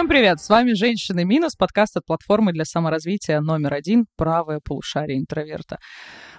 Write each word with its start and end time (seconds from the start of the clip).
Всем 0.00 0.08
привет! 0.08 0.40
С 0.40 0.48
вами 0.48 0.72
«Женщины 0.72 1.26
минус», 1.26 1.56
подкаст 1.56 1.94
от 1.98 2.06
платформы 2.06 2.54
для 2.54 2.64
саморазвития 2.64 3.38
номер 3.42 3.74
один 3.74 4.06
«Правое 4.16 4.58
полушарие 4.64 5.18
интроверта». 5.18 5.78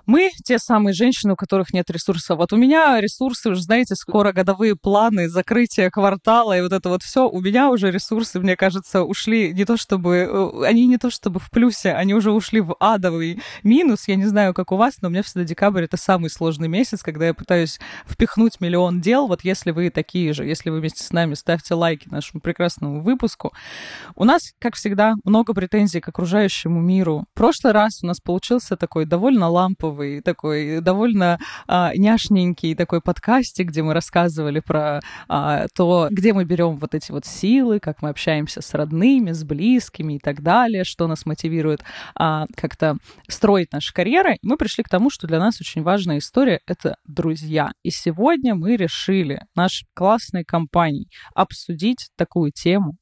Мы 0.05 0.31
те 0.43 0.59
самые 0.59 0.93
женщины, 0.93 1.33
у 1.33 1.35
которых 1.35 1.73
нет 1.73 1.89
ресурсов. 1.89 2.37
Вот 2.37 2.53
у 2.53 2.57
меня 2.57 2.99
ресурсы, 2.99 3.49
уже 3.49 3.61
знаете, 3.61 3.95
скоро 3.95 4.31
годовые 4.31 4.75
планы, 4.75 5.29
закрытие 5.29 5.89
квартала 5.91 6.57
и 6.57 6.61
вот 6.61 6.73
это 6.73 6.89
вот 6.89 7.03
все. 7.03 7.29
У 7.29 7.41
меня 7.41 7.69
уже 7.69 7.91
ресурсы, 7.91 8.39
мне 8.39 8.55
кажется, 8.55 9.03
ушли 9.03 9.53
не 9.53 9.65
то 9.65 9.77
чтобы... 9.77 10.27
Э, 10.31 10.65
они 10.65 10.87
не 10.87 10.97
то 10.97 11.09
чтобы 11.09 11.39
в 11.39 11.49
плюсе, 11.49 11.93
они 11.93 12.13
уже 12.13 12.31
ушли 12.31 12.61
в 12.61 12.75
адовый 12.79 13.41
минус. 13.63 14.07
Я 14.07 14.15
не 14.15 14.25
знаю, 14.25 14.53
как 14.53 14.71
у 14.71 14.77
вас, 14.77 14.95
но 15.01 15.07
у 15.07 15.11
меня 15.11 15.23
всегда 15.23 15.43
декабрь— 15.43 15.83
это 15.85 15.97
самый 15.97 16.29
сложный 16.29 16.67
месяц, 16.67 17.03
когда 17.03 17.27
я 17.27 17.33
пытаюсь 17.33 17.79
впихнуть 18.05 18.59
миллион 18.59 19.01
дел. 19.01 19.27
Вот 19.27 19.43
если 19.43 19.71
вы 19.71 19.89
такие 19.89 20.33
же, 20.33 20.45
если 20.45 20.69
вы 20.69 20.79
вместе 20.79 21.03
с 21.03 21.11
нами 21.11 21.35
ставьте 21.35 21.73
лайки 21.73 22.09
нашему 22.09 22.41
прекрасному 22.41 23.01
выпуску. 23.01 23.53
У 24.15 24.23
нас, 24.23 24.53
как 24.59 24.75
всегда, 24.75 25.15
много 25.23 25.53
претензий 25.53 25.99
к 25.99 26.07
окружающему 26.07 26.81
миру. 26.81 27.25
В 27.33 27.37
прошлый 27.37 27.73
раз 27.73 28.03
у 28.03 28.07
нас 28.07 28.19
получился 28.19 28.75
такой 28.75 29.05
довольно 29.05 29.49
ламповый 29.49 29.90
клевый, 29.91 30.21
такой 30.21 30.81
довольно 30.81 31.39
а, 31.67 31.93
няшненький 31.95 32.75
такой 32.75 33.01
подкастик, 33.01 33.67
где 33.67 33.83
мы 33.83 33.93
рассказывали 33.93 34.59
про 34.59 34.99
а, 35.27 35.67
то, 35.75 36.07
где 36.09 36.33
мы 36.33 36.45
берем 36.45 36.77
вот 36.77 36.95
эти 36.95 37.11
вот 37.11 37.25
силы, 37.25 37.79
как 37.79 38.01
мы 38.01 38.09
общаемся 38.09 38.61
с 38.61 38.73
родными, 38.73 39.31
с 39.31 39.43
близкими 39.43 40.15
и 40.15 40.19
так 40.19 40.41
далее, 40.41 40.83
что 40.83 41.07
нас 41.07 41.25
мотивирует 41.25 41.83
а, 42.15 42.45
как-то 42.55 42.97
строить 43.27 43.71
наши 43.71 43.93
карьеры. 43.93 44.37
Мы 44.41 44.57
пришли 44.57 44.83
к 44.83 44.89
тому, 44.89 45.09
что 45.09 45.27
для 45.27 45.39
нас 45.39 45.59
очень 45.59 45.83
важная 45.83 46.19
история— 46.19 46.59
это 46.67 46.95
друзья. 47.07 47.71
И 47.83 47.91
сегодня 47.91 48.55
мы 48.55 48.75
решили 48.75 49.41
нашей 49.55 49.87
классной 49.93 50.43
компанией 50.43 51.09
обсудить 51.35 52.09
такую 52.17 52.51
тему, 52.51 52.97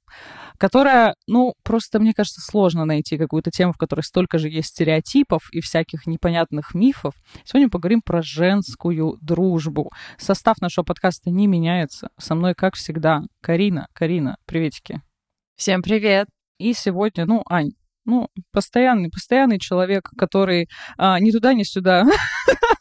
которая, 0.58 1.16
ну, 1.28 1.54
просто, 1.64 2.00
мне 2.00 2.14
кажется, 2.14 2.42
сложно 2.42 2.86
найти 2.86 3.18
какую-то 3.18 3.52
тему, 3.52 3.74
в 3.74 3.78
которой 3.78 4.02
столько 4.02 4.38
же 4.38 4.50
есть 4.50 4.70
стереотипов 4.70 5.50
и 5.52 5.62
всяких 5.62 6.08
непонятных 6.08 6.74
мифов. 6.74 7.14
Сегодня 7.44 7.70
поговорим 7.70 8.02
про 8.02 8.22
женскую 8.22 9.18
дружбу. 9.22 9.92
Состав 10.18 10.62
нашего 10.62 10.84
подкаста 10.84 11.30
не 11.30 11.48
меняется. 11.48 12.10
Со 12.18 12.36
мной, 12.36 12.54
как 12.56 12.76
всегда, 12.76 13.22
Карина. 13.42 13.88
Карина, 13.94 14.38
приветики. 14.46 15.02
Всем 15.56 15.82
привет. 15.82 16.28
И 16.58 16.74
сегодня, 16.74 17.26
ну, 17.26 17.44
Ань, 17.50 17.72
ну, 18.10 18.30
постоянный, 18.52 19.10
постоянный 19.10 19.60
человек, 19.60 20.10
который 20.18 20.68
а, 20.98 21.20
ни 21.20 21.32
туда, 21.32 21.54
ни 21.54 21.64
сюда, 21.64 22.06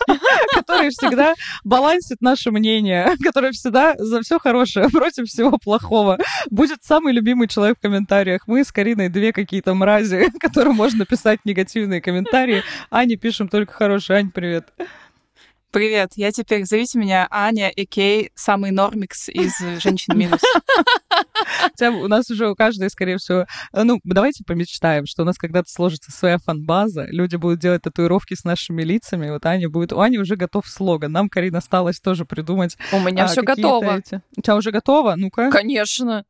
который 0.55 0.91
всегда 0.91 1.35
балансит 1.65 2.21
наше 2.21 2.51
мнение, 2.51 3.15
который 3.23 3.53
всегда 3.53 3.95
за 3.99 4.21
все 4.23 4.39
хорошее 4.39 4.89
против 4.93 5.27
всего 5.27 5.59
плохого. 5.59 6.19
Будет 6.51 6.83
самый 6.83 7.13
любимый 7.13 7.49
человек 7.49 7.79
в 7.79 7.83
комментариях. 7.83 8.47
Мы 8.47 8.65
с 8.65 8.73
Кариной 8.73 9.09
две 9.09 9.33
какие-то 9.33 9.75
мрази, 9.75 10.29
которым 10.41 10.77
можно 10.77 11.05
писать 11.05 11.41
негативные 11.45 12.01
комментарии. 12.01 12.63
Ане 12.91 13.17
пишем 13.17 13.49
только 13.49 13.73
хорошие. 13.73 14.19
Ань, 14.19 14.31
привет. 14.31 14.73
Привет, 15.71 16.13
я 16.17 16.33
теперь, 16.33 16.65
зовите 16.65 16.99
меня 16.99 17.29
Аня, 17.31 17.69
и 17.69 17.85
Кей, 17.85 18.31
самый 18.35 18.71
нормикс 18.71 19.29
из 19.29 19.53
«Женщин 19.83 20.17
минус». 20.17 20.41
У 21.81 22.09
нас 22.09 22.31
уже 22.31 22.49
у 22.49 22.55
каждой, 22.55 22.89
скорее 22.89 23.19
всего, 23.19 23.45
э, 23.75 23.83
ну, 23.83 24.01
давайте 24.03 24.45
помечтаем, 24.45 25.05
что 25.05 25.23
у 25.23 25.25
нас 25.27 25.37
когда-то 25.37 25.71
сложится 25.71 26.11
своя 26.11 26.39
фан-база, 26.39 27.05
люди 27.11 27.37
будут 27.37 27.61
делать 27.61 27.83
татуировки 27.83 28.33
с 28.33 28.45
нашими 28.45 28.83
лицами, 28.83 29.31
вот 29.31 29.45
Аня 29.45 29.69
будет... 29.69 29.93
У 29.93 30.01
Ани 30.01 30.19
уже 30.19 30.37
готов 30.37 30.67
слоган, 30.67 31.13
нам, 31.13 31.29
Карина, 31.29 31.59
осталось 31.59 32.01
тоже 32.01 32.25
придумать 32.25 32.79
У 32.93 33.01
меня 33.01 33.25
а, 33.25 33.27
все 33.27 33.43
готово. 33.43 33.99
Эти... 33.99 34.23
У 34.37 34.41
тебя 34.41 34.57
уже 34.57 34.71
готово? 34.71 35.17
Ну-ка. 35.17 35.51
Конечно. 35.51 36.25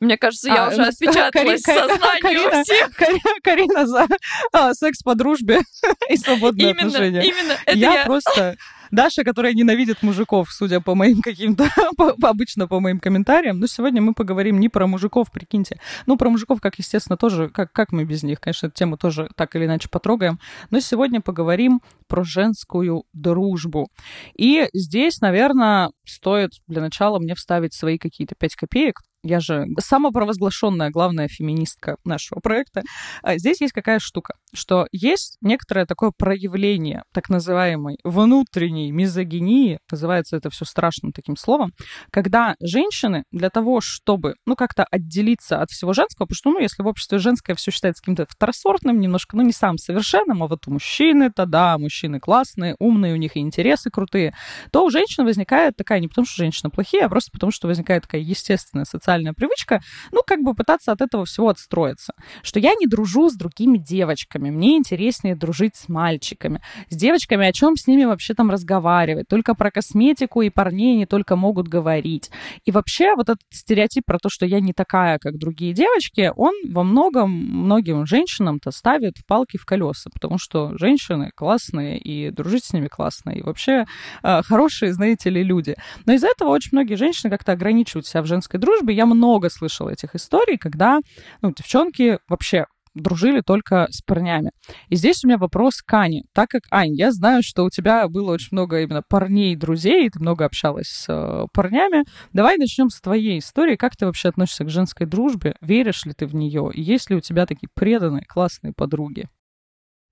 Мне 0.00 0.16
кажется, 0.16 0.48
я 0.48 0.64
а, 0.64 0.68
уже 0.68 0.78
ну, 0.78 0.84
отпечаталась 0.88 1.62
Кари, 1.62 1.78
сознанию 1.78 2.22
Карина, 2.22 2.64
всех. 2.64 2.90
Карина, 2.96 3.40
Карина 3.42 3.86
за 3.86 4.06
а, 4.52 4.74
секс 4.74 5.02
по 5.02 5.14
дружбе 5.14 5.60
и 6.08 6.16
свободные 6.16 6.70
именно, 6.70 6.88
отношения. 6.88 7.22
Именно, 7.22 7.56
это 7.66 7.78
я, 7.78 7.94
я 8.00 8.04
просто 8.06 8.56
Даша, 8.90 9.24
которая 9.24 9.54
ненавидит 9.54 10.02
мужиков, 10.02 10.50
судя 10.50 10.80
по 10.80 10.94
моим 10.94 11.22
каким-то, 11.22 11.68
по, 11.96 12.14
обычно 12.22 12.66
по 12.66 12.80
моим 12.80 13.00
комментариям. 13.00 13.60
Но 13.60 13.66
сегодня 13.66 14.02
мы 14.02 14.14
поговорим 14.14 14.58
не 14.60 14.68
про 14.68 14.86
мужиков, 14.86 15.30
прикиньте. 15.30 15.80
Ну, 16.06 16.16
про 16.16 16.28
мужиков, 16.30 16.60
как, 16.60 16.78
естественно, 16.78 17.16
тоже, 17.16 17.48
как, 17.48 17.72
как 17.72 17.92
мы 17.92 18.04
без 18.04 18.22
них, 18.22 18.40
конечно, 18.40 18.66
эту 18.66 18.76
тему 18.76 18.96
тоже 18.96 19.28
так 19.36 19.54
или 19.56 19.66
иначе 19.66 19.88
потрогаем. 19.88 20.38
Но 20.70 20.80
сегодня 20.80 21.20
поговорим 21.20 21.80
про 22.08 22.24
женскую 22.24 23.04
дружбу. 23.12 23.90
И 24.36 24.68
здесь, 24.72 25.20
наверное, 25.20 25.90
стоит 26.04 26.50
для 26.66 26.80
начала 26.80 27.18
мне 27.18 27.34
вставить 27.34 27.74
свои 27.74 27.98
какие-то 27.98 28.34
пять 28.34 28.56
копеек, 28.56 29.00
я 29.22 29.40
же 29.40 29.66
самопровозглашенная 29.78 30.90
главная 30.90 31.28
феминистка 31.28 31.96
нашего 32.04 32.40
проекта. 32.40 32.82
А 33.22 33.36
здесь 33.38 33.60
есть 33.60 33.72
какая 33.72 33.98
штука, 33.98 34.34
что 34.54 34.86
есть 34.92 35.36
некоторое 35.40 35.86
такое 35.86 36.10
проявление 36.16 37.02
так 37.12 37.28
называемой 37.28 37.98
внутренней 38.02 38.90
мизогинии, 38.92 39.78
называется 39.90 40.36
это 40.36 40.50
все 40.50 40.64
страшным 40.64 41.12
таким 41.12 41.36
словом, 41.36 41.72
когда 42.10 42.54
женщины 42.60 43.24
для 43.30 43.50
того, 43.50 43.80
чтобы, 43.80 44.34
ну, 44.46 44.56
как-то 44.56 44.86
отделиться 44.90 45.60
от 45.60 45.70
всего 45.70 45.92
женского, 45.92 46.26
потому 46.26 46.36
что, 46.36 46.50
ну, 46.50 46.60
если 46.60 46.82
в 46.82 46.86
обществе 46.86 47.18
женское 47.18 47.54
все 47.54 47.70
считается 47.70 48.02
каким-то 48.02 48.26
второсортным, 48.28 49.00
немножко, 49.00 49.36
ну, 49.36 49.42
не 49.42 49.52
самым 49.52 49.78
совершенным, 49.78 50.42
а 50.42 50.46
вот 50.46 50.66
у 50.66 50.72
мужчины-то, 50.72 51.46
да, 51.46 51.76
мужчины 51.78 52.20
классные, 52.20 52.74
умные, 52.78 53.12
у 53.12 53.16
них 53.16 53.36
и 53.36 53.40
интересы 53.40 53.90
крутые, 53.90 54.34
то 54.72 54.84
у 54.84 54.90
женщины 54.90 55.26
возникает 55.26 55.76
такая, 55.76 56.00
не 56.00 56.08
потому 56.08 56.26
что 56.26 56.36
женщины 56.36 56.70
плохие, 56.70 57.04
а 57.04 57.08
просто 57.08 57.30
потому 57.32 57.52
что 57.52 57.68
возникает 57.68 58.04
такая 58.04 58.20
естественная 58.20 58.84
социальная 58.84 59.09
социальная 59.10 59.32
привычка, 59.32 59.80
ну, 60.12 60.22
как 60.24 60.40
бы 60.42 60.54
пытаться 60.54 60.92
от 60.92 61.00
этого 61.00 61.24
всего 61.24 61.48
отстроиться. 61.48 62.12
Что 62.42 62.60
я 62.60 62.74
не 62.78 62.86
дружу 62.86 63.28
с 63.28 63.34
другими 63.34 63.78
девочками, 63.78 64.50
мне 64.50 64.76
интереснее 64.76 65.34
дружить 65.34 65.74
с 65.74 65.88
мальчиками. 65.88 66.60
С 66.90 66.96
девочками, 66.96 67.46
о 67.46 67.52
чем 67.52 67.76
с 67.76 67.88
ними 67.88 68.04
вообще 68.04 68.34
там 68.34 68.50
разговаривать? 68.50 69.26
Только 69.28 69.54
про 69.54 69.70
косметику 69.70 70.42
и 70.42 70.50
парней 70.50 70.96
не 70.96 71.06
только 71.06 71.36
могут 71.36 71.66
говорить. 71.66 72.30
И 72.64 72.70
вообще 72.70 73.14
вот 73.16 73.28
этот 73.28 73.42
стереотип 73.50 74.04
про 74.06 74.18
то, 74.18 74.28
что 74.28 74.46
я 74.46 74.60
не 74.60 74.72
такая, 74.72 75.18
как 75.18 75.38
другие 75.38 75.72
девочки, 75.72 76.32
он 76.36 76.54
во 76.68 76.84
многом 76.84 77.30
многим 77.30 78.06
женщинам-то 78.06 78.70
ставит 78.70 79.14
палки 79.26 79.56
в 79.56 79.64
колеса, 79.64 80.10
потому 80.12 80.38
что 80.38 80.78
женщины 80.78 81.32
классные, 81.34 81.98
и 81.98 82.30
дружить 82.30 82.64
с 82.64 82.72
ними 82.72 82.86
классно, 82.86 83.30
и 83.30 83.42
вообще 83.42 83.84
э, 84.22 84.42
хорошие, 84.42 84.92
знаете 84.92 85.30
ли, 85.30 85.42
люди. 85.42 85.74
Но 86.06 86.12
из-за 86.12 86.28
этого 86.28 86.50
очень 86.50 86.70
многие 86.72 86.94
женщины 86.94 87.30
как-то 87.30 87.52
ограничивают 87.52 88.06
себя 88.06 88.22
в 88.22 88.26
женской 88.26 88.60
дружбе 88.60 88.94
я 89.00 89.06
много 89.06 89.48
слышала 89.48 89.88
этих 89.88 90.14
историй, 90.14 90.58
когда 90.58 91.00
ну, 91.40 91.54
девчонки 91.54 92.18
вообще 92.28 92.66
дружили 92.94 93.40
только 93.40 93.86
с 93.90 94.02
парнями. 94.02 94.50
И 94.88 94.96
здесь 94.96 95.24
у 95.24 95.28
меня 95.28 95.38
вопрос 95.38 95.80
к 95.80 95.94
Ане. 95.94 96.24
Так 96.34 96.50
как, 96.50 96.62
Ань, 96.70 96.92
я 96.92 97.12
знаю, 97.12 97.42
что 97.42 97.64
у 97.64 97.70
тебя 97.70 98.06
было 98.08 98.32
очень 98.32 98.48
много 98.50 98.82
именно 98.82 99.02
парней, 99.08 99.56
друзей, 99.56 100.10
ты 100.10 100.18
много 100.18 100.44
общалась 100.44 100.88
с 100.88 101.06
э, 101.08 101.46
парнями. 101.54 102.04
Давай 102.34 102.58
начнем 102.58 102.90
с 102.90 103.00
твоей 103.00 103.38
истории. 103.38 103.76
Как 103.76 103.96
ты 103.96 104.04
вообще 104.04 104.28
относишься 104.28 104.64
к 104.64 104.70
женской 104.70 105.06
дружбе? 105.06 105.54
Веришь 105.62 106.04
ли 106.04 106.12
ты 106.12 106.26
в 106.26 106.34
нее? 106.34 106.70
И 106.74 106.82
есть 106.82 107.08
ли 107.08 107.16
у 107.16 107.20
тебя 107.20 107.46
такие 107.46 107.68
преданные, 107.74 108.24
классные 108.26 108.74
подруги? 108.74 109.28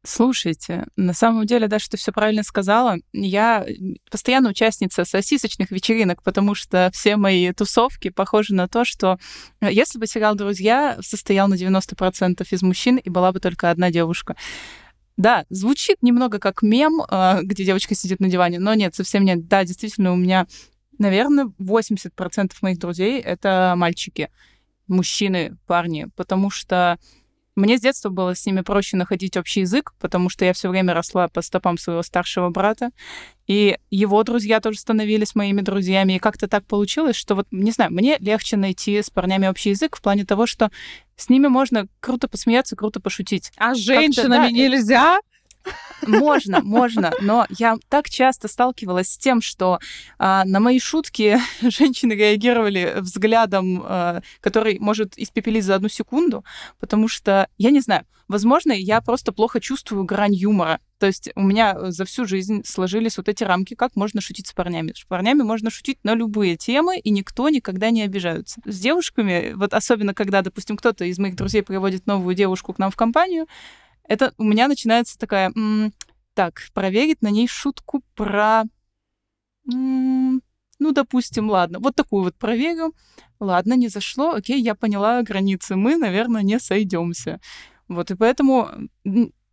Слушайте, 0.08 0.86
на 0.96 1.12
самом 1.12 1.44
деле, 1.44 1.68
даже 1.68 1.90
ты 1.90 1.98
все 1.98 2.12
правильно 2.12 2.42
сказала. 2.42 2.96
Я 3.12 3.66
постоянно 4.10 4.48
участница 4.48 5.04
сосисочных 5.04 5.70
вечеринок, 5.70 6.22
потому 6.22 6.54
что 6.54 6.90
все 6.94 7.18
мои 7.18 7.52
тусовки 7.52 8.08
похожи 8.08 8.54
на 8.54 8.68
то, 8.68 8.86
что 8.86 9.18
э, 9.60 9.70
если 9.70 9.98
бы 9.98 10.06
сериал 10.06 10.34
«Друзья» 10.34 10.96
состоял 11.02 11.46
на 11.46 11.56
90% 11.56 12.42
из 12.50 12.62
мужчин 12.62 12.96
и 12.96 13.10
была 13.10 13.32
бы 13.32 13.40
только 13.40 13.70
одна 13.70 13.90
девушка, 13.90 14.34
да, 15.18 15.44
звучит 15.50 16.02
немного 16.02 16.38
как 16.38 16.62
мем, 16.62 17.02
э, 17.02 17.40
где 17.42 17.66
девочка 17.66 17.94
сидит 17.94 18.18
на 18.18 18.30
диване, 18.30 18.58
но 18.58 18.72
нет, 18.72 18.94
совсем 18.94 19.26
нет. 19.26 19.46
Да, 19.46 19.62
действительно, 19.66 20.14
у 20.14 20.16
меня, 20.16 20.46
наверное, 20.96 21.52
80% 21.58 22.52
моих 22.62 22.78
друзей— 22.78 23.20
это 23.22 23.74
мальчики, 23.76 24.30
мужчины, 24.86 25.58
парни, 25.66 26.08
потому 26.16 26.48
что 26.48 26.98
мне 27.58 27.76
с 27.76 27.80
детства 27.80 28.08
было 28.08 28.34
с 28.34 28.46
ними 28.46 28.60
проще 28.60 28.96
находить 28.96 29.36
общий 29.36 29.60
язык, 29.60 29.92
потому 29.98 30.28
что 30.28 30.44
я 30.44 30.52
все 30.52 30.68
время 30.68 30.94
росла 30.94 31.28
по 31.28 31.42
стопам 31.42 31.76
своего 31.76 32.02
старшего 32.02 32.50
брата, 32.50 32.90
и 33.46 33.78
его 33.90 34.22
друзья 34.22 34.60
тоже 34.60 34.78
становились 34.78 35.34
моими 35.34 35.60
друзьями, 35.60 36.14
и 36.14 36.18
как-то 36.18 36.48
так 36.48 36.64
получилось, 36.66 37.16
что 37.16 37.34
вот, 37.34 37.46
не 37.50 37.70
знаю, 37.70 37.92
мне 37.92 38.16
легче 38.20 38.56
найти 38.56 39.02
с 39.02 39.10
парнями 39.10 39.48
общий 39.48 39.70
язык 39.70 39.96
в 39.96 40.02
плане 40.02 40.24
того, 40.24 40.46
что 40.46 40.70
с 41.16 41.28
ними 41.28 41.48
можно 41.48 41.88
круто 42.00 42.28
посмеяться, 42.28 42.76
круто 42.76 43.00
пошутить. 43.00 43.50
А 43.56 43.74
с 43.74 43.78
женщинами 43.78 44.28
да, 44.28 44.50
нельзя? 44.50 45.18
Можно, 46.06 46.60
можно, 46.62 47.12
но 47.20 47.46
я 47.50 47.76
так 47.88 48.08
часто 48.08 48.48
сталкивалась 48.48 49.08
с 49.10 49.18
тем, 49.18 49.42
что 49.42 49.78
а, 50.18 50.44
на 50.44 50.60
мои 50.60 50.78
шутки 50.78 51.38
женщины 51.60 52.12
реагировали 52.12 52.94
взглядом, 52.98 53.82
а, 53.84 54.22
который 54.40 54.78
может 54.78 55.18
испепелить 55.18 55.64
за 55.64 55.74
одну 55.74 55.88
секунду, 55.88 56.44
потому 56.78 57.08
что, 57.08 57.48
я 57.58 57.70
не 57.70 57.80
знаю, 57.80 58.06
возможно, 58.28 58.72
я 58.72 59.00
просто 59.00 59.32
плохо 59.32 59.60
чувствую 59.60 60.04
грань 60.04 60.34
юмора. 60.34 60.80
То 60.98 61.06
есть 61.06 61.30
у 61.36 61.42
меня 61.42 61.76
э, 61.76 61.90
за 61.90 62.04
всю 62.04 62.26
жизнь 62.26 62.62
сложились 62.64 63.16
вот 63.16 63.28
эти 63.28 63.44
рамки, 63.44 63.74
как 63.74 63.94
можно 63.94 64.20
шутить 64.20 64.48
с 64.48 64.52
парнями. 64.52 64.92
С 64.94 65.04
парнями 65.04 65.42
можно 65.42 65.70
шутить 65.70 65.98
на 66.02 66.14
любые 66.14 66.56
темы, 66.56 66.98
и 66.98 67.10
никто 67.10 67.48
никогда 67.48 67.90
не 67.90 68.02
обижается. 68.02 68.60
С 68.64 68.80
девушками, 68.80 69.52
вот 69.54 69.74
особенно 69.74 70.12
когда, 70.12 70.42
допустим, 70.42 70.76
кто-то 70.76 71.04
из 71.04 71.18
моих 71.18 71.36
друзей 71.36 71.62
приводит 71.62 72.06
новую 72.06 72.34
девушку 72.34 72.72
к 72.72 72.78
нам 72.78 72.90
в 72.90 72.96
компанию, 72.96 73.46
это 74.08 74.34
у 74.38 74.44
меня 74.44 74.68
начинается 74.68 75.18
такая, 75.18 75.50
м-м, 75.50 75.92
так, 76.34 76.68
проверить 76.74 77.22
на 77.22 77.30
ней 77.30 77.46
шутку 77.46 78.02
про... 78.14 78.64
М-м, 79.70 80.42
ну, 80.80 80.92
допустим, 80.92 81.50
ладно, 81.50 81.78
вот 81.80 81.94
такую 81.94 82.24
вот 82.24 82.36
проверю. 82.36 82.94
Ладно, 83.40 83.74
не 83.74 83.88
зашло, 83.88 84.32
окей, 84.32 84.60
я 84.60 84.74
поняла 84.74 85.22
границы, 85.22 85.76
мы, 85.76 85.96
наверное, 85.96 86.42
не 86.42 86.58
сойдемся. 86.58 87.40
Вот, 87.86 88.10
и 88.10 88.16
поэтому 88.16 88.68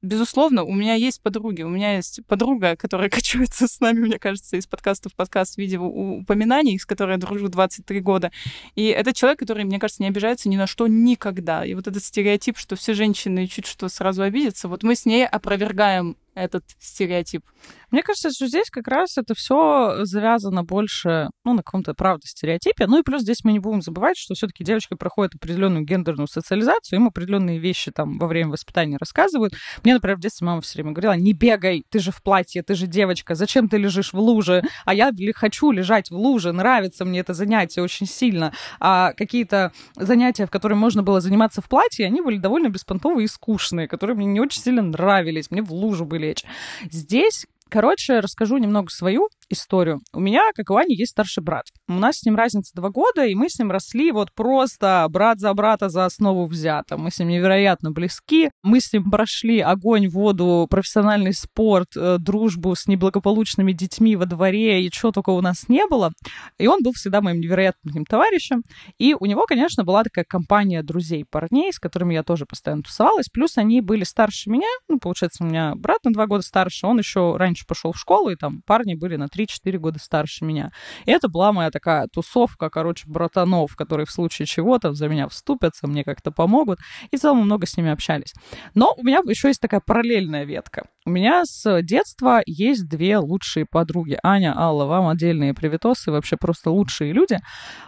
безусловно, 0.05 0.63
у 0.63 0.73
меня 0.73 0.93
есть 0.93 1.21
подруги. 1.21 1.63
У 1.63 1.69
меня 1.69 1.95
есть 1.95 2.21
подруга, 2.27 2.75
которая 2.75 3.09
качается 3.11 3.67
с 3.67 3.79
нами, 3.79 3.99
мне 3.99 4.19
кажется, 4.19 4.55
из 4.55 4.67
подкаста 4.67 5.09
в 5.09 5.15
подкаст 5.15 5.55
в 5.55 5.57
виде 5.57 5.77
упоминаний, 5.77 6.79
с 6.79 6.85
которой 6.85 7.11
я 7.11 7.17
дружу 7.17 7.49
23 7.49 7.99
года. 7.99 8.31
И 8.75 8.85
это 8.85 9.13
человек, 9.13 9.39
который, 9.39 9.65
мне 9.65 9.79
кажется, 9.79 10.03
не 10.03 10.09
обижается 10.09 10.49
ни 10.49 10.55
на 10.55 10.67
что 10.67 10.87
никогда. 10.87 11.65
И 11.65 11.73
вот 11.73 11.87
этот 11.87 12.03
стереотип, 12.03 12.57
что 12.57 12.75
все 12.75 12.93
женщины 12.93 13.47
чуть 13.47 13.65
что 13.65 13.89
сразу 13.89 14.21
обидятся, 14.21 14.67
вот 14.67 14.83
мы 14.83 14.95
с 14.95 15.05
ней 15.05 15.27
опровергаем 15.27 16.15
этот 16.35 16.63
стереотип. 16.79 17.43
Мне 17.91 18.03
кажется, 18.03 18.31
что 18.31 18.47
здесь 18.47 18.69
как 18.69 18.87
раз 18.87 19.17
это 19.17 19.33
все 19.35 20.05
завязано 20.05 20.63
больше, 20.63 21.29
ну, 21.43 21.53
на 21.53 21.63
каком-то, 21.63 21.93
правда, 21.93 22.25
стереотипе. 22.27 22.87
Ну 22.87 22.99
и 22.99 23.03
плюс 23.03 23.21
здесь 23.21 23.43
мы 23.43 23.53
не 23.53 23.59
будем 23.59 23.81
забывать, 23.81 24.17
что 24.17 24.33
все-таки 24.33 24.63
девочки 24.63 24.95
проходят 24.95 25.35
определенную 25.35 25.85
гендерную 25.85 26.27
социализацию, 26.27 26.99
им 26.99 27.07
определенные 27.07 27.59
вещи 27.59 27.91
там 27.91 28.17
во 28.17 28.27
время 28.27 28.51
воспитания 28.51 28.97
рассказывают. 28.99 29.53
Мне, 29.83 29.93
например, 29.93 30.17
в 30.17 30.21
детстве 30.21 30.45
мама 30.45 30.61
все 30.61 30.77
время 30.77 30.91
говорила, 30.91 31.13
не 31.13 31.33
бегай, 31.33 31.83
ты 31.89 31.99
же 31.99 32.11
в 32.11 32.21
платье, 32.21 32.63
ты 32.63 32.75
же 32.75 32.87
девочка, 32.87 33.35
зачем 33.35 33.69
ты 33.69 33.77
лежишь 33.77 34.13
в 34.13 34.19
луже? 34.19 34.63
А 34.85 34.93
я 34.93 35.11
хочу 35.35 35.71
лежать 35.71 36.09
в 36.09 36.15
луже, 36.15 36.51
нравится 36.51 37.05
мне 37.05 37.19
это 37.19 37.33
занятие 37.33 37.81
очень 37.81 38.07
сильно. 38.07 38.53
А 38.79 39.13
какие-то 39.13 39.71
занятия, 39.95 40.45
в 40.45 40.51
которые 40.51 40.77
можно 40.77 41.03
было 41.03 41.21
заниматься 41.21 41.61
в 41.61 41.69
платье, 41.69 42.05
они 42.05 42.21
были 42.21 42.37
довольно 42.37 42.69
беспонтовые 42.69 43.25
и 43.25 43.27
скучные, 43.27 43.87
которые 43.87 44.15
мне 44.15 44.25
не 44.25 44.39
очень 44.39 44.61
сильно 44.61 44.81
нравились, 44.81 45.51
мне 45.51 45.61
в 45.61 45.71
лужу 45.71 46.05
были 46.05 46.25
лечь. 46.25 46.43
Здесь 46.89 47.45
Короче, 47.69 48.19
расскажу 48.19 48.57
немного 48.57 48.89
свою 48.91 49.29
историю. 49.49 50.01
У 50.13 50.19
меня, 50.19 50.41
как 50.55 50.69
у 50.69 50.75
Ани, 50.75 50.95
есть 50.95 51.11
старший 51.11 51.43
брат. 51.43 51.65
У 51.87 51.93
нас 51.93 52.17
с 52.17 52.25
ним 52.25 52.35
разница 52.35 52.71
два 52.75 52.89
года, 52.89 53.25
и 53.25 53.35
мы 53.35 53.49
с 53.49 53.59
ним 53.59 53.71
росли 53.71 54.11
вот 54.11 54.31
просто 54.33 55.05
брат 55.09 55.39
за 55.39 55.53
брата 55.53 55.89
за 55.89 56.05
основу 56.05 56.45
взято. 56.45 56.97
Мы 56.97 57.11
с 57.11 57.19
ним 57.19 57.29
невероятно 57.29 57.91
близки. 57.91 58.49
Мы 58.63 58.79
с 58.79 58.91
ним 58.91 59.09
прошли 59.11 59.59
огонь, 59.59 60.07
воду, 60.07 60.67
профессиональный 60.69 61.33
спорт, 61.33 61.95
э, 61.95 62.17
дружбу 62.19 62.75
с 62.75 62.87
неблагополучными 62.87 63.71
детьми 63.71 64.15
во 64.15 64.25
дворе, 64.25 64.85
и 64.85 64.91
чего 64.91 65.11
только 65.11 65.29
у 65.29 65.41
нас 65.41 65.69
не 65.69 65.85
было. 65.87 66.11
И 66.57 66.67
он 66.67 66.81
был 66.83 66.93
всегда 66.93 67.21
моим 67.21 67.39
невероятным 67.39 68.05
товарищем. 68.05 68.63
И 68.97 69.15
у 69.19 69.25
него, 69.25 69.45
конечно, 69.45 69.83
была 69.83 70.03
такая 70.03 70.25
компания 70.25 70.81
друзей, 70.83 71.25
парней, 71.29 71.71
с 71.71 71.79
которыми 71.79 72.13
я 72.13 72.23
тоже 72.23 72.45
постоянно 72.45 72.83
тусовалась. 72.83 73.29
Плюс 73.29 73.57
они 73.57 73.81
были 73.81 74.03
старше 74.03 74.49
меня. 74.49 74.67
Ну, 74.89 74.99
получается, 74.99 75.43
у 75.43 75.47
меня 75.47 75.73
брат 75.75 75.99
на 76.03 76.11
два 76.11 76.27
года 76.27 76.43
старше. 76.43 76.87
Он 76.87 76.97
еще 76.97 77.37
раньше 77.37 77.65
пошел 77.67 77.91
в 77.91 77.97
школу, 77.97 78.29
и 78.29 78.35
там 78.35 78.61
парни 78.65 78.95
были 78.95 79.15
на 79.15 79.27
3-4 79.35 79.77
года 79.77 79.99
старше 79.99 80.45
меня. 80.45 80.71
И 81.05 81.11
это 81.11 81.27
была 81.27 81.51
моя 81.51 81.71
такая 81.71 82.07
тусовка, 82.07 82.69
короче, 82.69 83.05
братанов, 83.07 83.75
которые 83.75 84.05
в 84.05 84.11
случае 84.11 84.45
чего 84.45 84.79
там 84.79 84.95
за 84.95 85.07
меня 85.07 85.27
вступятся, 85.27 85.87
мне 85.87 86.03
как-то 86.03 86.31
помогут. 86.31 86.79
И 87.11 87.17
в 87.17 87.19
целом 87.19 87.39
много 87.39 87.65
с 87.65 87.77
ними 87.77 87.91
общались. 87.91 88.33
Но 88.73 88.93
у 88.97 89.03
меня 89.03 89.21
еще 89.25 89.47
есть 89.47 89.61
такая 89.61 89.81
параллельная 89.85 90.43
ветка. 90.43 90.83
У 91.07 91.11
меня 91.11 91.45
с 91.45 91.83
детства 91.83 92.41
есть 92.47 92.89
две 92.89 93.19
лучшие 93.19 93.67
подруги. 93.67 94.17
Аня, 94.23 94.57
Алла, 94.57 94.85
вам 94.85 95.07
отдельные 95.07 95.53
привитосы, 95.53 96.09
вообще 96.09 96.35
просто 96.35 96.71
лучшие 96.71 97.13
люди. 97.13 97.37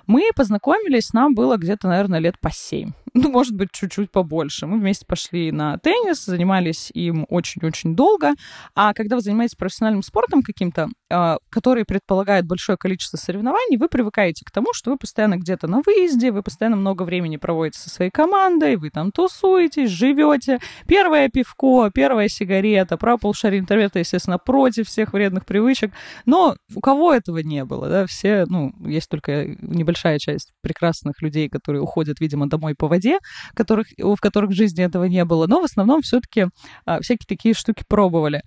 Мы 0.05 0.29
познакомились, 0.35 1.13
нам 1.13 1.33
было 1.33 1.57
где-то, 1.57 1.87
наверное, 1.87 2.19
лет 2.19 2.39
по 2.39 2.51
семь. 2.51 2.91
Ну, 3.19 3.31
может 3.31 3.55
быть, 3.55 3.71
чуть-чуть 3.71 4.11
побольше. 4.11 4.67
Мы 4.67 4.77
вместе 4.77 5.03
пошли 5.07 5.51
на 5.51 5.79
теннис, 5.79 6.23
занимались 6.23 6.91
им 6.93 7.25
очень-очень 7.29 7.95
долго. 7.95 8.33
А 8.75 8.93
когда 8.93 9.15
вы 9.15 9.23
занимаетесь 9.23 9.55
профессиональным 9.55 10.03
спортом 10.03 10.43
каким-то, 10.43 10.89
а, 11.09 11.37
который 11.49 11.83
предполагает 11.83 12.45
большое 12.45 12.77
количество 12.77 13.17
соревнований, 13.17 13.77
вы 13.77 13.89
привыкаете 13.89 14.45
к 14.45 14.51
тому, 14.51 14.67
что 14.71 14.91
вы 14.91 14.97
постоянно 14.97 15.37
где-то 15.37 15.67
на 15.67 15.81
выезде, 15.83 16.31
вы 16.31 16.43
постоянно 16.43 16.75
много 16.75 17.01
времени 17.03 17.37
проводите 17.37 17.79
со 17.79 17.89
своей 17.89 18.11
командой, 18.11 18.75
вы 18.75 18.91
там 18.91 19.11
тусуетесь, 19.11 19.89
живете. 19.89 20.59
Первое 20.87 21.29
пивко, 21.29 21.89
первая 21.91 22.27
сигарета, 22.27 22.97
право 23.07 23.17
полушария 23.19 23.61
интернета, 23.61 23.99
естественно, 23.99 24.37
против 24.37 24.89
всех 24.89 25.13
вредных 25.13 25.45
привычек. 25.45 25.93
Но 26.25 26.57
у 26.75 26.81
кого 26.81 27.13
этого 27.13 27.37
не 27.37 27.63
было, 27.63 27.87
да, 27.87 28.05
все, 28.05 28.43
ну, 28.47 28.73
есть 28.85 29.07
только 29.07 29.45
небольшая 29.61 30.19
часть 30.19 30.51
прекрасных 30.61 31.21
людей, 31.21 31.47
которые 31.47 31.81
уходят, 31.81 32.19
видимо, 32.19 32.49
домой 32.49 32.75
по 32.75 32.89
воде, 32.89 33.19
которых, 33.53 33.87
в 33.97 34.17
которых 34.17 34.49
в 34.49 34.55
жизни 34.55 34.83
этого 34.83 35.05
не 35.05 35.23
было, 35.23 35.47
но 35.47 35.61
в 35.61 35.63
основном 35.63 36.01
все-таки 36.01 36.47
а, 36.85 36.99
всякие 36.99 37.25
такие 37.25 37.53
штуки 37.53 37.85
пробовали. 37.87 38.41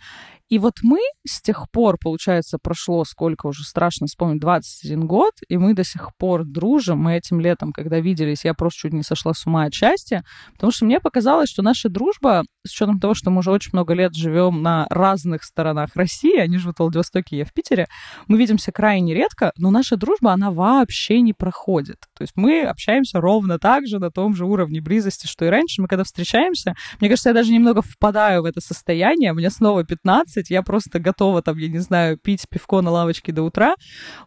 И 0.50 0.58
вот 0.58 0.74
мы 0.82 0.98
с 1.24 1.40
тех 1.40 1.70
пор, 1.70 1.96
получается, 2.02 2.58
прошло 2.60 3.04
сколько 3.04 3.46
уже, 3.46 3.62
страшно 3.62 4.08
вспомнить, 4.08 4.40
21 4.40 5.06
год, 5.06 5.32
и 5.48 5.56
мы 5.56 5.74
до 5.74 5.84
сих 5.84 6.10
пор 6.18 6.44
дружим. 6.44 6.98
Мы 6.98 7.16
этим 7.16 7.38
летом, 7.38 7.72
когда 7.72 8.00
виделись, 8.00 8.44
я 8.44 8.52
просто 8.52 8.80
чуть 8.80 8.92
не 8.92 9.04
сошла 9.04 9.32
с 9.32 9.46
ума 9.46 9.64
от 9.64 9.74
счастья, 9.74 10.24
потому 10.54 10.72
что 10.72 10.86
мне 10.86 10.98
показалось, 10.98 11.48
что 11.48 11.62
наша 11.62 11.88
дружба, 11.88 12.42
с 12.66 12.72
учетом 12.72 12.98
того, 12.98 13.14
что 13.14 13.30
мы 13.30 13.38
уже 13.38 13.52
очень 13.52 13.70
много 13.72 13.94
лет 13.94 14.12
живем 14.14 14.60
на 14.60 14.88
разных 14.90 15.44
сторонах 15.44 15.90
России, 15.94 16.36
они 16.36 16.58
живут 16.58 16.76
в 16.76 16.80
Владивостоке, 16.80 17.38
я 17.38 17.44
в 17.44 17.52
Питере, 17.52 17.86
мы 18.26 18.36
видимся 18.36 18.72
крайне 18.72 19.14
редко, 19.14 19.52
но 19.56 19.70
наша 19.70 19.96
дружба, 19.96 20.32
она 20.32 20.50
вообще 20.50 21.20
не 21.20 21.32
проходит. 21.32 21.98
То 22.16 22.22
есть 22.22 22.32
мы 22.34 22.62
общаемся 22.62 23.20
ровно 23.20 23.60
так 23.60 23.86
же, 23.86 24.00
на 24.00 24.10
том 24.10 24.34
же 24.34 24.46
уровне 24.46 24.80
близости, 24.80 25.28
что 25.28 25.44
и 25.44 25.48
раньше. 25.48 25.80
Мы 25.80 25.86
когда 25.86 26.02
встречаемся, 26.02 26.74
мне 26.98 27.08
кажется, 27.08 27.30
я 27.30 27.34
даже 27.34 27.52
немного 27.52 27.82
впадаю 27.82 28.42
в 28.42 28.46
это 28.46 28.60
состояние, 28.60 29.32
мне 29.32 29.48
снова 29.48 29.84
15, 29.84 30.39
15, 30.40 30.50
я 30.50 30.62
просто 30.62 30.98
готова 30.98 31.42
там, 31.42 31.58
я 31.58 31.68
не 31.68 31.78
знаю, 31.78 32.16
пить 32.16 32.46
пивко 32.48 32.80
на 32.82 32.90
лавочке 32.90 33.32
до 33.32 33.42
утра. 33.42 33.74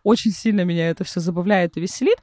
Очень 0.04 0.32
сильно 0.32 0.64
меня 0.66 0.90
это 0.90 1.04
все 1.04 1.20
забавляет 1.20 1.78
и 1.78 1.82
веселит. 1.82 2.18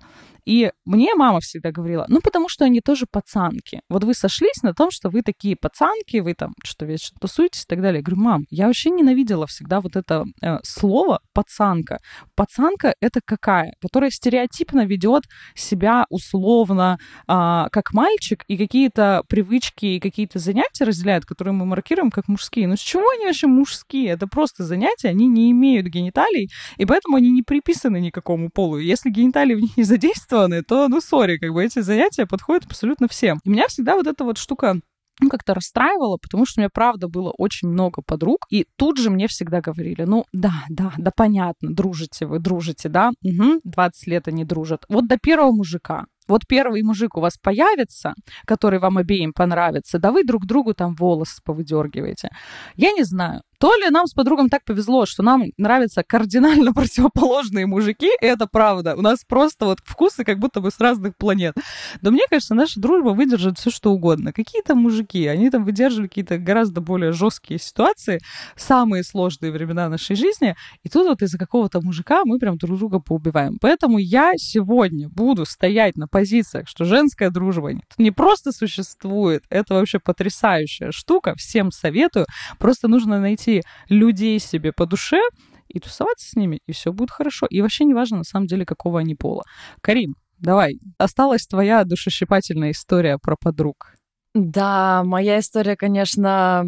И 0.44 0.70
мне 0.84 1.14
мама 1.14 1.40
всегда 1.40 1.70
говорила, 1.70 2.04
ну, 2.08 2.20
потому 2.20 2.48
что 2.48 2.64
они 2.64 2.80
тоже 2.80 3.06
пацанки. 3.10 3.80
Вот 3.88 4.04
вы 4.04 4.14
сошлись 4.14 4.62
на 4.62 4.74
том, 4.74 4.90
что 4.90 5.10
вы 5.10 5.22
такие 5.22 5.56
пацанки, 5.56 6.18
вы 6.18 6.34
там 6.34 6.52
что-то 6.64 6.86
вечно 6.86 7.16
тусуетесь 7.20 7.62
и 7.62 7.66
так 7.66 7.80
далее. 7.80 7.98
Я 7.98 8.04
говорю, 8.04 8.22
мам, 8.22 8.44
я 8.50 8.66
вообще 8.66 8.90
ненавидела 8.90 9.46
всегда 9.46 9.80
вот 9.80 9.96
это 9.96 10.24
э, 10.42 10.58
слово 10.62 11.20
пацанка. 11.32 11.98
Пацанка— 12.34 12.94
это 13.00 13.20
какая? 13.24 13.74
Которая 13.80 14.10
стереотипно 14.10 14.86
ведет 14.86 15.24
себя 15.54 16.06
условно 16.10 16.98
э, 17.28 17.66
как 17.70 17.92
мальчик 17.92 18.44
и 18.48 18.56
какие-то 18.56 19.22
привычки 19.28 19.86
и 19.86 20.00
какие-то 20.00 20.38
занятия 20.38 20.84
разделяет, 20.84 21.24
которые 21.24 21.54
мы 21.54 21.66
маркируем 21.66 22.10
как 22.10 22.28
мужские. 22.28 22.66
Ну, 22.66 22.76
с 22.76 22.80
чего 22.80 23.08
они 23.10 23.26
вообще 23.26 23.46
мужские? 23.46 24.08
Это 24.08 24.26
просто 24.26 24.64
занятия, 24.64 25.08
они 25.08 25.26
не 25.26 25.50
имеют 25.50 25.86
гениталий, 25.86 26.50
и 26.76 26.84
поэтому 26.84 27.16
они 27.16 27.30
не 27.30 27.42
приписаны 27.42 28.00
никакому 28.00 28.50
полу. 28.50 28.78
Если 28.78 29.10
гениталии 29.10 29.54
в 29.54 29.60
них 29.60 29.76
не 29.76 29.84
задействованы, 29.84 30.29
задействованы, 30.30 30.62
то, 30.62 30.88
ну, 30.88 31.00
сори, 31.00 31.38
как 31.38 31.52
бы 31.52 31.64
эти 31.64 31.80
занятия 31.80 32.26
подходят 32.26 32.64
абсолютно 32.66 33.08
всем. 33.08 33.40
И 33.44 33.50
меня 33.50 33.66
всегда 33.68 33.96
вот 33.96 34.06
эта 34.06 34.24
вот 34.24 34.38
штука 34.38 34.76
ну, 35.22 35.28
как-то 35.28 35.52
расстраивало, 35.52 36.16
потому 36.16 36.46
что 36.46 36.60
у 36.60 36.62
меня, 36.62 36.70
правда, 36.72 37.06
было 37.06 37.30
очень 37.36 37.68
много 37.68 38.00
подруг, 38.00 38.46
и 38.48 38.66
тут 38.76 38.96
же 38.96 39.10
мне 39.10 39.28
всегда 39.28 39.60
говорили, 39.60 40.04
ну, 40.04 40.24
да, 40.32 40.64
да, 40.70 40.94
да, 40.96 41.10
понятно, 41.14 41.74
дружите 41.74 42.24
вы, 42.24 42.38
дружите, 42.38 42.88
да, 42.88 43.10
угу, 43.22 43.60
20 43.64 44.06
лет 44.06 44.28
они 44.28 44.46
дружат. 44.46 44.86
Вот 44.88 45.06
до 45.08 45.18
первого 45.18 45.52
мужика, 45.52 46.06
вот 46.26 46.46
первый 46.46 46.82
мужик 46.82 47.18
у 47.18 47.20
вас 47.20 47.36
появится, 47.36 48.14
который 48.46 48.78
вам 48.78 48.96
обеим 48.96 49.34
понравится, 49.34 49.98
да 49.98 50.10
вы 50.10 50.24
друг 50.24 50.46
другу 50.46 50.72
там 50.72 50.94
волосы 50.94 51.42
повыдергиваете. 51.44 52.30
Я 52.76 52.92
не 52.92 53.04
знаю. 53.04 53.42
То 53.60 53.74
ли 53.76 53.90
нам 53.90 54.06
с 54.06 54.14
подругом 54.14 54.48
так 54.48 54.64
повезло, 54.64 55.04
что 55.04 55.22
нам 55.22 55.44
нравятся 55.58 56.02
кардинально 56.02 56.72
противоположные 56.74 57.66
мужики, 57.66 58.10
и 58.22 58.24
это 58.24 58.46
правда. 58.46 58.96
У 58.96 59.02
нас 59.02 59.22
просто 59.28 59.66
вот 59.66 59.80
вкусы 59.84 60.24
как 60.24 60.38
будто 60.38 60.62
бы 60.62 60.70
с 60.70 60.80
разных 60.80 61.14
планет. 61.14 61.54
Но 62.00 62.10
мне 62.10 62.22
кажется, 62.30 62.54
наша 62.54 62.80
дружба 62.80 63.10
выдержит 63.10 63.58
все 63.58 63.70
что 63.70 63.92
угодно. 63.92 64.32
Какие-то 64.32 64.74
мужики, 64.74 65.26
они 65.26 65.50
там 65.50 65.66
выдерживали 65.66 66.08
какие-то 66.08 66.38
гораздо 66.38 66.80
более 66.80 67.12
жесткие 67.12 67.60
ситуации, 67.60 68.20
самые 68.56 69.04
сложные 69.04 69.52
времена 69.52 69.90
нашей 69.90 70.16
жизни, 70.16 70.56
и 70.82 70.88
тут 70.88 71.06
вот 71.06 71.20
из-за 71.20 71.36
какого-то 71.36 71.82
мужика 71.82 72.22
мы 72.24 72.38
прям 72.38 72.56
друг 72.56 72.78
друга 72.78 72.98
поубиваем. 72.98 73.58
Поэтому 73.60 73.98
я 73.98 74.32
сегодня 74.38 75.10
буду 75.10 75.44
стоять 75.44 75.96
на 75.96 76.08
позициях, 76.08 76.66
что 76.66 76.86
женская 76.86 77.28
дружба 77.28 77.72
не 77.98 78.10
просто 78.10 78.52
существует, 78.52 79.44
это 79.50 79.74
вообще 79.74 79.98
потрясающая 79.98 80.92
штука, 80.92 81.34
всем 81.36 81.70
советую. 81.70 82.24
Просто 82.58 82.88
нужно 82.88 83.20
найти 83.20 83.49
найти 83.50 83.62
людей 83.88 84.38
себе 84.38 84.72
по 84.72 84.86
душе 84.86 85.20
и 85.68 85.78
тусоваться 85.80 86.28
с 86.28 86.36
ними, 86.36 86.60
и 86.66 86.72
все 86.72 86.92
будет 86.92 87.10
хорошо. 87.10 87.46
И 87.46 87.60
вообще 87.60 87.84
не 87.84 87.94
важно, 87.94 88.18
на 88.18 88.24
самом 88.24 88.46
деле, 88.46 88.64
какого 88.64 89.00
они 89.00 89.14
пола. 89.14 89.44
Карин, 89.82 90.14
давай, 90.38 90.78
осталась 90.98 91.46
твоя 91.46 91.84
душесчипательная 91.84 92.72
история 92.72 93.18
про 93.18 93.36
подруг. 93.36 93.94
Да, 94.34 95.02
моя 95.04 95.38
история, 95.38 95.76
конечно, 95.76 96.64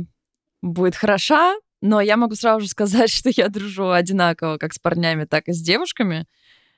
будет 0.62 0.96
хороша, 0.96 1.54
Но 1.84 2.00
я 2.00 2.16
могу 2.16 2.36
сразу 2.36 2.60
же 2.60 2.68
сказать, 2.68 3.10
что 3.14 3.30
я 3.34 3.48
дружу 3.48 3.90
одинаково 3.90 4.56
как 4.58 4.72
с 4.72 4.78
парнями, 4.78 5.24
так 5.24 5.48
и 5.48 5.52
с 5.52 5.60
девушками. 5.60 6.26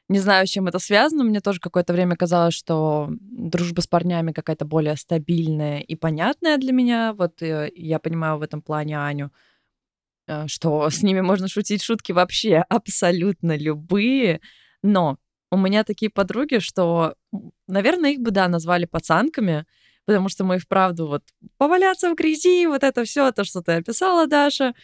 Не 0.08 0.18
знаю, 0.18 0.46
с 0.46 0.50
чем 0.50 0.66
это 0.66 0.78
связано. 0.78 1.25
Мне 1.25 1.40
тоже 1.40 1.61
какое-то 1.61 1.92
время 1.92 2.16
казалось, 2.16 2.54
что 2.54 3.08
дружба 3.11 3.80
с 3.80 3.87
парнями 3.87 4.32
какая-то 4.32 4.66
более 4.66 4.96
стабильная 4.96 5.80
и 5.80 5.94
понятная 5.94 6.58
для 6.58 6.73
меня. 6.73 7.14
Вот 7.14 7.42
э, 7.42 7.70
я 7.75 7.99
понимаю 7.99 8.38
в 8.38 8.42
этом 8.42 8.61
плане 8.61 8.99
Аню, 8.99 9.30
что 10.47 10.88
с 10.90 11.02
ними 11.02 11.21
можно 11.21 11.49
шутить 11.49 11.83
шутки 11.83 12.12
вообще 12.12 12.64
абсолютно 12.69 13.57
любые. 13.57 14.40
Но 14.83 15.19
у 15.50 15.57
меня 15.57 15.85
такие 15.85 16.11
подруги, 16.11 16.59
что, 16.59 17.14
наверное, 17.69 18.12
их 18.12 18.21
бы, 18.21 18.31
да, 18.31 18.49
назвали 18.49 18.87
пацанками, 18.87 19.66
потому 20.04 20.28
что 20.28 20.45
мы 20.45 20.59
вправду 20.59 21.07
вот 21.07 21.23
поваляться 21.57 22.11
в 22.11 22.14
грязи, 22.14 22.66
вот 22.66 22.83
это 22.83 23.04
все, 23.04 23.33
то, 23.33 23.45
что 23.45 23.62
ты 23.62 23.73
описала, 23.73 24.26
Даша, 24.26 24.75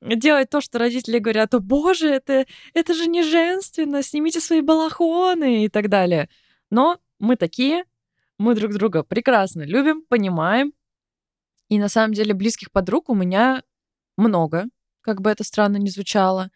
делать 0.00 0.50
то, 0.50 0.60
что 0.60 0.78
родители 0.78 1.18
говорят, 1.18 1.54
о 1.54 1.60
боже, 1.60 2.08
это, 2.08 2.46
это 2.74 2.94
же 2.94 3.06
не 3.06 3.22
женственно, 3.22 4.02
снимите 4.02 4.40
свои 4.40 4.60
балахоны 4.60 5.64
и 5.64 5.68
так 5.68 5.88
далее. 5.88 6.28
Но 6.70 6.98
мы 7.18 7.36
такие, 7.36 7.84
мы 8.38 8.54
друг 8.54 8.72
друга 8.72 9.02
прекрасно 9.02 9.62
любим, 9.62 10.02
понимаем. 10.02 10.72
И 11.68 11.78
на 11.78 11.88
самом 11.88 12.14
деле 12.14 12.34
близких 12.34 12.70
подруг 12.70 13.08
у 13.08 13.14
меня 13.14 13.62
много, 14.16 14.66
как 15.08 15.22
бы 15.22 15.30
это 15.30 15.42
странно 15.42 15.78
ни 15.78 15.88
звучало. 15.88 16.50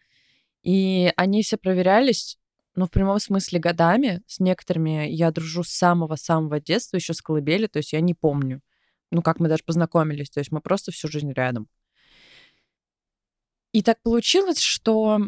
И 0.61 1.11
они 1.17 1.41
все 1.41 1.57
проверялись, 1.57 2.37
ну, 2.75 2.85
в 2.85 2.91
прямом 2.91 3.19
смысле, 3.19 3.57
годами. 3.57 4.21
С 4.27 4.39
некоторыми 4.39 5.07
я 5.09 5.31
дружу 5.31 5.63
с 5.63 5.69
самого-самого 5.69 6.59
детства, 6.59 6.97
еще 6.97 7.15
с 7.15 7.21
колыбели, 7.23 7.65
то 7.65 7.77
есть 7.77 7.93
я 7.93 7.99
не 8.01 8.13
помню, 8.13 8.61
ну, 9.09 9.23
как 9.23 9.39
мы 9.39 9.49
даже 9.49 9.63
познакомились, 9.63 10.29
то 10.29 10.39
есть 10.39 10.51
мы 10.51 10.61
просто 10.61 10.91
всю 10.91 11.07
жизнь 11.07 11.31
рядом. 11.33 11.67
И 13.71 13.81
так 13.81 13.99
получилось, 14.03 14.59
что 14.59 15.19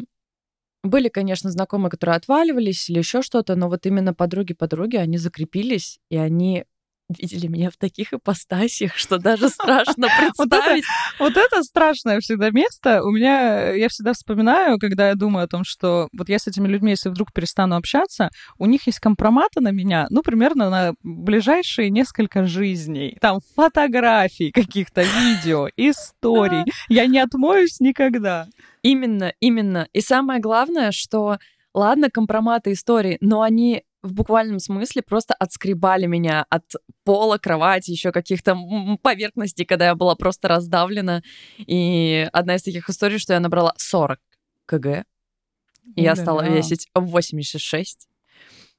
были, 0.84 1.08
конечно, 1.08 1.50
знакомые, 1.50 1.90
которые 1.90 2.14
отваливались 2.14 2.88
или 2.88 2.98
еще 2.98 3.22
что-то, 3.22 3.56
но 3.56 3.68
вот 3.68 3.86
именно 3.86 4.14
подруги-подруги, 4.14 4.98
они 4.98 5.18
закрепились, 5.18 5.98
и 6.10 6.16
они 6.16 6.64
видели 7.08 7.46
меня 7.46 7.70
в 7.70 7.76
таких 7.76 8.12
ипостасиях, 8.12 8.96
что 8.96 9.18
даже 9.18 9.48
страшно 9.48 10.08
представить. 10.36 10.84
Вот 11.18 11.36
это 11.36 11.62
страшное 11.62 12.20
всегда 12.20 12.50
место. 12.50 13.02
У 13.02 13.10
меня, 13.10 13.70
я 13.70 13.88
всегда 13.88 14.12
вспоминаю, 14.12 14.78
когда 14.78 15.08
я 15.08 15.14
думаю 15.14 15.44
о 15.44 15.48
том, 15.48 15.62
что 15.64 16.08
вот 16.12 16.28
я 16.28 16.38
с 16.38 16.46
этими 16.46 16.66
людьми, 16.66 16.90
если 16.90 17.08
вдруг 17.08 17.32
перестану 17.32 17.76
общаться, 17.76 18.30
у 18.58 18.66
них 18.66 18.86
есть 18.86 18.98
компроматы 18.98 19.60
на 19.60 19.70
меня, 19.70 20.06
ну, 20.10 20.22
примерно 20.22 20.70
на 20.70 20.94
ближайшие 21.02 21.90
несколько 21.90 22.46
жизней. 22.46 23.16
Там 23.20 23.38
фотографий 23.54 24.50
каких-то, 24.50 25.02
видео, 25.02 25.68
историй. 25.76 26.64
Я 26.88 27.06
не 27.06 27.18
отмоюсь 27.18 27.80
никогда. 27.80 28.46
Именно, 28.82 29.32
именно. 29.40 29.88
И 29.92 30.00
самое 30.00 30.40
главное, 30.40 30.92
что 30.92 31.38
ладно, 31.76 32.10
компроматы 32.10 32.72
истории, 32.72 33.18
но 33.20 33.42
они 33.42 33.82
в 34.02 34.12
буквальном 34.12 34.58
смысле 34.58 35.02
просто 35.02 35.34
отскребали 35.34 36.06
меня 36.06 36.46
от 36.48 36.64
пола, 37.04 37.38
кровати, 37.38 37.90
еще 37.90 38.12
каких-то 38.12 38.56
поверхностей, 39.02 39.64
когда 39.64 39.86
я 39.86 39.94
была 39.94 40.14
просто 40.14 40.48
раздавлена. 40.48 41.22
И 41.58 42.28
одна 42.32 42.56
из 42.56 42.62
таких 42.62 42.88
историй, 42.88 43.18
что 43.18 43.32
я 43.32 43.40
набрала 43.40 43.74
40 43.76 44.18
кг, 44.66 45.04
и 45.94 46.02
я 46.02 46.16
стала 46.16 46.48
весить 46.48 46.88
86. 46.94 48.08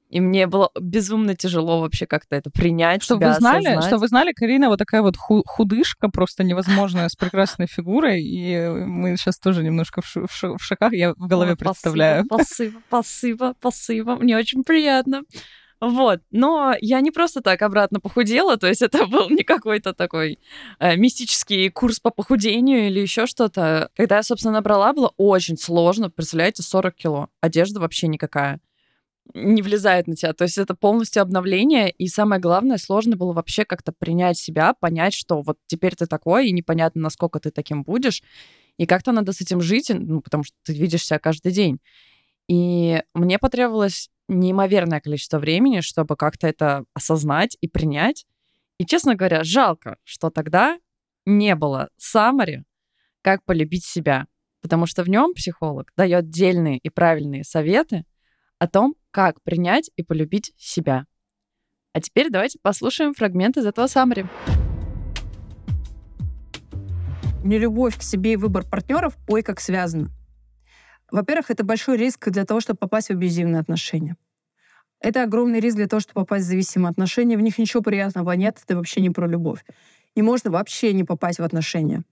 И 0.10 0.22
мне 0.22 0.48
было 0.48 0.72
безумно 0.80 1.36
тяжело 1.36 1.82
вообще 1.82 2.06
как-то 2.06 2.36
это 2.36 2.50
принять. 2.50 3.04
Что 3.04 3.16
себя 3.18 3.30
вы 3.30 3.36
знали, 3.36 3.66
осознать. 3.66 3.86
что 3.86 3.98
вы 3.98 4.08
знали, 4.08 4.32
Карина 4.32 4.70
вот 4.70 4.80
такая 4.80 5.02
вот 5.02 5.16
худышка, 5.18 6.10
просто 6.10 6.44
невозможная, 6.44 7.10
с 7.10 7.16
прекрасной 7.16 7.68
фигурой. 7.68 8.22
И 8.22 8.58
мы 8.70 9.18
сейчас 9.18 9.38
тоже 9.38 9.64
немножко 9.64 10.02
в, 10.02 10.08
ш- 10.08 10.56
в 10.58 10.64
шоках, 10.64 10.94
я 10.94 11.14
в 11.14 11.28
голове 11.28 11.54
О, 11.54 11.56
представляю. 11.58 12.26
Спасибо, 12.26 12.82
спасибо, 12.88 13.56
спасибо. 13.60 14.16
Мне 14.16 14.38
очень 14.38 14.64
приятно. 14.64 15.24
Вот, 15.80 16.22
но 16.32 16.74
я 16.82 17.02
не 17.02 17.12
просто 17.12 17.42
так 17.42 17.62
обратно 17.62 18.00
похудела, 18.00 18.58
то 18.58 18.66
есть 18.68 18.82
это 18.82 19.06
был 19.06 19.30
не 19.30 19.44
какой-то 19.44 19.94
такой 19.94 20.40
э, 20.80 20.96
мистический 20.96 21.70
курс 21.70 22.00
по 22.00 22.10
похудению 22.10 22.88
или 22.88 23.00
еще 23.00 23.28
что-то. 23.28 23.90
Когда 23.96 24.18
я, 24.18 24.24
собственно, 24.24 24.56
набрала, 24.56 24.94
было 24.94 25.14
очень 25.18 25.56
сложно, 25.56 26.10
представляете, 26.10 26.64
40 26.64 26.96
кило. 26.96 27.30
Одежда 27.42 27.80
вообще 27.80 28.08
никакая 28.08 28.60
не 29.34 29.62
влезает 29.62 30.08
на 30.08 30.16
тебя. 30.16 30.34
То 30.34 30.44
есть 30.44 30.58
это 30.58 30.76
полностью 30.76 31.22
обновление, 31.22 31.90
и 31.90 32.08
самое 32.08 32.42
главное, 32.42 32.78
сложно 32.78 33.16
было 33.16 33.34
вообще 33.34 33.66
как-то 33.66 33.92
принять 33.92 34.38
себя, 34.38 34.74
понять, 34.74 35.14
что 35.14 35.42
вот 35.42 35.58
теперь 35.68 35.96
ты 35.96 36.06
такой, 36.06 36.48
и 36.48 36.52
непонятно, 36.52 37.02
насколько 37.02 37.40
ты 37.40 37.52
таким 37.52 37.84
будешь, 37.84 38.22
и 38.78 38.86
как-то 38.86 39.12
надо 39.12 39.34
с 39.34 39.42
этим 39.42 39.62
жить, 39.62 39.92
ну, 39.94 40.22
потому 40.22 40.44
что 40.44 40.56
ты 40.64 40.74
видишь 40.74 41.06
себя 41.06 41.20
каждый 41.20 41.52
день. 41.52 41.80
И 42.48 43.02
мне 43.14 43.40
потребовалось 43.40 44.10
неимоверное 44.28 45.02
количество 45.02 45.40
времени, 45.40 45.82
чтобы 45.82 46.16
как-то 46.16 46.48
это 46.48 46.86
осознать 46.94 47.58
и 47.62 47.68
принять. 47.68 48.26
И, 48.78 48.86
честно 48.86 49.16
говоря, 49.16 49.44
жалко, 49.44 49.98
что 50.04 50.30
тогда 50.30 50.78
не 51.26 51.56
было 51.56 51.90
саммари, 51.98 52.64
как 53.22 53.44
полюбить 53.44 53.86
себя. 53.86 54.28
Потому 54.62 54.86
что 54.86 55.04
в 55.04 55.10
нем 55.10 55.34
психолог 55.34 55.92
дает 55.96 56.30
дельные 56.30 56.78
и 56.78 56.90
правильные 56.90 57.44
советы 57.44 58.06
о 58.60 58.68
том, 58.68 58.96
как 59.18 59.42
принять 59.42 59.90
и 59.96 60.04
полюбить 60.04 60.54
себя. 60.58 61.08
А 61.92 62.00
теперь 62.02 62.30
давайте 62.30 62.60
послушаем 62.62 63.16
фрагмент 63.16 63.58
из 63.58 63.66
этого 63.66 63.88
саммари. 63.88 64.28
Нелюбовь 67.44 67.98
к 67.98 68.04
себе 68.04 68.34
и 68.34 68.36
выбор 68.36 68.64
партнеров, 68.64 69.18
ой, 69.28 69.42
как 69.42 69.60
связано. 69.60 70.12
Во-первых, 71.10 71.50
это 71.50 71.64
большой 71.64 71.98
риск 71.98 72.30
для 72.30 72.46
того, 72.46 72.60
чтобы 72.60 72.78
попасть 72.78 73.08
в 73.08 73.14
абьюзивные 73.14 73.60
отношения. 73.60 74.18
Это 75.00 75.24
огромный 75.24 75.62
риск 75.62 75.78
для 75.78 75.88
того, 75.88 76.00
чтобы 76.00 76.22
попасть 76.22 76.46
в 76.46 76.50
зависимые 76.50 76.92
отношения. 76.92 77.38
В 77.38 77.42
них 77.42 77.58
ничего 77.58 77.82
приятного 77.82 78.34
нет, 78.34 78.62
это 78.64 78.76
вообще 78.76 79.02
не 79.02 79.10
про 79.10 79.26
любовь. 79.26 79.66
И 80.14 80.22
можно 80.22 80.52
вообще 80.52 80.94
не 80.94 81.04
попасть 81.04 81.40
в 81.40 81.44
отношения. 81.44 82.04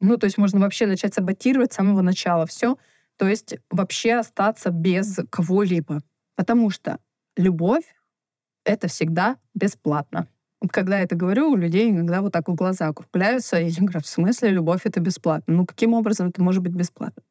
Ну, 0.00 0.16
то 0.16 0.24
есть 0.24 0.36
можно 0.36 0.58
вообще 0.58 0.88
начать 0.88 1.14
саботировать 1.14 1.72
с 1.72 1.76
самого 1.76 2.00
начала 2.02 2.44
все. 2.44 2.76
То 3.18 3.28
есть 3.28 3.54
вообще 3.70 4.14
остаться 4.14 4.70
без 4.70 5.20
кого-либо. 5.30 6.02
Потому 6.40 6.70
что 6.70 6.98
любовь— 7.36 7.84
это 8.64 8.88
всегда 8.88 9.36
бесплатно. 9.54 10.26
Вот 10.62 10.72
когда 10.72 10.96
я 10.96 11.04
это 11.04 11.14
говорю, 11.14 11.50
у 11.50 11.54
людей 11.54 11.90
иногда 11.90 12.22
вот 12.22 12.32
так 12.32 12.48
в 12.48 12.54
глаза 12.54 12.86
округляются, 12.86 13.60
и 13.60 13.68
я 13.68 13.82
говорю, 13.82 14.00
в 14.00 14.06
смысле 14.06 14.48
любовь— 14.48 14.80
это 14.84 15.00
бесплатно? 15.00 15.52
Ну, 15.54 15.66
каким 15.66 15.92
образом 15.92 16.28
это 16.28 16.42
может 16.42 16.62
быть 16.62 16.72
бесплатно? 16.72 17.22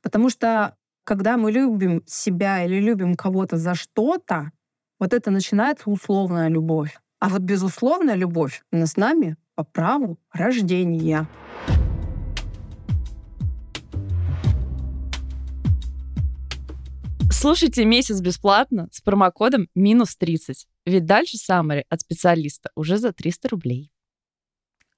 Потому 0.00 0.30
что 0.30 0.76
когда 1.02 1.36
мы 1.36 1.50
любим 1.50 2.04
себя 2.06 2.62
или 2.62 2.78
любим 2.78 3.16
кого-то 3.16 3.56
за 3.56 3.74
что-то, 3.74 4.52
вот 5.00 5.12
это 5.12 5.32
начинается 5.32 5.90
условная 5.90 6.46
любовь. 6.46 6.96
А 7.18 7.28
вот 7.28 7.40
безусловная 7.40 8.14
любовь, 8.14 8.62
она 8.70 8.86
с 8.86 8.96
нами 8.96 9.36
по 9.56 9.64
праву 9.64 10.20
рождения. 10.32 11.26
Слушайте 17.38 17.84
месяц 17.84 18.22
бесплатно 18.22 18.88
с 18.90 19.02
промокодом 19.02 19.68
минус 19.74 20.16
30. 20.16 20.66
Ведь 20.86 21.04
дальше 21.04 21.36
саммари 21.36 21.84
от 21.90 22.00
специалиста 22.00 22.70
уже 22.74 22.96
за 22.96 23.12
300 23.12 23.50
рублей. 23.50 23.90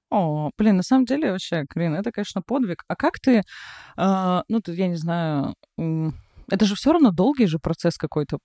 О, 0.09 0.49
блин, 0.57 0.77
на 0.77 0.83
самом 0.83 1.03
деле 1.03 1.33
вообще, 1.33 1.65
Карина, 1.67 1.97
это, 1.97 2.13
конечно, 2.13 2.41
подвиг. 2.41 2.85
А 2.87 2.95
как 2.95 3.19
ты, 3.19 3.39
э, 3.39 4.41
ну, 4.47 4.61
тут, 4.61 4.73
я 4.75 4.87
не 4.87 4.95
знаю, 4.95 5.53
это 5.77 6.65
же 6.65 6.75
все 6.75 6.93
равно 6.93 7.11
долгий 7.11 7.45
же 7.45 7.59
процесс 7.59 7.97
какой-то. 7.97 8.37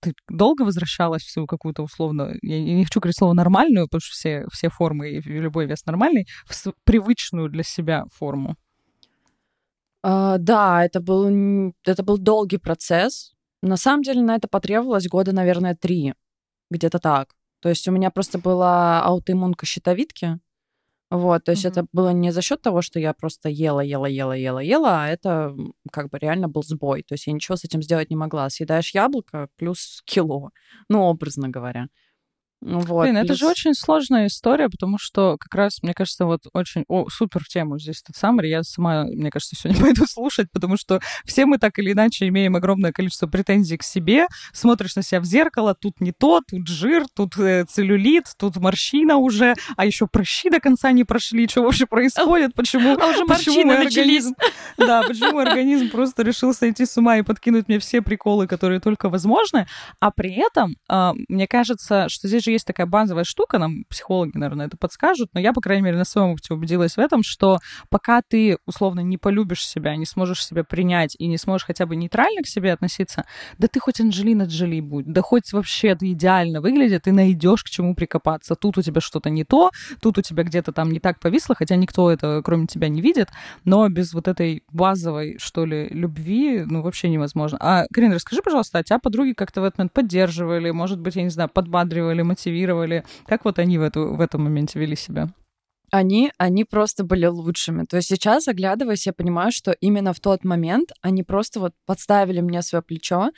Ты 0.00 0.12
долго 0.28 0.62
возвращалась 0.62 1.22
в 1.34 1.46
какую-то 1.46 1.82
условно, 1.82 2.34
я 2.42 2.60
не 2.62 2.84
хочу 2.84 3.00
говорить 3.00 3.16
слово 3.16 3.32
нормальную, 3.32 3.86
потому 3.86 4.02
что 4.02 4.12
все, 4.12 4.44
все 4.52 4.68
формы 4.68 5.08
и 5.08 5.20
любой 5.22 5.64
вес 5.64 5.86
нормальный, 5.86 6.26
в 6.44 6.74
привычную 6.84 7.48
для 7.48 7.62
себя 7.62 8.04
форму. 8.12 8.56
А, 10.02 10.38
да, 10.38 10.84
это 10.84 11.00
был, 11.00 11.72
это 11.84 12.02
был 12.02 12.18
долгий 12.18 12.58
процесс. 12.58 13.32
На 13.62 13.76
самом 13.76 14.02
деле 14.02 14.22
на 14.22 14.34
это 14.34 14.48
потребовалось 14.48 15.08
года, 15.08 15.32
наверное, 15.32 15.76
три. 15.76 16.14
Где-то 16.70 16.98
так. 16.98 17.34
То 17.60 17.68
есть 17.68 17.86
у 17.86 17.92
меня 17.92 18.10
просто 18.10 18.38
была 18.38 19.02
аутоиммунка 19.02 19.66
щитовидки. 19.66 20.40
Вот, 21.10 21.44
то 21.44 21.52
есть 21.52 21.66
mm-hmm. 21.66 21.68
это 21.68 21.86
было 21.92 22.08
не 22.08 22.32
за 22.32 22.40
счет 22.40 22.62
того, 22.62 22.80
что 22.80 22.98
я 22.98 23.12
просто 23.12 23.50
ела, 23.50 23.80
ела, 23.80 24.06
ела, 24.06 24.32
ела, 24.32 24.60
ела, 24.60 25.04
а 25.04 25.08
это 25.08 25.54
как 25.92 26.08
бы 26.08 26.18
реально 26.18 26.48
был 26.48 26.62
сбой. 26.62 27.02
То 27.02 27.12
есть 27.12 27.26
я 27.26 27.34
ничего 27.34 27.54
с 27.56 27.64
этим 27.64 27.82
сделать 27.82 28.08
не 28.08 28.16
могла. 28.16 28.48
Съедаешь 28.48 28.94
яблоко 28.94 29.48
плюс 29.56 30.02
кило, 30.06 30.52
ну, 30.88 31.02
образно 31.02 31.50
говоря. 31.50 31.88
Вот, 32.64 33.02
Блин, 33.04 33.16
это 33.16 33.26
плюс- 33.28 33.38
же 33.38 33.46
очень 33.48 33.74
сложная 33.74 34.28
история, 34.28 34.68
потому 34.68 34.96
что 34.96 35.36
как 35.36 35.52
раз, 35.54 35.82
мне 35.82 35.94
кажется, 35.94 36.26
вот 36.26 36.42
очень 36.52 36.84
о, 36.86 37.08
супер 37.10 37.42
в 37.42 37.48
тему 37.48 37.76
здесь 37.78 38.00
этот 38.02 38.16
саммари. 38.16 38.48
Я 38.50 38.62
сама, 38.62 39.02
мне 39.04 39.30
кажется, 39.30 39.56
сегодня 39.56 39.80
пойду 39.82 40.06
слушать, 40.06 40.46
потому 40.52 40.76
что 40.76 41.00
все 41.24 41.44
мы 41.44 41.58
так 41.58 41.76
или 41.80 41.90
иначе 41.92 42.28
имеем 42.28 42.54
огромное 42.54 42.92
количество 42.92 43.26
претензий 43.26 43.76
к 43.78 43.82
себе. 43.82 44.26
Смотришь 44.52 44.94
на 44.94 45.02
себя 45.02 45.20
в 45.20 45.24
зеркало, 45.24 45.74
тут 45.74 46.00
не 46.00 46.12
то, 46.12 46.40
тут 46.48 46.68
жир, 46.68 47.04
тут 47.16 47.36
э, 47.36 47.64
целлюлит, 47.64 48.26
тут 48.38 48.56
морщина 48.58 49.16
уже, 49.16 49.54
а 49.76 49.84
еще 49.84 50.06
прыщи 50.06 50.48
до 50.48 50.60
конца 50.60 50.92
не 50.92 51.02
прошли. 51.02 51.48
Что 51.48 51.62
вообще 51.62 51.86
происходит? 51.86 52.54
Почему? 52.54 52.92
А 52.92 53.06
уже 53.10 53.24
почему 53.24 53.56
морщины 53.56 53.64
мой 53.74 53.86
организм- 53.86 54.34
Да, 54.78 55.02
почему 55.02 55.38
организм 55.38 55.90
просто 55.90 56.22
решил 56.22 56.54
сойти 56.54 56.86
с 56.86 56.96
ума 56.96 57.16
и 57.16 57.22
подкинуть 57.22 57.66
мне 57.66 57.80
все 57.80 58.02
приколы, 58.02 58.46
которые 58.46 58.78
только 58.78 59.08
возможны. 59.08 59.66
А 59.98 60.12
при 60.12 60.32
этом, 60.34 60.76
а, 60.88 61.12
мне 61.28 61.48
кажется, 61.48 62.08
что 62.08 62.28
здесь 62.28 62.44
же 62.44 62.51
есть 62.52 62.66
такая 62.66 62.86
базовая 62.86 63.24
штука, 63.24 63.58
нам 63.58 63.84
психологи, 63.88 64.32
наверное, 64.34 64.66
это 64.66 64.76
подскажут, 64.76 65.30
но 65.32 65.40
я, 65.40 65.52
по 65.52 65.60
крайней 65.60 65.82
мере, 65.82 65.96
на 65.96 66.04
своем 66.04 66.30
опыте 66.30 66.54
убедилась 66.54 66.96
в 66.96 66.98
этом, 66.98 67.22
что 67.22 67.58
пока 67.90 68.22
ты, 68.22 68.58
условно, 68.66 69.00
не 69.00 69.18
полюбишь 69.18 69.66
себя, 69.66 69.96
не 69.96 70.06
сможешь 70.06 70.44
себя 70.44 70.64
принять 70.64 71.16
и 71.18 71.26
не 71.26 71.38
сможешь 71.38 71.66
хотя 71.66 71.86
бы 71.86 71.96
нейтрально 71.96 72.42
к 72.42 72.46
себе 72.46 72.72
относиться, 72.72 73.24
да 73.58 73.68
ты 73.68 73.80
хоть 73.80 74.00
Анджелина 74.00 74.44
Джоли 74.44 74.80
будь, 74.80 75.06
да 75.06 75.22
хоть 75.22 75.52
вообще 75.52 75.94
ты 75.94 76.12
идеально 76.12 76.60
выглядит, 76.60 77.02
ты 77.02 77.12
найдешь 77.12 77.64
к 77.64 77.68
чему 77.68 77.94
прикопаться. 77.94 78.54
Тут 78.54 78.78
у 78.78 78.82
тебя 78.82 79.00
что-то 79.00 79.30
не 79.30 79.44
то, 79.44 79.70
тут 80.00 80.18
у 80.18 80.22
тебя 80.22 80.42
где-то 80.42 80.72
там 80.72 80.90
не 80.90 81.00
так 81.00 81.20
повисло, 81.20 81.54
хотя 81.54 81.76
никто 81.76 82.10
это, 82.10 82.42
кроме 82.44 82.66
тебя, 82.66 82.88
не 82.88 83.00
видит, 83.00 83.28
но 83.64 83.88
без 83.88 84.12
вот 84.12 84.28
этой 84.28 84.62
базовой, 84.70 85.36
что 85.38 85.64
ли, 85.64 85.88
любви, 85.88 86.64
ну, 86.66 86.82
вообще 86.82 87.08
невозможно. 87.08 87.58
А, 87.60 87.86
Карина, 87.92 88.14
расскажи, 88.14 88.42
пожалуйста, 88.42 88.78
а 88.78 88.82
тебя 88.82 88.98
подруги 88.98 89.32
как-то 89.32 89.60
в 89.60 89.64
этот 89.64 89.78
момент 89.78 89.92
поддерживали, 89.92 90.70
может 90.70 91.00
быть, 91.00 91.16
я 91.16 91.22
не 91.22 91.30
знаю, 91.30 91.48
подбадривали, 91.48 92.22
мотивировали? 92.22 92.41
Как 93.26 93.44
вот 93.44 93.58
они 93.58 93.78
в, 93.78 93.82
эту, 93.82 94.14
в 94.14 94.20
этом 94.20 94.44
моменте 94.44 94.78
вели 94.78 94.96
себя? 94.96 95.28
Они, 95.90 96.32
они 96.38 96.64
просто 96.64 97.04
были 97.04 97.26
лучшими. 97.26 97.84
То 97.84 97.96
есть 97.96 98.08
сейчас, 98.08 98.48
оглядываясь, 98.48 99.06
я 99.06 99.12
понимаю, 99.12 99.52
что 99.52 99.72
именно 99.72 100.14
в 100.14 100.20
тот 100.20 100.42
момент 100.44 100.90
они 101.02 101.22
просто 101.22 101.60
вот 101.60 101.74
подставили 101.84 102.40
мне 102.40 102.62
свое 102.62 102.82
плечо. 102.82 103.30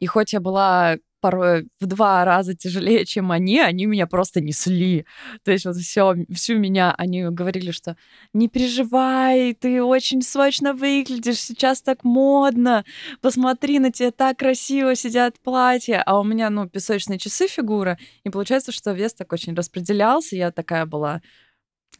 И 0.00 0.06
хоть 0.06 0.34
я 0.34 0.40
была 0.40 0.96
порой 1.24 1.68
в 1.80 1.86
два 1.86 2.22
раза 2.26 2.54
тяжелее, 2.54 3.06
чем 3.06 3.32
они, 3.32 3.58
они 3.58 3.86
меня 3.86 4.06
просто 4.06 4.42
несли. 4.42 5.06
То 5.42 5.52
есть 5.52 5.64
вот 5.64 5.76
все, 5.76 6.14
всю 6.30 6.58
меня 6.58 6.94
они 6.98 7.22
говорили, 7.30 7.70
что 7.70 7.96
не 8.34 8.48
переживай, 8.48 9.54
ты 9.54 9.82
очень 9.82 10.20
сочно 10.20 10.74
выглядишь, 10.74 11.38
сейчас 11.40 11.80
так 11.80 12.04
модно, 12.04 12.84
посмотри, 13.22 13.78
на 13.78 13.90
тебя 13.90 14.10
так 14.10 14.38
красиво 14.38 14.94
сидят 14.94 15.40
платья, 15.42 16.02
а 16.04 16.20
у 16.20 16.24
меня, 16.24 16.50
ну, 16.50 16.68
песочные 16.68 17.18
часы 17.18 17.48
фигура, 17.48 17.96
и 18.22 18.28
получается, 18.28 18.70
что 18.70 18.92
вес 18.92 19.14
так 19.14 19.32
очень 19.32 19.54
распределялся, 19.54 20.36
я 20.36 20.50
такая 20.50 20.84
была 20.84 21.22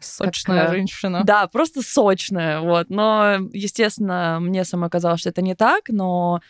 Сочная 0.00 0.62
Такая- 0.64 0.76
женщина. 0.76 1.22
да, 1.24 1.46
просто 1.46 1.80
сочная, 1.80 2.60
вот. 2.60 2.90
Но, 2.90 3.36
естественно, 3.54 4.38
мне 4.40 4.64
самой 4.64 4.90
казалось, 4.90 5.20
что 5.20 5.30
это 5.30 5.40
не 5.40 5.54
так, 5.54 5.88
но 5.88 6.40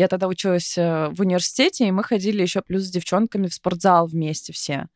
я 0.00 0.08
тогда 0.08 0.26
училась 0.26 0.76
э, 0.76 1.08
в 1.10 1.20
университете, 1.20 1.86
и 1.86 1.92
мы 1.92 2.02
ходили 2.02 2.42
еще 2.42 2.62
плюс 2.62 2.84
с 2.84 2.90
девчонками 2.90 3.46
в 3.46 3.54
спортзал 3.54 4.06
вместе 4.06 4.52
все. 4.52 4.86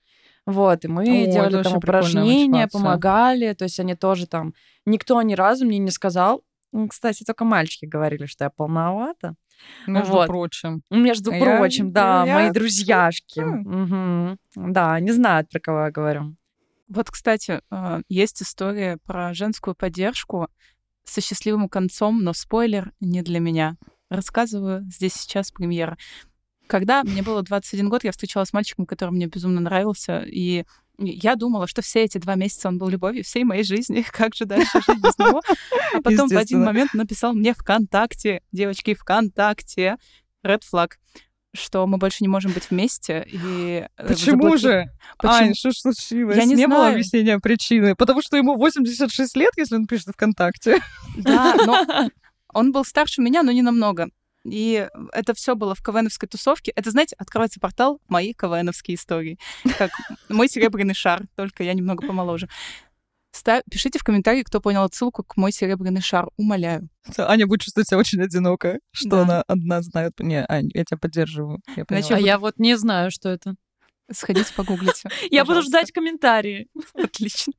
Вот, 0.46 0.84
и 0.84 0.88
мы 0.88 1.02
О, 1.04 1.22
это 1.22 1.32
делали 1.32 1.62
там 1.62 1.76
упражнения, 1.76 2.68
помогали, 2.68 3.52
то 3.54 3.64
есть 3.64 3.78
они 3.80 3.94
тоже 3.94 4.26
там... 4.26 4.54
Никто 4.84 5.20
ни 5.22 5.34
разу 5.34 5.64
мне 5.64 5.78
не 5.78 5.90
сказал, 5.90 6.42
кстати, 6.88 7.24
только 7.24 7.44
мальчики 7.44 7.86
говорили, 7.86 8.26
что 8.26 8.44
я 8.44 8.50
полновата. 8.50 9.34
Между 9.86 10.12
вот. 10.12 10.26
прочим. 10.26 10.82
Между 10.90 11.30
А 11.30 11.36
я- 11.36 11.56
прочим, 11.56 11.92
да, 11.92 12.24
я- 12.26 12.34
мои 12.34 12.50
друзьяшки. 12.50 13.40
Мгм. 13.40 14.38
Да, 14.56 14.98
не 15.00 15.12
знают, 15.12 15.48
про 15.48 15.60
кого 15.60 15.84
я 15.84 15.90
говорю. 15.90 16.34
Вот, 16.88 17.10
кстати, 17.10 17.60
э, 17.70 18.00
есть 18.08 18.42
история 18.42 18.98
про 19.06 19.32
женскую 19.32 19.74
поддержку 19.74 20.48
со 21.04 21.20
счастливым 21.20 21.68
концом, 21.68 22.22
но 22.22 22.32
спойлер 22.32 22.92
не 23.00 23.22
для 23.22 23.40
меня. 23.40 23.76
Рассказываю 24.10 24.84
здесь 24.90 25.14
сейчас 25.14 25.50
премьера. 25.50 25.96
Когда 26.66 27.02
мне 27.04 27.22
было 27.22 27.42
21 27.42 27.88
год, 27.88 28.04
я 28.04 28.12
встречалась 28.12 28.50
с 28.50 28.52
мальчиком, 28.52 28.86
который 28.86 29.10
мне 29.10 29.26
безумно 29.26 29.60
нравился, 29.60 30.20
и 30.20 30.64
я 30.98 31.34
думала, 31.34 31.66
что 31.66 31.82
все 31.82 32.04
эти 32.04 32.18
два 32.18 32.36
месяца 32.36 32.68
он 32.68 32.78
был 32.78 32.88
любовью 32.88 33.24
всей 33.24 33.44
моей 33.44 33.64
жизни. 33.64 34.04
Как 34.12 34.34
же 34.34 34.44
дальше 34.44 34.80
жить 34.86 35.00
без 35.00 35.18
него? 35.18 35.42
А 35.94 36.00
потом 36.00 36.28
в 36.28 36.36
один 36.36 36.62
момент 36.64 36.94
написал 36.94 37.34
мне 37.34 37.52
ВКонтакте, 37.54 38.42
девочки, 38.52 38.94
ВКонтакте, 38.94 39.96
red 40.46 40.62
flag, 40.72 40.92
что 41.54 41.86
мы 41.86 41.98
больше 41.98 42.18
не 42.20 42.28
можем 42.28 42.52
быть 42.52 42.70
вместе. 42.70 43.26
И 43.30 43.86
э, 43.96 44.06
Почему 44.06 44.56
заблоки- 44.56 44.60
же? 44.60 44.90
Почему? 45.18 45.32
Ань, 45.34 45.54
что 45.54 45.70
ж 45.70 45.74
случилось? 45.76 46.36
Я 46.36 46.44
не 46.44 46.66
было 46.66 46.78
знаю. 46.78 46.92
объяснения 46.94 47.38
причины. 47.40 47.94
Потому 47.96 48.22
что 48.22 48.36
ему 48.36 48.56
86 48.56 49.36
лет, 49.36 49.52
если 49.56 49.76
он 49.76 49.86
пишет 49.86 50.08
ВКонтакте. 50.14 50.80
Да, 51.16 51.54
но 51.66 52.08
он 52.54 52.72
был 52.72 52.84
старше 52.84 53.20
меня, 53.22 53.42
но 53.42 53.52
не 53.52 53.62
намного. 53.62 54.08
И 54.44 54.88
это 55.12 55.32
все 55.34 55.54
было 55.54 55.74
в 55.74 55.82
КВНовской 55.82 56.28
тусовке. 56.28 56.70
Это, 56.76 56.90
знаете, 56.90 57.16
открывается 57.18 57.60
портал 57.60 58.00
«Мои 58.08 58.34
КВНовские 58.34 58.96
истории». 58.96 59.38
Как 59.78 59.90
мой 60.28 60.48
серебряный 60.48 60.94
шар, 60.94 61.22
только 61.34 61.62
я 61.64 61.72
немного 61.72 62.06
помоложе. 62.06 62.48
Ста- 63.32 63.62
Пишите 63.70 63.98
в 63.98 64.04
комментарии, 64.04 64.42
кто 64.42 64.60
понял 64.60 64.82
отсылку 64.84 65.24
к 65.24 65.36
«Мой 65.38 65.50
серебряный 65.50 66.02
шар». 66.02 66.28
Умоляю. 66.36 66.88
Аня 67.18 67.46
будет 67.46 67.62
чувствовать 67.62 67.88
себя 67.88 67.98
очень 67.98 68.20
одиноко, 68.20 68.78
что 68.92 69.08
Да. 69.10 69.22
она 69.22 69.42
одна 69.48 69.80
знает. 69.82 70.12
Не, 70.20 70.44
Ань, 70.48 70.68
я 70.74 70.84
тебя 70.84 70.98
поддерживаю. 70.98 71.60
Я 71.74 71.84
поняла. 71.86 72.06
А 72.16 72.20
я 72.20 72.38
вот 72.38 72.58
не 72.58 72.76
знаю, 72.76 73.10
что 73.10 73.30
это. 73.30 73.54
Сходите, 74.12 74.52
погуглите. 74.54 75.08
Я 75.30 75.44
буду 75.46 75.62
ждать 75.62 75.90
комментарии. 75.90 76.68
Отлично. 76.92 77.54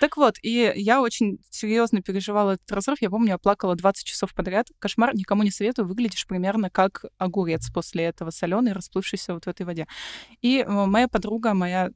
Так 0.00 0.16
вот, 0.16 0.36
и 0.42 0.72
я 0.76 1.00
очень 1.00 1.38
серьезно 1.50 2.02
переживала 2.02 2.52
этот 2.52 2.70
разрыв. 2.70 3.00
Я 3.00 3.10
помню, 3.10 3.30
я 3.30 3.38
плакала 3.38 3.74
20 3.74 4.04
часов 4.04 4.34
подряд. 4.34 4.68
Кошмар, 4.78 5.14
никому 5.14 5.42
не 5.42 5.50
советую. 5.50 5.88
Выглядишь 5.88 6.26
примерно 6.26 6.70
как 6.70 7.04
огурец 7.16 7.70
после 7.70 8.04
этого 8.04 8.30
соленый, 8.30 8.72
расплывшийся 8.72 9.34
вот 9.34 9.46
в 9.46 9.48
этой 9.48 9.64
воде. 9.64 9.86
И 10.42 10.58
э, 10.58 10.86
моя 10.86 11.08
подруга, 11.08 11.54
моя 11.54 11.90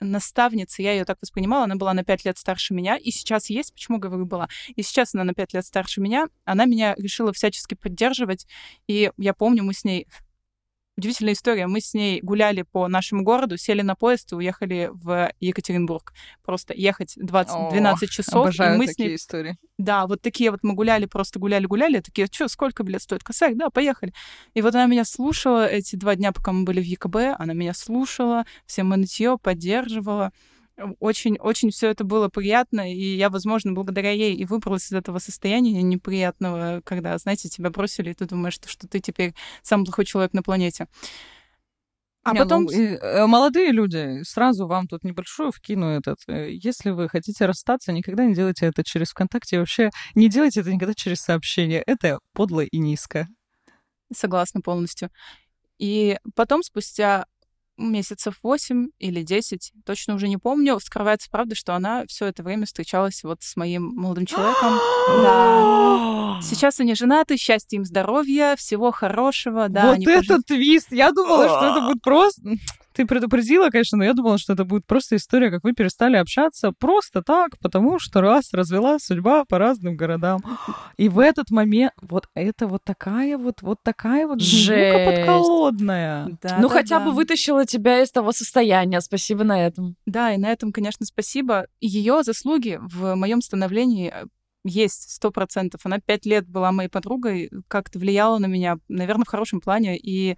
наставница, 0.00 0.82
я 0.82 0.92
ее 0.92 1.04
так 1.04 1.18
воспринимала, 1.20 1.64
она 1.64 1.76
была 1.76 1.92
на 1.92 2.04
5 2.04 2.24
лет 2.24 2.38
старше 2.38 2.74
меня, 2.74 2.96
и 2.96 3.10
сейчас 3.10 3.50
есть, 3.50 3.72
почему 3.72 3.98
говорю 3.98 4.24
была, 4.24 4.48
и 4.74 4.82
сейчас 4.82 5.14
она 5.14 5.24
на 5.24 5.34
5 5.34 5.54
лет 5.54 5.66
старше 5.66 6.00
меня, 6.00 6.26
она 6.44 6.64
меня 6.64 6.94
решила 6.96 7.32
всячески 7.32 7.74
поддерживать, 7.74 8.46
и 8.86 9.12
я 9.18 9.34
помню, 9.34 9.62
мы 9.62 9.74
с 9.74 9.84
ней 9.84 10.06
Удивительная 10.96 11.32
история. 11.32 11.66
Мы 11.66 11.80
с 11.80 11.94
ней 11.94 12.20
гуляли 12.20 12.62
по 12.62 12.86
нашему 12.88 13.22
городу, 13.22 13.56
сели 13.56 13.80
на 13.80 13.94
поезд 13.94 14.32
и 14.32 14.34
уехали 14.34 14.90
в 14.92 15.30
Екатеринбург. 15.40 16.12
Просто 16.44 16.74
ехать 16.74 17.14
20, 17.16 17.54
О, 17.54 17.70
12 17.70 18.10
часов. 18.10 18.42
Обожаю 18.42 18.74
и 18.74 18.78
мы 18.78 18.86
такие 18.86 19.06
с 19.06 19.08
ней... 19.08 19.16
истории. 19.16 19.56
Да, 19.78 20.06
вот 20.06 20.20
такие 20.20 20.50
вот 20.50 20.60
мы 20.62 20.74
гуляли, 20.74 21.06
просто 21.06 21.38
гуляли-гуляли. 21.38 22.00
Такие, 22.00 22.28
что, 22.30 22.48
сколько 22.48 22.82
билет 22.82 23.02
стоит? 23.02 23.22
Косарь? 23.22 23.54
Да, 23.54 23.70
поехали. 23.70 24.12
И 24.52 24.60
вот 24.60 24.74
она 24.74 24.86
меня 24.86 25.04
слушала 25.04 25.66
эти 25.66 25.96
два 25.96 26.16
дня, 26.16 26.32
пока 26.32 26.52
мы 26.52 26.64
были 26.64 26.80
в 26.80 26.84
ЕКБ. 26.84 27.38
Она 27.38 27.54
меня 27.54 27.72
слушала, 27.72 28.44
все 28.66 28.82
мы 28.82 28.96
нытье 28.98 29.38
поддерживала. 29.38 30.32
Очень-очень 30.98 31.70
все 31.70 31.88
это 31.88 32.04
было 32.04 32.28
приятно, 32.28 32.92
и 32.92 33.16
я, 33.16 33.30
возможно, 33.30 33.72
благодаря 33.72 34.10
ей 34.10 34.34
и 34.34 34.44
выбралась 34.44 34.86
из 34.86 34.92
этого 34.92 35.18
состояния 35.18 35.82
неприятного, 35.82 36.80
когда, 36.84 37.16
знаете, 37.18 37.48
тебя 37.48 37.70
бросили, 37.70 38.10
и 38.10 38.14
ты 38.14 38.26
думаешь, 38.26 38.54
что, 38.54 38.68
что 38.68 38.88
ты 38.88 39.00
теперь 39.00 39.34
самый 39.62 39.84
плохой 39.84 40.04
человек 40.04 40.32
на 40.32 40.42
планете. 40.42 40.86
А 42.22 42.32
Не, 42.34 42.40
потом... 42.40 42.64
ну, 42.64 42.70
и, 42.70 42.96
э, 42.96 43.26
молодые 43.26 43.72
люди, 43.72 44.22
сразу 44.24 44.66
вам 44.66 44.86
тут 44.86 45.04
небольшую 45.04 45.52
вкину 45.52 45.86
этот. 45.86 46.18
э, 46.28 46.50
Если 46.52 46.90
вы 46.90 47.08
хотите 47.08 47.46
расстаться, 47.46 47.92
никогда 47.92 48.26
не 48.26 48.34
делайте 48.34 48.66
это 48.66 48.84
через 48.84 49.10
ВКонтакте. 49.10 49.58
Вообще 49.58 49.90
не 50.14 50.28
делайте 50.28 50.60
это 50.60 50.72
никогда 50.72 50.92
через 50.94 51.20
сообщение. 51.20 51.82
Это 51.86 52.18
подло 52.34 52.60
и 52.60 52.78
низко. 52.78 53.26
Согласна 54.12 54.60
полностью. 54.60 55.10
И 55.78 56.18
потом, 56.34 56.62
спустя 56.62 57.24
месяцев 57.80 58.34
8 58.42 58.88
или 58.98 59.22
10, 59.22 59.72
точно 59.84 60.14
уже 60.14 60.28
не 60.28 60.36
помню, 60.36 60.78
вскрывается 60.78 61.28
правда, 61.30 61.54
что 61.54 61.74
она 61.74 62.04
все 62.06 62.26
это 62.26 62.42
время 62.42 62.66
встречалась 62.66 63.22
вот 63.24 63.42
с 63.42 63.56
моим 63.56 63.92
молодым 63.94 64.26
человеком. 64.26 64.78
Да. 65.22 66.40
Сейчас 66.42 66.80
они 66.80 66.94
женаты, 66.94 67.36
счастья 67.36 67.76
им, 67.76 67.84
здоровья, 67.84 68.54
всего 68.56 68.92
хорошего. 68.92 69.68
Да, 69.68 69.92
вот 69.94 70.06
это 70.06 70.36
пожи- 70.36 70.42
твист! 70.46 70.92
Я 70.92 71.10
думала, 71.10 71.48
что 71.48 71.66
это 71.70 71.80
будет 71.88 72.02
просто... 72.02 72.42
Ты 72.92 73.06
предупредила, 73.06 73.70
конечно, 73.70 73.98
но 73.98 74.04
я 74.04 74.14
думала, 74.14 74.38
что 74.38 74.52
это 74.52 74.64
будет 74.64 74.86
просто 74.86 75.16
история, 75.16 75.50
как 75.50 75.62
вы 75.62 75.72
перестали 75.72 76.16
общаться 76.16 76.72
просто 76.72 77.22
так, 77.22 77.58
потому 77.60 77.98
что 77.98 78.20
раз 78.20 78.52
развела 78.52 78.98
судьба 78.98 79.44
по 79.44 79.58
разным 79.58 79.96
городам. 79.96 80.40
И 80.96 81.08
в 81.08 81.18
этот 81.18 81.50
момент 81.50 81.92
вот 82.00 82.26
это 82.34 82.66
вот 82.66 82.82
такая 82.84 83.38
вот, 83.38 83.62
вот 83.62 83.78
такая 83.82 84.26
вот 84.26 84.40
змеюка 84.40 84.60
Жесть. 84.60 85.04
Да, 85.04 85.10
подколодная. 85.10 86.26
ну, 86.26 86.38
да, 86.42 86.68
хотя 86.68 86.98
да. 86.98 87.04
бы 87.04 87.12
вытащила 87.12 87.64
тебя 87.64 88.02
из 88.02 88.10
того 88.10 88.32
состояния. 88.32 89.00
Спасибо 89.00 89.44
на 89.44 89.66
этом. 89.66 89.96
Да, 90.06 90.32
и 90.32 90.38
на 90.38 90.50
этом, 90.50 90.72
конечно, 90.72 91.06
спасибо. 91.06 91.66
Ее 91.80 92.22
заслуги 92.22 92.78
в 92.80 93.14
моем 93.14 93.40
становлении 93.40 94.12
э, 94.12 94.26
есть 94.64 95.10
сто 95.10 95.30
процентов. 95.30 95.82
Она 95.84 95.98
пять 95.98 96.26
лет 96.26 96.48
была 96.48 96.72
моей 96.72 96.88
подругой, 96.88 97.50
как-то 97.68 97.98
влияла 97.98 98.38
на 98.38 98.46
меня, 98.46 98.78
наверное, 98.88 99.24
в 99.24 99.28
хорошем 99.28 99.60
плане. 99.60 99.96
И 99.96 100.36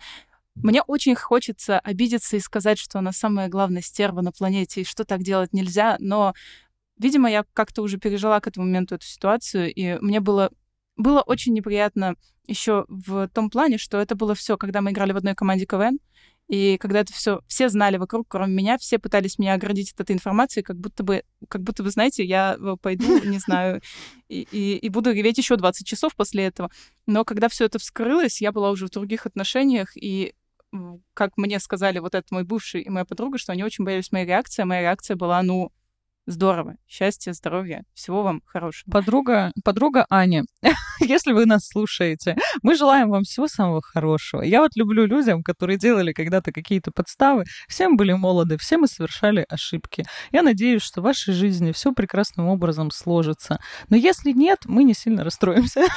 Мне 0.55 0.83
очень 0.83 1.15
хочется 1.15 1.79
обидеться 1.79 2.37
и 2.37 2.41
сказать, 2.41 2.79
что 2.79 2.99
она 2.99 3.13
самая 3.13 3.49
главная 3.49 3.83
стерва 3.83 4.21
на 4.21 4.33
планете, 4.33 4.83
и 4.83 4.85
что 4.85 5.05
так 5.05 5.23
делать 5.23 5.53
нельзя, 5.53 5.97
но, 5.99 6.35
видимо, 6.99 7.31
я 7.31 7.45
как-то 7.55 7.83
уже 7.83 7.99
пережила 7.99 8.39
к 8.41 8.49
этому 8.49 8.67
моменту 8.67 8.95
эту 8.95 9.07
ситуацию, 9.07 9.73
и 9.73 9.99
мне 10.01 10.21
было, 10.21 10.51
было 10.97 11.23
очень 11.23 11.55
неприятно 11.55 12.17
еще 12.47 12.85
в 12.89 13.29
том 13.29 13.49
плане, 13.49 13.79
что 13.79 13.99
это 13.99 14.15
было 14.15 14.35
все, 14.35 14.59
когда 14.59 14.83
мы 14.83 14.91
играли 14.91 15.13
в 15.13 15.17
одной 15.17 15.35
команде 15.35 15.65
КВН, 15.65 15.99
и 16.49 16.77
когда 16.79 17.01
это 17.01 17.15
все, 17.15 17.41
все 17.47 17.71
знали 17.71 17.97
вокруг, 17.97 18.27
кроме 18.29 18.53
меня, 18.53 18.77
все 18.77 18.99
пытались 18.99 19.39
меня 19.39 19.55
оградить 19.55 19.93
от 19.93 20.01
этой 20.01 20.13
информации, 20.13 20.61
как 20.61 20.77
будто 20.77 21.03
бы, 21.03 21.23
как 21.49 21.63
будто 21.63 21.83
бы, 21.83 21.89
знаете, 21.89 22.25
я 22.25 22.59
э, 22.59 22.77
пойду, 22.81 23.05
не 23.25 23.39
знаю, 23.39 23.81
и, 24.29 24.47
и, 24.51 24.77
и 24.77 24.89
буду 24.91 25.13
реветь 25.13 25.39
еще 25.39 25.57
20 25.57 25.87
часов 25.87 26.15
после 26.15 26.45
этого. 26.45 26.71
Но 27.07 27.25
когда 27.25 27.49
все 27.49 27.65
это 27.65 27.79
вскрылось, 27.79 28.43
я 28.43 28.53
была 28.53 28.71
уже 28.71 28.87
в 28.87 28.91
других 28.91 29.25
отношениях, 29.25 29.97
и 29.97 30.35
как 31.15 31.37
мне 31.37 31.61
сказали 31.61 31.99
вот 31.99 32.15
этот 32.15 32.31
мой 32.31 32.45
бывший 32.45 32.83
и 32.83 32.89
моя 32.89 33.05
подруга, 33.05 33.39
что 33.39 33.53
они 33.53 33.65
очень 33.65 33.85
боялись 33.85 34.13
моей 34.13 34.27
реакции, 34.27 34.63
а 34.63 34.67
моя 34.67 34.83
реакция 34.83 35.17
была, 35.17 35.43
ну, 35.43 35.71
Здорово. 36.27 36.77
Счастья, 36.87 37.33
здоровья. 37.33 37.83
Всего 37.95 38.23
вам 38.23 38.43
хорошего. 38.47 38.93
Подруга, 38.93 39.51
подруга 39.65 40.07
Аня, 40.09 40.45
если 41.01 41.33
вы 41.33 41.47
нас 41.47 41.67
слушаете, 41.67 42.37
мы 42.63 42.77
желаем 42.77 43.11
вам 43.11 43.25
всего 43.25 43.49
самого 43.49 43.83
хорошего. 43.83 44.43
Я 44.43 44.61
вот 44.61 44.71
люблю 44.77 45.05
людям, 45.05 45.43
которые 45.43 45.79
делали 45.79 46.13
когда-то 46.13 46.53
какие-то 46.53 46.93
подставы. 46.93 47.45
Все 47.67 47.89
мы 47.89 47.97
были 47.97 48.13
молоды, 48.13 48.57
все 48.57 48.79
мы 48.79 48.87
совершали 48.87 49.45
ошибки. 49.49 50.05
Я 50.31 50.43
надеюсь, 50.43 50.83
что 50.83 51.01
в 51.01 51.05
вашей 51.05 51.35
жизни 51.35 51.73
все 51.73 51.91
прекрасным 51.93 52.47
образом 52.47 52.93
сложится. 52.93 53.59
Но 53.89 53.97
если 53.97 54.31
нет, 54.31 54.61
мы 54.67 54.85
не 54.85 54.95
сильно 54.95 55.25
расстроимся. 55.25 55.83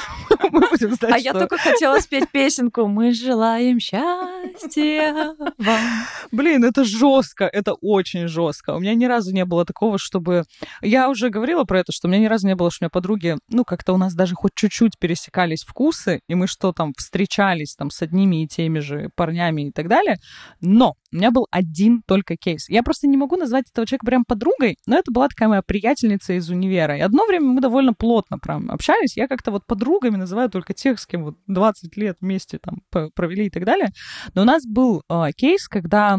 А 1.02 1.18
я 1.18 1.32
только 1.32 1.58
хотела 1.58 1.98
спеть 2.00 2.30
песенку 2.30 2.86
«Мы 2.86 3.12
желаем 3.12 3.78
счастья 3.80 5.34
вам». 5.58 6.04
Блин, 6.32 6.64
это 6.64 6.84
жестко, 6.84 7.44
это 7.44 7.74
очень 7.74 8.26
жестко. 8.26 8.74
У 8.74 8.80
меня 8.80 8.94
ни 8.94 9.04
разу 9.06 9.32
не 9.32 9.44
было 9.44 9.64
такого, 9.64 9.98
что 9.98 10.15
чтобы... 10.16 10.44
Я 10.82 11.08
уже 11.08 11.30
говорила 11.30 11.64
про 11.64 11.80
это, 11.80 11.92
что 11.92 12.08
у 12.08 12.10
меня 12.10 12.22
ни 12.22 12.26
разу 12.26 12.46
не 12.46 12.54
было, 12.54 12.70
что 12.70 12.84
у 12.84 12.86
меня 12.86 12.90
подруги, 12.90 13.36
ну, 13.48 13.64
как-то 13.64 13.92
у 13.92 13.96
нас 13.96 14.14
даже 14.14 14.34
хоть 14.34 14.52
чуть-чуть 14.54 14.98
пересекались 14.98 15.64
вкусы, 15.64 16.20
и 16.28 16.34
мы 16.34 16.46
что 16.46 16.72
там, 16.72 16.92
встречались 16.96 17.74
там 17.74 17.90
с 17.90 18.02
одними 18.02 18.42
и 18.42 18.48
теми 18.48 18.78
же 18.78 19.10
парнями 19.14 19.68
и 19.68 19.72
так 19.72 19.88
далее. 19.88 20.16
Но 20.60 20.94
у 21.12 21.16
меня 21.16 21.30
был 21.30 21.46
один 21.50 22.02
только 22.06 22.36
кейс. 22.36 22.68
Я 22.68 22.82
просто 22.82 23.06
не 23.06 23.16
могу 23.16 23.36
назвать 23.36 23.66
этого 23.70 23.86
человека 23.86 24.06
прям 24.06 24.24
подругой, 24.24 24.76
но 24.86 24.98
это 24.98 25.10
была 25.12 25.28
такая 25.28 25.48
моя 25.48 25.62
приятельница 25.62 26.34
из 26.34 26.48
универа. 26.50 26.96
И 26.96 27.00
одно 27.00 27.26
время 27.26 27.46
мы 27.46 27.60
довольно 27.60 27.92
плотно 27.92 28.38
прям 28.38 28.70
общались. 28.70 29.16
Я 29.16 29.28
как-то 29.28 29.50
вот 29.50 29.66
подругами 29.66 30.16
называю 30.16 30.50
только 30.50 30.72
тех, 30.74 30.98
с 30.98 31.06
кем 31.06 31.24
вот 31.24 31.36
20 31.46 31.96
лет 31.96 32.16
вместе 32.20 32.58
там 32.58 32.82
провели 32.90 33.46
и 33.46 33.50
так 33.50 33.64
далее. 33.64 33.90
Но 34.34 34.42
у 34.42 34.44
нас 34.44 34.64
был 34.64 35.02
э, 35.08 35.26
кейс, 35.36 35.68
когда 35.68 36.18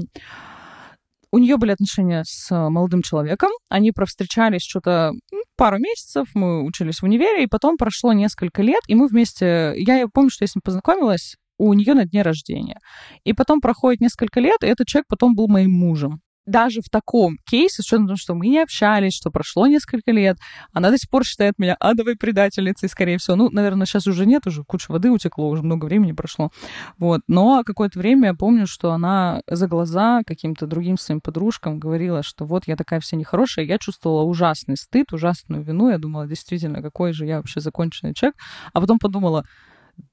у 1.32 1.38
нее 1.38 1.58
были 1.58 1.72
отношения 1.72 2.24
с 2.26 2.52
э, 2.52 2.70
молодым 2.70 3.02
человеком. 3.02 3.50
Они 3.70 3.92
провстречались 3.92 4.64
что-то 4.64 5.12
пару 5.58 5.78
месяцев, 5.78 6.28
мы 6.34 6.64
учились 6.64 7.00
в 7.00 7.04
универе, 7.04 7.44
и 7.44 7.48
потом 7.48 7.78
прошло 7.78 8.14
несколько 8.14 8.62
лет, 8.62 8.82
и 8.88 8.96
мы 8.96 9.08
вместе... 9.08 9.74
Я 9.78 10.08
помню, 10.08 10.30
что 10.30 10.44
я 10.44 10.48
с 10.48 10.56
ним 10.56 10.62
познакомилась 10.64 11.36
у 11.58 11.74
нее 11.74 11.94
на 11.96 12.06
дне 12.06 12.22
рождения. 12.22 12.80
И 13.24 13.34
потом 13.34 13.62
проходит 13.62 14.00
несколько 14.00 14.40
лет, 14.40 14.64
и 14.64 14.68
этот 14.68 14.88
человек 14.88 15.08
потом 15.10 15.36
был 15.36 15.48
моим 15.48 15.72
мужем 15.72 16.22
даже 16.48 16.82
в 16.82 16.90
таком 16.90 17.38
кейсе, 17.46 17.84
с 17.84 17.86
учетом 17.86 18.16
что 18.16 18.34
мы 18.34 18.48
не 18.48 18.60
общались, 18.60 19.14
что 19.14 19.30
прошло 19.30 19.68
несколько 19.68 20.12
лет, 20.12 20.38
она 20.74 20.90
до 20.90 20.98
сих 20.98 21.10
пор 21.10 21.26
считает 21.26 21.60
меня 21.60 21.76
адовой 21.80 22.16
предательницей, 22.16 22.90
скорее 22.90 23.18
всего. 23.18 23.36
Ну, 23.36 23.50
наверное, 23.52 23.86
сейчас 23.86 24.08
уже 24.08 24.26
нет, 24.26 24.48
уже 24.48 24.64
куча 24.64 24.92
воды 24.92 25.12
утекло, 25.12 25.50
уже 25.50 25.62
много 25.62 25.86
времени 25.86 26.14
прошло. 26.14 26.50
Вот. 26.98 27.22
Но 27.28 27.64
какое-то 27.66 28.00
время 28.00 28.30
я 28.30 28.34
помню, 28.34 28.66
что 28.66 28.92
она 28.92 29.42
за 29.48 29.68
глаза 29.68 30.22
каким-то 30.26 30.66
другим 30.66 30.98
своим 30.98 31.22
подружкам 31.22 31.80
говорила, 31.80 32.24
что 32.24 32.46
вот 32.46 32.64
я 32.66 32.76
такая 32.76 33.00
вся 33.02 33.18
нехорошая. 33.18 33.66
Я 33.66 33.78
чувствовала 33.78 34.24
ужасный 34.24 34.78
стыд, 34.78 35.12
ужасную 35.12 35.64
вину. 35.64 35.90
Я 35.90 35.98
думала, 35.98 36.28
действительно, 36.28 36.82
какой 36.82 37.12
же 37.12 37.26
я 37.26 37.38
вообще 37.38 37.60
законченный 37.60 38.14
человек. 38.14 38.36
А 38.74 38.80
потом 38.80 39.00
подумала, 39.00 39.44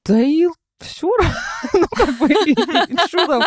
да 0.05 0.19
и 0.19 0.47
все 0.79 1.07
ну, 1.73 1.85
как 1.95 2.17
бы, 2.19 2.27
что 3.07 3.27
там? 3.27 3.43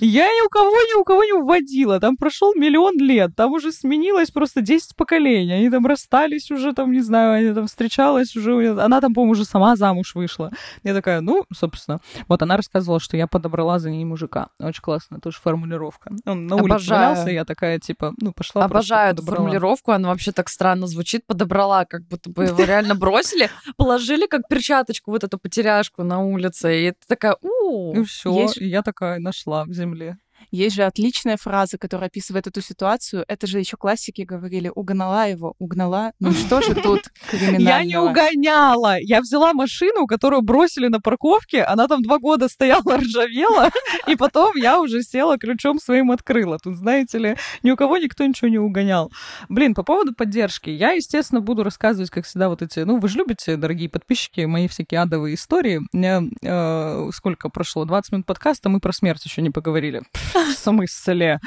Я 0.00 0.26
ни 0.26 0.46
у 0.46 0.48
кого, 0.48 0.70
ни 0.70 1.00
у 1.00 1.04
кого 1.04 1.24
не 1.24 1.32
уводила. 1.32 2.00
Там 2.00 2.16
прошел 2.16 2.52
миллион 2.54 2.98
лет, 2.98 3.30
там 3.36 3.52
уже 3.52 3.72
сменилось 3.72 4.30
просто 4.30 4.60
10 4.60 4.96
поколений. 4.96 5.52
Они 5.52 5.70
там 5.70 5.86
расстались 5.86 6.50
уже, 6.50 6.72
там, 6.72 6.92
не 6.92 7.00
знаю, 7.00 7.34
они 7.34 7.54
там 7.54 7.66
встречалась 7.66 8.36
уже. 8.36 8.70
Она 8.78 9.00
там, 9.00 9.14
по-моему, 9.14 9.32
уже 9.32 9.44
сама 9.44 9.76
замуж 9.76 10.14
вышла. 10.14 10.50
Я 10.82 10.94
такая, 10.94 11.20
ну, 11.20 11.44
собственно. 11.54 12.00
Вот 12.28 12.42
она 12.42 12.56
рассказывала, 12.56 13.00
что 13.00 13.16
я 13.16 13.26
подобрала 13.26 13.78
за 13.78 13.90
ней 13.90 14.04
мужика. 14.04 14.48
Очень 14.58 14.82
классная 14.82 15.20
тоже 15.20 15.38
формулировка. 15.40 16.10
Он 16.26 16.46
на 16.46 16.56
улице 16.56 16.90
валялся, 16.90 17.30
я 17.30 17.44
такая, 17.44 17.78
типа, 17.78 18.14
ну, 18.20 18.32
пошла 18.32 18.64
Обожаю 18.64 19.12
эту 19.12 19.22
формулировку, 19.22 19.92
она 19.92 20.08
вообще 20.08 20.32
так 20.32 20.48
странно 20.48 20.86
звучит. 20.86 21.26
Подобрала, 21.26 21.84
как 21.84 22.06
будто 22.06 22.30
бы 22.30 22.44
его 22.44 22.64
реально 22.64 22.94
бросили, 22.94 23.48
положили 23.76 24.26
как 24.26 24.42
перчаточку 24.48 25.10
вот 25.10 25.24
эту 25.24 25.38
потеряшку 25.38 26.02
на 26.02 26.20
улице 26.20 26.63
и 26.70 26.84
это 26.84 26.98
такая, 27.06 27.36
у 27.40 27.94
И 27.94 28.04
все, 28.04 28.42
есть... 28.42 28.56
я 28.56 28.82
такая 28.82 29.18
нашла 29.18 29.64
в 29.64 29.72
земле. 29.72 30.18
Есть 30.50 30.76
же 30.76 30.84
отличная 30.84 31.36
фраза, 31.36 31.78
которая 31.78 32.08
описывает 32.08 32.46
эту 32.46 32.60
ситуацию. 32.60 33.24
Это 33.28 33.46
же 33.46 33.58
еще 33.58 33.76
классики 33.76 34.22
говорили. 34.22 34.70
Угнала 34.74 35.28
его, 35.28 35.54
угнала. 35.58 36.12
Ну 36.20 36.32
что 36.32 36.60
же 36.60 36.74
тут 36.82 37.02
криминального? 37.30 37.68
Я 37.68 37.84
не 37.84 37.98
угоняла. 37.98 38.96
Я 39.00 39.20
взяла 39.20 39.52
машину, 39.52 40.06
которую 40.06 40.42
бросили 40.42 40.88
на 40.88 41.00
парковке. 41.00 41.62
Она 41.62 41.88
там 41.88 42.02
два 42.02 42.18
года 42.18 42.48
стояла, 42.48 42.82
ржавела. 42.98 43.70
И 44.06 44.16
потом 44.16 44.56
я 44.56 44.80
уже 44.80 45.02
села, 45.02 45.38
ключом 45.38 45.78
своим 45.78 46.10
открыла. 46.10 46.58
Тут, 46.58 46.76
знаете 46.76 47.18
ли, 47.18 47.36
ни 47.62 47.70
у 47.70 47.76
кого 47.76 47.98
никто 47.98 48.24
ничего 48.24 48.48
не 48.48 48.58
угонял. 48.58 49.10
Блин, 49.48 49.74
по 49.74 49.82
поводу 49.82 50.14
поддержки. 50.14 50.70
Я, 50.70 50.92
естественно, 50.92 51.40
буду 51.40 51.62
рассказывать, 51.62 52.10
как 52.10 52.24
всегда, 52.24 52.48
вот 52.48 52.62
эти... 52.62 52.80
Ну, 52.80 52.98
вы 52.98 53.08
же 53.08 53.18
любите, 53.18 53.56
дорогие 53.56 53.88
подписчики, 53.88 54.42
мои 54.42 54.68
всякие 54.68 55.00
адовые 55.00 55.34
истории. 55.34 55.80
У 55.92 55.96
меня 55.96 56.22
э, 56.42 57.10
сколько 57.12 57.48
прошло? 57.48 57.84
20 57.84 58.12
минут 58.12 58.26
подкаста, 58.26 58.68
мы 58.68 58.80
про 58.80 58.92
смерть 58.92 59.24
еще 59.24 59.42
не 59.42 59.50
поговорили 59.50 60.02
в 60.34 60.52
смысле? 60.52 61.40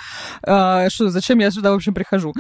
А, 0.43 0.89
что, 0.89 1.10
зачем 1.10 1.39
я 1.39 1.52
сюда 1.52 1.71
вообще 1.71 1.91
прихожу? 1.91 2.34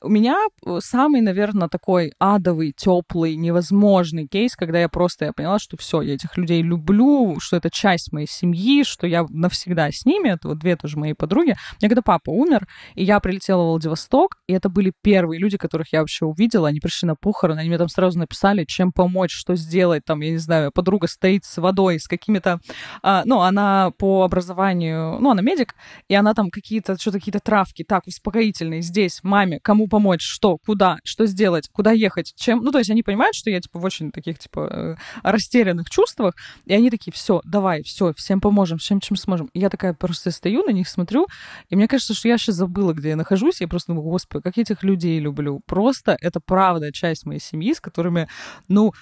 У 0.00 0.08
меня 0.08 0.36
э, 0.64 0.78
самый, 0.80 1.20
наверное, 1.20 1.68
такой 1.68 2.12
адовый, 2.18 2.72
теплый, 2.76 3.34
невозможный 3.36 4.28
кейс, 4.28 4.54
когда 4.54 4.78
я 4.78 4.88
просто 4.88 5.26
я 5.26 5.32
поняла, 5.32 5.58
что 5.58 5.76
все, 5.76 6.02
я 6.02 6.14
этих 6.14 6.36
людей 6.36 6.62
люблю, 6.62 7.40
что 7.40 7.56
это 7.56 7.68
часть 7.70 8.12
моей 8.12 8.28
семьи, 8.28 8.84
что 8.84 9.06
я 9.06 9.26
навсегда 9.28 9.90
с 9.90 10.04
ними. 10.04 10.28
Это 10.28 10.48
вот 10.48 10.58
две 10.58 10.76
тоже 10.76 10.98
мои 10.98 11.14
подруги. 11.14 11.56
Мне 11.80 11.88
когда 11.88 12.02
папа 12.02 12.30
умер, 12.30 12.68
и 12.94 13.02
я 13.02 13.18
прилетела 13.18 13.62
в 13.62 13.66
Владивосток, 13.70 14.38
и 14.46 14.52
это 14.52 14.68
были 14.68 14.92
первые 15.02 15.40
люди, 15.40 15.56
которых 15.56 15.92
я 15.92 16.00
вообще 16.00 16.26
увидела. 16.26 16.68
Они 16.68 16.78
пришли 16.78 17.06
на 17.06 17.16
похороны, 17.16 17.60
они 17.60 17.68
мне 17.68 17.78
там 17.78 17.88
сразу 17.88 18.18
написали, 18.18 18.64
чем 18.64 18.92
помочь, 18.92 19.32
что 19.32 19.56
сделать. 19.56 20.04
Там, 20.04 20.20
я 20.20 20.30
не 20.30 20.38
знаю, 20.38 20.70
подруга 20.72 21.08
стоит 21.08 21.44
с 21.44 21.58
водой, 21.60 21.98
с 21.98 22.06
какими-то... 22.06 22.60
А, 23.02 23.22
ну, 23.24 23.40
она 23.40 23.90
по 23.98 24.22
образованию... 24.22 25.18
Ну, 25.20 25.30
она 25.30 25.42
медик, 25.42 25.74
и 26.08 26.14
она 26.14 26.34
там 26.34 26.50
какие-то, 26.50 26.98
что-то 26.98 27.18
какие-то 27.18 27.40
травки, 27.40 27.82
так, 27.82 28.06
успокоительные 28.06 28.82
здесь, 28.82 29.20
маме, 29.22 29.58
кому 29.60 29.87
помочь, 29.88 30.22
что, 30.22 30.58
куда, 30.58 30.98
что 31.04 31.26
сделать, 31.26 31.68
куда 31.72 31.92
ехать, 31.92 32.32
чем... 32.36 32.62
Ну, 32.62 32.70
то 32.72 32.78
есть 32.78 32.90
они 32.90 33.02
понимают, 33.02 33.34
что 33.34 33.50
я, 33.50 33.60
типа, 33.60 33.78
в 33.78 33.84
очень 33.84 34.10
таких, 34.10 34.38
типа, 34.38 34.68
э, 34.70 34.96
растерянных 35.22 35.90
чувствах, 35.90 36.34
и 36.64 36.74
они 36.74 36.90
такие, 36.90 37.12
все, 37.12 37.40
давай, 37.44 37.82
все, 37.82 38.12
всем 38.14 38.40
поможем, 38.40 38.78
всем, 38.78 39.00
чем 39.00 39.16
сможем. 39.16 39.48
И 39.52 39.60
я 39.60 39.70
такая 39.70 39.94
просто 39.94 40.30
стою 40.30 40.64
на 40.64 40.70
них, 40.70 40.88
смотрю, 40.88 41.26
и 41.68 41.76
мне 41.76 41.88
кажется, 41.88 42.14
что 42.14 42.28
я 42.28 42.38
сейчас 42.38 42.56
забыла, 42.56 42.92
где 42.92 43.10
я 43.10 43.16
нахожусь, 43.16 43.60
я 43.60 43.68
просто 43.68 43.92
думаю, 43.92 44.08
господи, 44.08 44.42
как 44.42 44.56
я 44.56 44.62
этих 44.62 44.82
людей 44.82 45.18
люблю. 45.18 45.60
Просто 45.66 46.16
это 46.20 46.40
правда 46.40 46.92
часть 46.92 47.26
моей 47.26 47.40
семьи, 47.40 47.72
с 47.72 47.80
которыми, 47.80 48.28
ну, 48.68 48.92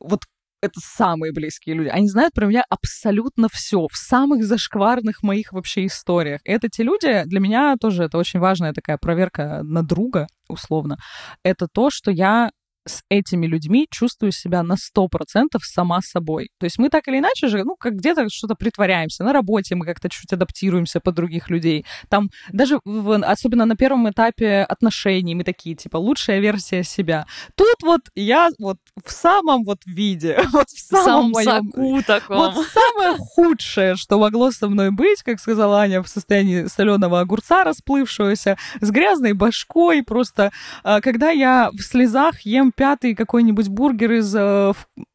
вот 0.00 0.24
это 0.64 0.80
самые 0.80 1.32
близкие 1.32 1.74
люди. 1.74 1.88
Они 1.88 2.08
знают 2.08 2.34
про 2.34 2.46
меня 2.46 2.64
абсолютно 2.68 3.48
все 3.52 3.86
в 3.90 3.96
самых 3.96 4.44
зашкварных 4.44 5.22
моих 5.22 5.52
вообще 5.52 5.86
историях. 5.86 6.40
И 6.44 6.50
это 6.50 6.68
те 6.68 6.82
люди, 6.82 7.22
для 7.26 7.40
меня 7.40 7.76
тоже 7.80 8.04
это 8.04 8.18
очень 8.18 8.40
важная 8.40 8.72
такая 8.72 8.98
проверка 8.98 9.62
на 9.62 9.82
друга, 9.82 10.26
условно. 10.48 10.96
Это 11.42 11.66
то, 11.72 11.90
что 11.90 12.10
я 12.10 12.50
с 12.86 13.02
этими 13.08 13.46
людьми 13.46 13.86
чувствую 13.90 14.32
себя 14.32 14.62
на 14.62 14.74
100% 14.74 15.58
сама 15.62 16.00
собой. 16.02 16.50
То 16.58 16.64
есть 16.64 16.78
мы 16.78 16.88
так 16.88 17.08
или 17.08 17.18
иначе 17.18 17.48
же, 17.48 17.64
ну, 17.64 17.76
как 17.76 17.94
где-то 17.94 18.28
что-то 18.28 18.54
притворяемся. 18.54 19.24
На 19.24 19.32
работе 19.32 19.74
мы 19.74 19.86
как-то 19.86 20.08
чуть 20.08 20.32
адаптируемся 20.32 21.00
под 21.00 21.14
других 21.14 21.50
людей. 21.50 21.84
Там 22.08 22.30
даже, 22.52 22.80
в, 22.84 23.22
особенно 23.24 23.64
на 23.64 23.76
первом 23.76 24.10
этапе 24.10 24.62
отношений, 24.62 25.34
мы 25.34 25.44
такие, 25.44 25.76
типа, 25.76 25.96
лучшая 25.96 26.40
версия 26.40 26.82
себя. 26.82 27.26
Тут 27.54 27.76
вот 27.82 28.00
я 28.14 28.50
вот 28.58 28.78
в 29.04 29.10
самом 29.10 29.64
вот 29.64 29.78
виде, 29.86 30.38
вот 30.52 30.68
в 30.68 30.78
самом, 30.78 31.30
моем... 31.30 31.70
соку 31.70 32.02
таком. 32.06 32.36
Вот 32.36 32.66
самое 32.66 33.16
худшее, 33.18 33.96
что 33.96 34.18
могло 34.18 34.50
со 34.50 34.68
мной 34.68 34.90
быть, 34.90 35.22
как 35.22 35.40
сказала 35.40 35.80
Аня, 35.80 36.02
в 36.02 36.08
состоянии 36.08 36.66
соленого 36.66 37.20
огурца 37.20 37.64
расплывшегося, 37.64 38.56
с 38.80 38.90
грязной 38.90 39.32
башкой, 39.32 40.02
просто, 40.02 40.52
а, 40.82 41.00
когда 41.00 41.30
я 41.30 41.70
в 41.72 41.80
слезах 41.80 42.40
ем 42.42 42.72
пятый 42.76 43.14
какой-нибудь 43.14 43.68
бургер 43.68 44.12
из... 44.12 44.34
Э, 44.34 44.72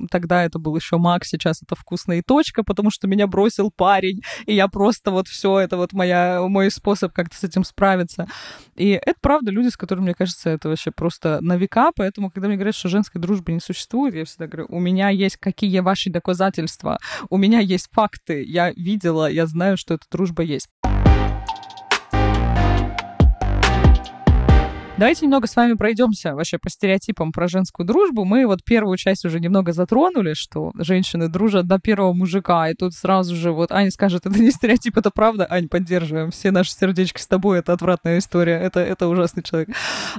тогда 0.10 0.44
это 0.44 0.60
был 0.60 0.76
еще 0.76 0.98
Мак, 0.98 1.26
сейчас 1.26 1.62
это 1.62 1.76
вкусная 1.76 2.24
точка, 2.26 2.64
потому 2.64 2.90
что 2.92 3.08
меня 3.08 3.28
бросил 3.28 3.72
парень, 3.72 4.22
и 4.46 4.54
я 4.54 4.68
просто 4.68 5.12
вот 5.12 5.28
все 5.28 5.60
это 5.60 5.78
вот 5.78 5.94
моя, 5.94 6.42
мой 6.48 6.72
способ 6.72 7.14
как-то 7.14 7.38
с 7.38 7.44
этим 7.44 7.64
справиться. 7.64 8.28
И 8.76 8.90
это 8.90 9.16
правда 9.22 9.52
люди, 9.52 9.70
с 9.70 9.78
которыми, 9.78 10.06
мне 10.06 10.14
кажется, 10.14 10.50
это 10.50 10.70
вообще 10.70 10.92
просто 10.92 11.40
на 11.42 11.58
века, 11.58 11.92
поэтому, 11.96 12.32
когда 12.32 12.48
мне 12.48 12.58
говорят, 12.58 12.76
что 12.76 12.90
женской 12.90 13.22
дружбы 13.22 13.52
не 13.52 13.60
существует, 13.60 14.16
я 14.16 14.26
всегда 14.26 14.48
говорю, 14.48 14.68
у 14.70 14.80
меня 14.80 15.10
есть 15.10 15.38
какие 15.38 15.80
ваши 15.80 16.10
доказательства, 16.10 17.00
у 17.30 17.38
меня 17.38 17.60
есть 17.60 17.90
факты, 17.92 18.44
я 18.44 18.72
видела, 18.72 19.30
я 19.30 19.46
знаю, 19.48 19.78
что 19.78 19.94
эта 19.94 20.06
дружба 20.10 20.44
есть. 20.44 20.68
Давайте 25.00 25.26
немного 25.26 25.48
с 25.48 25.56
вами 25.56 25.76
пройдемся 25.76 26.36
вообще 26.36 26.58
по 26.58 26.70
стереотипам 26.70 27.32
про 27.32 27.48
женскую 27.48 27.88
дружбу. 27.88 28.26
Мы 28.26 28.46
вот 28.46 28.66
первую 28.66 28.98
часть 28.98 29.24
уже 29.24 29.40
немного 29.40 29.72
затронули, 29.72 30.34
что 30.34 30.74
женщины 30.76 31.30
дружат 31.30 31.68
до 31.68 31.80
первого 31.80 32.12
мужика, 32.12 32.70
и 32.70 32.74
тут 32.74 32.94
сразу 32.94 33.34
же 33.34 33.54
вот 33.54 33.72
Аня 33.72 33.92
скажет, 33.92 34.26
это 34.26 34.38
не 34.38 34.52
стереотип, 34.52 34.98
это 34.98 35.10
правда. 35.10 35.48
Ань, 35.50 35.70
поддерживаем. 35.70 36.32
Все 36.32 36.52
наши 36.52 36.74
сердечки 36.74 37.22
с 37.22 37.28
тобой, 37.28 37.60
это 37.60 37.72
отвратная 37.72 38.18
история, 38.18 38.60
это, 38.60 38.82
это 38.82 39.08
ужасный 39.08 39.42
человек. 39.42 39.70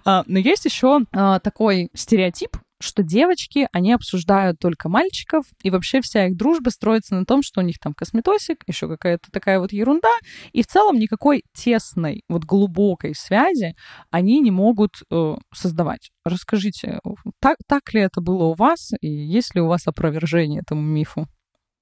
А, 0.07 0.25
но 0.27 0.39
есть 0.39 0.65
еще 0.65 1.01
а, 1.13 1.41
такой 1.41 1.91
стереотип, 1.93 2.57
что 2.81 3.03
девочки, 3.03 3.69
они 3.73 3.93
обсуждают 3.93 4.59
только 4.59 4.89
мальчиков, 4.89 5.45
и 5.63 5.71
вообще 5.71 6.01
вся 6.01 6.27
их 6.27 6.37
дружба 6.37 6.71
строится 6.71 7.15
на 7.15 7.25
том, 7.25 7.43
что 7.43 7.61
у 7.61 7.65
них 7.65 7.79
там 7.79 7.93
косметосик, 7.93 8.65
еще 8.67 8.89
какая-то 8.89 9.31
такая 9.31 9.61
вот 9.61 9.73
ерунда, 9.73 10.09
и 10.53 10.63
в 10.63 10.67
целом 10.67 10.97
никакой 10.97 11.43
тесной, 11.55 12.23
вот 12.29 12.45
глубокой 12.45 13.15
связи 13.15 13.75
они 14.11 14.41
не 14.41 14.51
могут 14.51 15.03
э, 15.11 15.37
создавать. 15.55 16.11
Расскажите, 16.25 17.01
так, 17.41 17.59
так 17.69 17.93
ли 17.93 18.01
это 18.01 18.21
было 18.21 18.45
у 18.45 18.55
вас, 18.55 18.93
и 19.01 19.09
есть 19.09 19.55
ли 19.55 19.61
у 19.61 19.67
вас 19.67 19.87
опровержение 19.87 20.63
этому 20.63 20.81
мифу? 20.81 21.29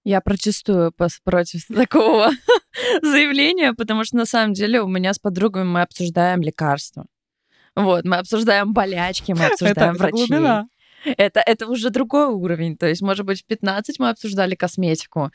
Я 0.05 0.21
протестую 0.21 0.93
против 1.25 1.67
такого 1.67 2.31
заявления, 3.03 3.73
потому 3.75 4.05
что 4.05 4.17
на 4.17 4.27
самом 4.27 4.55
деле 4.55 4.81
у 4.81 4.89
меня 4.89 5.13
с 5.13 5.19
подругами 5.19 5.65
мы 5.65 5.83
обсуждаем 5.83 6.41
лекарства. 6.41 7.07
Вот, 7.77 8.05
мы 8.05 8.17
обсуждаем 8.17 8.73
болячки, 8.73 9.33
мы 9.33 9.47
обсуждаем 9.53 9.95
это, 9.95 10.03
врачей. 10.03 10.25
Это 10.25 10.67
это, 11.05 11.41
это 11.41 11.67
уже 11.67 11.91
другой 11.91 12.27
уровень. 12.27 12.77
То 12.77 12.87
есть, 12.87 13.03
может 13.03 13.25
быть, 13.27 13.43
в 13.43 13.47
15 13.47 13.99
мы 13.99 14.11
обсуждали 14.11 14.55
косметику, 14.55 15.31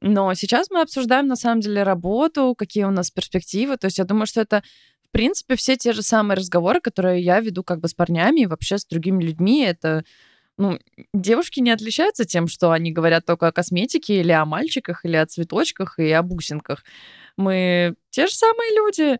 но 0.00 0.32
сейчас 0.34 0.70
мы 0.70 0.80
обсуждаем, 0.80 1.26
на 1.26 1.36
самом 1.36 1.60
деле, 1.60 1.82
работу, 1.82 2.54
какие 2.56 2.84
у 2.84 2.90
нас 2.90 3.10
перспективы. 3.10 3.76
То 3.76 3.86
есть 3.86 3.98
я 3.98 4.04
думаю, 4.04 4.26
что 4.26 4.40
это, 4.40 4.62
в 5.08 5.10
принципе, 5.10 5.56
все 5.56 5.76
те 5.76 5.92
же 5.92 6.02
самые 6.02 6.36
разговоры, 6.36 6.80
которые 6.80 7.22
я 7.22 7.40
веду 7.40 7.64
как 7.64 7.80
бы 7.80 7.88
с 7.88 7.94
парнями 7.94 8.42
и 8.42 8.46
вообще 8.46 8.78
с 8.78 8.86
другими 8.86 9.24
людьми. 9.24 9.64
Это, 9.64 10.04
ну, 10.56 10.78
девушки 11.12 11.60
не 11.60 11.70
отличаются 11.70 12.24
тем, 12.24 12.46
что 12.46 12.70
они 12.70 12.92
говорят 12.92 13.26
только 13.26 13.48
о 13.48 13.52
косметике 13.52 14.20
или 14.20 14.32
о 14.32 14.44
мальчиках, 14.44 15.04
или 15.04 15.16
о 15.16 15.26
цветочках 15.26 15.98
и 15.98 16.10
о 16.12 16.22
бусинках. 16.22 16.84
Мы 17.36 17.94
те 18.10 18.26
же 18.28 18.34
самые 18.34 18.74
люди, 18.76 19.18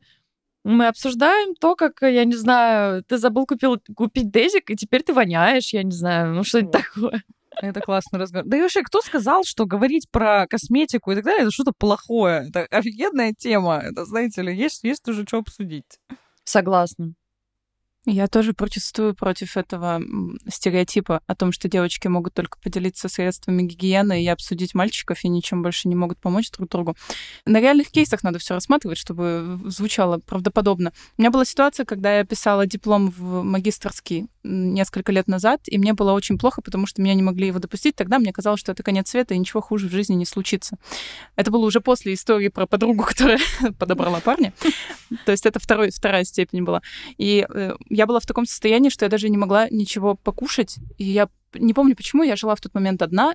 мы 0.65 0.87
обсуждаем 0.87 1.55
то, 1.55 1.75
как, 1.77 2.03
я 2.03 2.25
не 2.25 2.35
знаю, 2.35 3.03
ты 3.05 3.19
забыл 3.19 3.47
купил, 3.47 3.81
купить 3.95 4.31
дезик, 4.31 4.71
и 4.71 4.77
теперь 4.77 5.03
ты 5.03 5.13
воняешь, 5.13 5.73
я 5.73 5.83
не 5.83 5.93
знаю, 5.93 6.35
ну 6.35 6.45
что-нибудь 6.45 6.73
такое. 6.73 7.23
Это 7.61 7.81
классный 7.81 8.21
разговор. 8.21 8.49
Да 8.49 8.57
и 8.57 8.61
вообще, 8.61 8.83
кто 8.83 9.01
сказал, 9.01 9.43
что 9.45 9.67
говорить 9.67 10.09
про 10.11 10.47
косметику 10.47 11.11
и 11.11 11.17
так 11.17 11.25
далее, 11.25 11.43
это 11.43 11.51
что-то 11.51 11.73
плохое? 11.77 12.49
Это 12.49 12.67
офигенная 12.71 13.35
тема. 13.37 13.79
Это, 13.79 14.05
знаете 14.05 14.43
ли, 14.43 14.57
есть, 14.57 14.85
есть 14.85 15.09
уже 15.09 15.25
что 15.27 15.39
обсудить. 15.39 15.99
Согласна. 16.45 17.15
Я 18.07 18.29
тоже 18.29 18.55
протестую 18.55 19.15
против 19.15 19.57
этого 19.57 20.01
стереотипа 20.49 21.21
о 21.27 21.35
том, 21.35 21.53
что 21.53 21.69
девочки 21.69 22.07
могут 22.09 22.33
только 22.33 22.59
поделиться 22.63 23.09
средствами 23.09 23.63
гигиены 23.63 24.23
и 24.23 24.29
обсудить 24.29 24.75
мальчиков, 24.75 25.25
и 25.25 25.29
ничем 25.29 25.63
больше 25.63 25.89
не 25.89 25.95
могут 25.95 26.19
помочь 26.19 26.51
друг 26.53 26.71
другу. 26.71 26.97
На 27.45 27.61
реальных 27.61 27.91
кейсах 27.91 28.23
надо 28.23 28.39
все 28.39 28.55
рассматривать, 28.55 28.99
чтобы 28.99 29.61
звучало 29.67 30.19
правдоподобно. 30.19 30.93
У 31.17 31.23
меня 31.23 31.31
была 31.31 31.45
ситуация, 31.45 31.85
когда 31.85 32.19
я 32.19 32.25
писала 32.25 32.67
диплом 32.67 33.11
в 33.11 33.43
магистрский 33.43 34.29
несколько 34.49 35.13
лет 35.13 35.29
назад, 35.29 35.61
и 35.67 35.77
мне 35.77 35.93
было 35.93 36.13
очень 36.13 36.39
плохо, 36.39 36.63
потому 36.63 36.87
что 36.87 37.03
меня 37.03 37.15
не 37.15 37.23
могли 37.23 37.49
его 37.49 37.59
допустить. 37.59 37.97
Тогда 37.97 38.19
мне 38.19 38.33
казалось, 38.33 38.61
что 38.61 38.73
это 38.73 38.83
конец 38.83 39.11
света, 39.11 39.35
и 39.35 39.39
ничего 39.39 39.61
хуже 39.61 39.89
в 39.89 39.93
жизни 39.93 40.15
не 40.15 40.25
случится. 40.25 40.79
Это 41.37 41.51
было 41.51 41.67
уже 41.67 41.81
после 41.81 42.15
истории 42.15 42.49
про 42.49 42.67
подругу, 42.67 43.03
которая 43.09 43.39
подобрала 43.79 44.21
парня. 44.21 44.53
То 45.27 45.33
есть 45.33 45.47
это 45.47 45.61
вторая 45.61 46.25
степень 46.25 46.63
была. 46.63 46.81
И 47.19 47.47
э, 47.49 47.75
я 47.99 48.07
была 48.07 48.21
в 48.21 48.27
таком 48.27 48.47
состоянии, 48.47 48.91
что 48.91 49.05
я 49.05 49.09
даже 49.09 49.29
не 49.29 49.37
могла 49.37 49.69
ничего 49.69 50.15
покушать. 50.15 50.77
И 50.99 51.05
я 51.05 51.29
не 51.55 51.75
помню 51.75 51.97
почему, 51.97 52.23
я 52.23 52.37
жила 52.37 52.55
в 52.55 52.61
тот 52.61 52.73
момент 52.73 53.03
одна, 53.03 53.35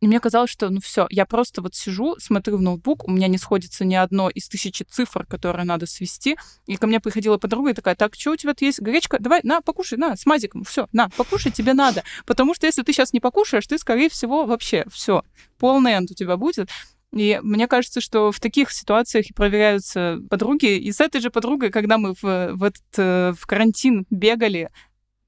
и 0.00 0.06
мне 0.06 0.18
казалось, 0.18 0.50
что 0.50 0.70
ну 0.70 0.80
все, 0.80 1.06
я 1.10 1.26
просто 1.26 1.60
вот 1.60 1.74
сижу, 1.74 2.16
смотрю 2.18 2.56
в 2.56 2.62
ноутбук, 2.62 3.06
у 3.06 3.10
меня 3.10 3.28
не 3.28 3.36
сходится 3.36 3.84
ни 3.84 3.94
одно 3.94 4.30
из 4.30 4.48
тысячи 4.48 4.82
цифр, 4.82 5.26
которые 5.26 5.66
надо 5.66 5.84
свести. 5.84 6.38
И 6.66 6.76
ко 6.76 6.86
мне 6.86 7.00
приходила 7.00 7.36
подруга 7.36 7.72
и 7.72 7.74
такая, 7.74 7.94
так, 7.94 8.14
что 8.14 8.30
у 8.30 8.36
тебя 8.36 8.54
есть? 8.58 8.80
Гречка? 8.80 9.18
Давай, 9.20 9.40
на, 9.42 9.60
покушай, 9.60 9.98
на, 9.98 10.16
с 10.16 10.24
мазиком, 10.24 10.64
все, 10.64 10.88
на, 10.92 11.10
покушай, 11.10 11.52
тебе 11.52 11.74
надо. 11.74 12.02
Потому 12.24 12.54
что 12.54 12.66
если 12.66 12.82
ты 12.82 12.94
сейчас 12.94 13.12
не 13.12 13.20
покушаешь, 13.20 13.66
ты, 13.66 13.76
скорее 13.76 14.08
всего, 14.08 14.46
вообще 14.46 14.86
все, 14.90 15.22
полный 15.58 15.92
энд 15.92 16.10
у 16.10 16.14
тебя 16.14 16.38
будет. 16.38 16.70
И 17.12 17.40
мне 17.42 17.66
кажется, 17.66 18.00
что 18.00 18.30
в 18.30 18.38
таких 18.38 18.70
ситуациях 18.70 19.30
и 19.30 19.34
проверяются 19.34 20.18
подруги. 20.30 20.76
И 20.76 20.92
с 20.92 21.00
этой 21.00 21.20
же 21.20 21.30
подругой, 21.30 21.70
когда 21.70 21.98
мы 21.98 22.14
в, 22.14 22.22
в, 22.22 22.62
этот, 22.62 22.84
э, 22.96 23.32
в 23.36 23.46
карантин 23.46 24.06
бегали, 24.10 24.70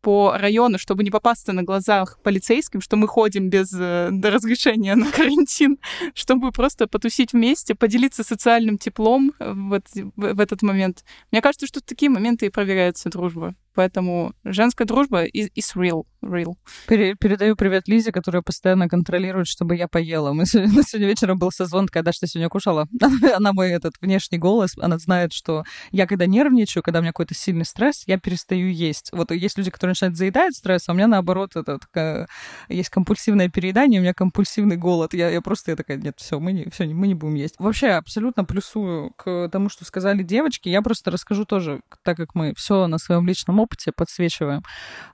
по 0.03 0.37
району, 0.37 0.79
чтобы 0.79 1.05
не 1.05 1.11
попасться 1.11 1.53
на 1.53 1.63
глазах 1.63 2.19
полицейским, 2.23 2.81
что 2.81 2.97
мы 2.97 3.07
ходим 3.07 3.49
без 3.49 3.73
э, 3.73 4.11
разрешения 4.23 4.97
на 4.97 5.11
карантин, 5.11 5.79
чтобы 6.15 6.51
просто 6.51 6.89
потусить 6.89 7.33
вместе, 7.33 7.75
поделиться 7.75 8.25
социальным 8.25 8.79
теплом 8.79 9.33
в, 9.39 9.81
в, 10.17 10.41
этот 10.41 10.63
момент. 10.63 11.05
Мне 11.31 11.41
кажется, 11.41 11.67
что 11.67 11.81
в 11.81 11.85
такие 11.85 12.11
моменты 12.11 12.47
и 12.47 12.51
проверяется 12.51 13.09
дружба. 13.09 13.55
Поэтому 13.75 14.35
женская 14.45 14.85
дружба 14.85 15.25
is, 15.25 15.51
is 15.57 15.75
real. 15.75 16.05
real. 16.23 16.55
Пере, 16.87 17.15
передаю 17.15 17.57
привет 17.57 17.89
Лизе, 17.89 18.13
которая 18.13 18.43
постоянно 18.43 18.89
контролирует, 18.89 19.47
чтобы 19.47 19.77
я 19.77 19.89
поела. 19.89 20.33
Мы 20.33 20.47
сегодня, 20.47 20.83
сегодня 20.87 21.09
вечером 21.09 21.39
был 21.39 21.51
созвон, 21.51 21.89
когда 21.89 22.13
что 22.13 22.27
сегодня 22.27 22.49
кушала. 22.49 22.87
она 23.35 23.53
мой 23.53 23.71
этот 23.71 23.95
внешний 24.01 24.39
голос, 24.39 24.73
она 24.79 24.99
знает, 24.99 25.33
что 25.33 25.65
я 25.91 26.07
когда 26.07 26.27
нервничаю, 26.27 26.83
когда 26.83 26.99
у 26.99 27.03
меня 27.03 27.13
какой-то 27.13 27.35
сильный 27.35 27.65
стресс, 27.65 28.03
я 28.07 28.19
перестаю 28.19 28.71
есть. 28.71 29.11
Вот 29.13 29.31
есть 29.31 29.57
люди, 29.57 29.71
которые 29.71 29.93
начинают 29.93 30.17
заедать 30.17 30.55
стресс, 30.55 30.89
а 30.89 30.93
у 30.93 30.95
меня 30.95 31.07
наоборот 31.07 31.57
это 31.57 31.79
такая, 31.79 32.29
есть 32.69 32.91
компульсивное 32.91 33.49
переедание, 33.49 34.01
у 34.01 34.03
меня 34.03 34.15
компульсивный 34.15 34.77
голод. 34.77 35.15
Я, 35.15 35.31
я 35.31 35.41
просто 35.41 35.71
я 35.71 35.77
такая, 35.77 35.97
нет, 35.97 36.15
все, 36.19 36.39
мы 36.39 36.53
не, 36.53 36.69
все, 36.71 36.87
мы 36.87 37.07
не 37.07 37.15
будем 37.15 37.35
есть. 37.35 37.55
Вообще 37.59 37.89
абсолютно 37.89 38.45
плюсую 38.45 39.13
к 39.17 39.49
тому, 39.51 39.69
что 39.69 39.85
сказали 39.85 40.23
девочки. 40.23 40.69
Я 40.69 40.83
просто 40.83 41.11
расскажу 41.11 41.45
тоже, 41.45 41.81
так 42.03 42.17
как 42.17 42.35
мы 42.35 42.53
все 42.55 42.87
на 42.87 42.99
своем 42.99 43.27
личном 43.27 43.62
опыте 43.63 43.93
подсвечиваем. 43.93 44.63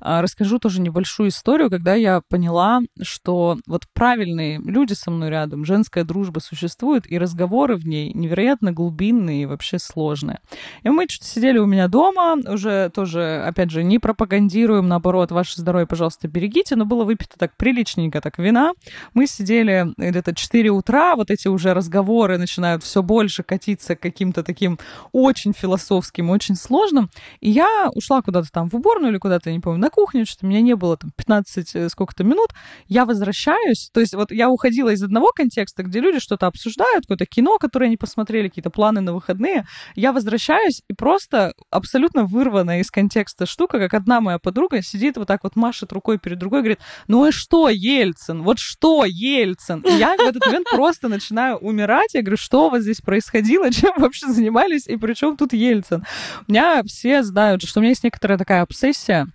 А, 0.01 0.23
расскажу 0.23 0.59
тоже 0.59 0.81
небольшую 0.81 1.29
историю, 1.29 1.71
когда 1.71 1.95
я 1.95 2.21
поняла, 2.29 2.81
что 3.01 3.59
вот 3.67 3.85
правильные 3.95 4.59
люди 4.59 4.95
со 4.95 5.11
мной 5.11 5.31
рядом, 5.31 5.65
женская 5.65 6.05
дружба 6.05 6.41
существует, 6.41 7.11
и 7.11 7.19
разговоры 7.19 7.77
в 7.77 7.87
ней 7.87 8.13
невероятно 8.13 8.73
глубинные 8.73 9.43
и 9.43 9.47
вообще 9.47 9.79
сложные. 9.79 10.41
И 10.83 10.89
мы 10.89 11.07
что-то 11.09 11.27
сидели 11.31 11.59
у 11.59 11.67
меня 11.67 11.89
дома, 11.89 12.37
уже 12.47 12.91
тоже, 12.91 13.43
опять 13.47 13.71
же, 13.71 13.83
не 13.85 13.99
пропагандируем, 13.99 14.89
наоборот, 14.89 15.31
ваше 15.31 15.61
здоровье, 15.61 15.87
пожалуйста, 15.87 16.29
берегите, 16.29 16.77
но 16.77 16.85
было 16.85 17.05
выпито 17.05 17.39
так 17.39 17.57
приличненько, 17.57 18.21
так 18.21 18.39
вина. 18.39 18.73
Мы 19.15 19.27
сидели 19.27 19.93
где-то 19.97 20.35
4 20.35 20.71
утра, 20.71 21.17
вот 21.17 21.31
эти 21.31 21.49
уже 21.49 21.75
разговоры 21.75 22.39
начинают 22.39 22.83
все 22.83 23.03
больше 23.03 23.43
катиться 23.43 23.97
каким-то 23.97 24.43
таким 24.43 24.79
очень 25.13 25.53
философским, 25.53 26.31
очень 26.31 26.55
сложным. 26.55 27.11
И 27.41 27.51
я 27.51 27.91
ушла 27.95 28.23
куда 28.23 28.38
куда-то 28.39 28.53
там 28.53 28.69
в 28.69 28.75
уборную 28.75 29.13
или 29.13 29.19
куда-то, 29.19 29.51
не 29.53 29.61
помню, 29.61 29.81
на 29.81 29.91
кухню, 29.91 30.27
что-то 30.27 30.47
меня 30.47 30.61
не 30.61 30.75
было 30.75 30.97
там 30.97 31.11
15 31.17 31.75
э, 31.75 31.89
сколько-то 31.89 32.25
минут, 32.25 32.51
я 32.87 33.05
возвращаюсь, 33.05 33.91
то 33.93 34.01
есть 34.01 34.15
вот 34.15 34.31
я 34.31 34.49
уходила 34.49 34.91
из 34.91 35.03
одного 35.03 35.33
контекста, 35.33 35.83
где 35.83 36.01
люди 36.01 36.21
что-то 36.21 36.47
обсуждают, 36.47 37.05
какое-то 37.05 37.27
кино, 37.27 37.59
которое 37.59 37.87
они 37.87 37.97
посмотрели, 37.97 38.49
какие-то 38.49 38.71
планы 38.71 39.01
на 39.01 39.13
выходные, 39.13 39.67
я 39.95 40.13
возвращаюсь 40.13 40.83
и 40.89 40.95
просто 40.95 41.55
абсолютно 41.71 42.25
вырванная 42.25 42.81
из 42.81 42.91
контекста 42.91 43.47
штука, 43.47 43.79
как 43.79 43.95
одна 43.95 44.21
моя 44.21 44.39
подруга 44.39 44.83
сидит 44.83 45.17
вот 45.17 45.29
так 45.29 45.45
вот, 45.45 45.57
машет 45.57 45.93
рукой 45.93 46.19
перед 46.19 46.39
другой, 46.39 46.61
говорит, 46.61 46.81
ну 47.09 47.27
и 47.27 47.33
что, 47.33 47.69
Ельцин, 47.69 48.43
вот 48.43 48.59
что, 48.59 49.05
Ельцин? 49.05 49.81
И 49.81 49.93
я 49.93 50.17
в 50.17 50.21
этот 50.21 50.45
момент 50.47 50.67
просто 50.71 51.09
начинаю 51.09 51.57
умирать, 51.57 52.15
я 52.15 52.23
говорю, 52.23 52.37
что 52.37 52.67
у 52.67 52.71
вас 52.71 52.83
здесь 52.83 53.01
происходило, 53.01 53.71
чем 53.73 53.93
вообще 53.97 54.29
занимались, 54.29 54.87
и 54.87 54.97
при 54.97 55.15
чем 55.15 55.37
тут 55.37 55.53
Ельцин? 55.53 56.05
У 56.47 56.53
меня 56.53 56.83
все 56.87 57.23
знают, 57.23 57.63
что 57.63 57.81
у 57.81 57.83
меня 57.83 57.91
есть 57.91 58.05
некоторые 58.05 58.28
некоторая 58.29 58.39
такая 58.39 58.63
обсессия 58.63 59.27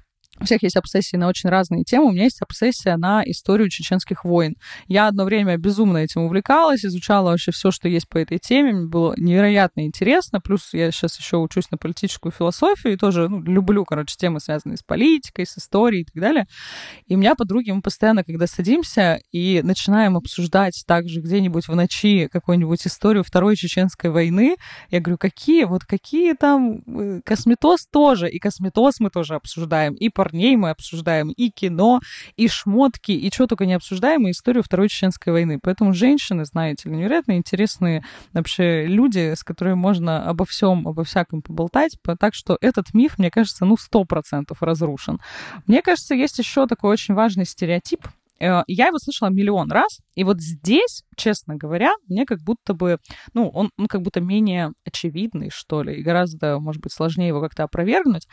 У 0.44 0.46
всех 0.46 0.62
есть 0.62 0.76
обсессии 0.76 1.16
на 1.16 1.30
очень 1.30 1.50
разные 1.50 1.86
темы. 1.86 2.08
У 2.08 2.12
меня 2.12 2.26
есть 2.26 2.42
обсессия 2.42 2.98
на 2.98 3.24
историю 3.26 3.70
чеченских 3.70 4.26
войн. 4.26 4.58
Я 4.90 5.08
одно 5.08 5.24
время 5.24 5.56
безумно 5.56 6.00
этим 6.00 6.24
увлекалась, 6.24 6.84
изучала 6.84 7.30
вообще 7.30 7.54
все, 7.54 7.72
что 7.72 7.88
есть 7.88 8.10
по 8.10 8.18
этой 8.18 8.40
теме. 8.40 8.74
Мне 8.74 8.88
было 8.88 9.14
невероятно 9.16 9.86
интересно. 9.86 10.42
Плюс 10.42 10.74
я 10.74 10.92
сейчас 10.92 11.18
еще 11.18 11.38
учусь 11.38 11.72
на 11.72 11.78
политическую 11.78 12.34
философию 12.34 12.92
и 12.92 12.98
тоже 12.98 13.30
ну, 13.30 13.42
люблю, 13.42 13.86
короче, 13.86 14.18
темы, 14.18 14.42
связанные 14.42 14.76
с 14.76 14.84
политикой, 14.84 15.46
с 15.46 15.58
историей 15.58 16.02
и 16.02 16.06
так 16.06 16.16
далее. 16.16 16.46
И 17.08 17.16
у 17.16 17.18
меня 17.18 17.36
подруги, 17.36 17.72
мы 17.72 17.82
постоянно, 17.82 18.26
когда 18.26 18.46
садимся 18.46 19.22
и 19.32 19.62
начинаем 19.64 20.18
обсуждать 20.18 20.84
также 20.86 21.22
где-нибудь 21.22 21.70
в 21.70 21.74
ночи 21.74 22.28
какую-нибудь 22.28 22.86
историю 22.86 23.24
Второй 23.24 23.56
Чеченской 23.56 24.10
войны, 24.10 24.58
я 24.90 25.00
говорю, 25.00 25.18
какие, 25.18 25.64
вот 25.64 25.86
какие 25.86 26.34
там... 26.34 26.82
Э, 26.86 27.22
косметоз 27.24 27.86
тоже, 27.90 28.30
и 28.30 28.40
косметоз 28.40 29.00
мы 29.00 29.10
тоже 29.10 29.36
обсуждаем, 29.36 29.94
и 29.94 30.10
пар 30.10 30.33
парней 30.34 30.56
мы 30.56 30.72
обсуждаем, 30.72 31.30
и 31.30 31.50
кино, 31.50 32.00
и 32.36 32.48
шмотки, 32.48 33.12
и 33.12 33.32
что 33.32 33.46
только 33.46 33.66
не 33.66 33.74
обсуждаем, 33.74 34.28
и 34.28 34.32
историю 34.32 34.64
Второй 34.64 34.90
Чеченской 34.90 35.32
войны. 35.32 35.60
Поэтому 35.62 35.94
женщины, 35.94 36.44
знаете 36.46 36.90
ли, 36.90 36.98
невероятно 36.98 37.34
интересные 37.38 38.04
вообще 38.34 38.88
люди, 38.88 39.36
с 39.36 39.44
которыми 39.44 39.76
можно 39.76 40.28
обо 40.28 40.46
всем, 40.46 40.88
обо 40.88 41.04
всяком 41.04 41.42
поболтать. 41.42 41.98
Так 42.20 42.34
что 42.34 42.58
этот 42.62 42.94
миф, 42.94 43.20
мне 43.20 43.30
кажется, 43.30 43.66
ну, 43.66 43.78
сто 43.78 44.04
процентов 44.06 44.64
разрушен. 44.64 45.20
Мне 45.68 45.82
кажется, 45.82 46.16
есть 46.16 46.40
еще 46.40 46.66
такой 46.66 46.92
очень 46.92 47.14
важный 47.14 47.46
стереотип, 47.46 48.08
я 48.68 48.88
его 48.88 48.98
слышала 48.98 49.30
миллион 49.30 49.72
раз, 49.72 50.00
и 50.16 50.24
вот 50.24 50.42
здесь, 50.42 51.04
честно 51.16 51.56
говоря, 51.56 51.94
мне 52.08 52.26
как 52.26 52.40
будто 52.42 52.74
бы, 52.74 52.98
ну, 53.34 53.50
он, 53.50 53.70
он 53.78 53.88
как 53.88 54.02
будто 54.02 54.22
менее 54.22 54.72
очевидный, 54.86 55.50
что 55.50 55.84
ли, 55.84 55.96
и 55.96 56.04
гораздо, 56.04 56.60
может 56.60 56.82
быть, 56.82 56.92
сложнее 56.92 57.30
его 57.30 57.42
как-то 57.42 57.64
опровергнуть, 57.64 58.28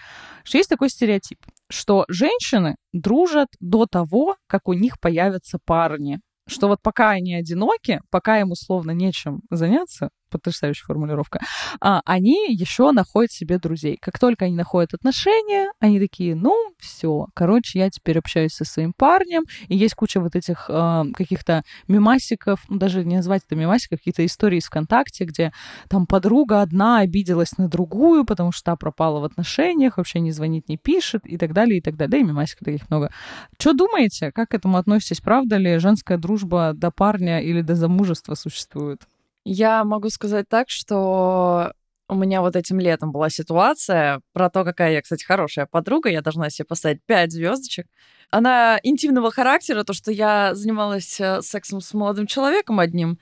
что 0.44 0.59
есть 0.59 0.68
такой 0.68 0.88
стереотип, 0.88 1.38
что 1.68 2.05
женщины 2.09 2.77
дружат 2.92 3.49
до 3.61 3.87
того, 3.87 4.37
как 4.46 4.68
у 4.68 4.73
них 4.73 4.99
появятся 5.01 5.59
парни. 5.64 6.20
Что 6.49 6.66
вот 6.66 6.83
пока 6.83 7.11
они 7.11 7.35
одиноки, 7.35 8.01
пока 8.11 8.40
им 8.40 8.51
условно 8.51 8.90
нечем 8.90 9.42
заняться, 9.51 10.09
потрясающая 10.31 10.85
формулировка, 10.85 11.40
а, 11.81 12.01
они 12.05 12.47
еще 12.49 12.93
находят 12.93 13.33
себе 13.33 13.59
друзей. 13.59 13.99
Как 14.01 14.19
только 14.19 14.47
они 14.47 14.55
находят 14.55 14.95
отношения, 14.95 15.71
они 15.81 16.01
такие, 16.01 16.35
ну, 16.35 16.55
все, 16.79 17.27
короче, 17.35 17.79
я 17.79 17.90
теперь 17.90 18.19
общаюсь 18.19 18.53
со 18.53 18.64
своим 18.64 18.93
парнем, 18.97 19.43
и 19.69 19.77
есть 19.77 19.95
куча 19.95 20.21
вот 20.21 20.37
этих 20.37 20.66
а, 20.69 21.05
каких-то 21.14 21.62
мимасиков, 21.88 22.61
ну, 22.69 22.79
даже 22.79 23.05
не 23.05 23.16
назвать 23.16 23.43
это 23.47 23.57
мимасиков, 23.57 23.99
какие-то 23.99 24.25
истории 24.25 24.59
из 24.59 24.66
ВКонтакте, 24.66 25.25
где 25.25 25.53
там 25.88 26.07
подруга 26.07 26.62
одна 26.62 26.99
обиделась 26.99 27.59
на 27.59 27.69
другую, 27.69 28.25
потому 28.25 28.53
что 28.53 28.64
та 28.64 28.77
пропала 28.77 29.21
в 29.21 29.25
отношениях, 29.25 29.97
вообще 29.97 30.21
не 30.21 30.33
звонит, 30.33 30.69
не 30.69 30.77
пишет, 30.77 31.27
и 31.27 31.37
так 31.37 31.53
далее, 31.53 31.79
и 31.79 31.81
так 31.81 31.97
далее. 31.97 32.11
Да 32.11 32.19
и 32.19 32.23
мимасиков 32.23 32.64
таких 32.64 32.88
много. 32.90 33.11
Что 33.59 33.73
думаете? 33.73 34.33
Как 34.33 34.51
к 34.51 34.55
этому 34.55 34.77
относитесь? 34.77 35.21
Правда 35.21 35.57
ли 35.57 35.79
женская 35.79 36.19
дружба 36.19 36.73
до 36.75 36.90
парня 36.90 37.40
или 37.40 37.62
до 37.62 37.75
замужества 37.75 38.35
существует? 38.35 39.10
Я 39.44 39.85
могу 39.85 40.11
сказать 40.11 40.48
так, 40.48 40.68
что 40.70 41.72
у 42.09 42.14
меня 42.14 42.40
вот 42.40 42.57
этим 42.57 42.81
летом 42.81 43.12
была 43.12 43.31
ситуация 43.31 44.20
про 44.33 44.50
то, 44.50 44.64
какая 44.64 44.92
я, 44.92 45.03
кстати, 45.03 45.24
хорошая 45.24 45.66
подруга. 45.66 46.11
Я 46.11 46.22
должна 46.22 46.50
себе 46.50 46.66
поставить 46.66 47.03
5 47.05 47.33
звездочек. 47.33 47.87
Она 48.31 48.79
интимного 48.83 49.31
характера, 49.31 49.85
то, 49.85 49.92
что 49.92 50.11
я 50.11 50.55
занималась 50.55 51.20
э, 51.20 51.40
сексом 51.42 51.81
с 51.81 51.94
молодым 51.94 52.26
человеком 52.26 52.79
одним, 52.79 53.18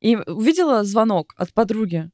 и 0.00 0.16
увидела 0.16 0.84
звонок 0.84 1.34
от 1.36 1.52
подруги. 1.52 2.10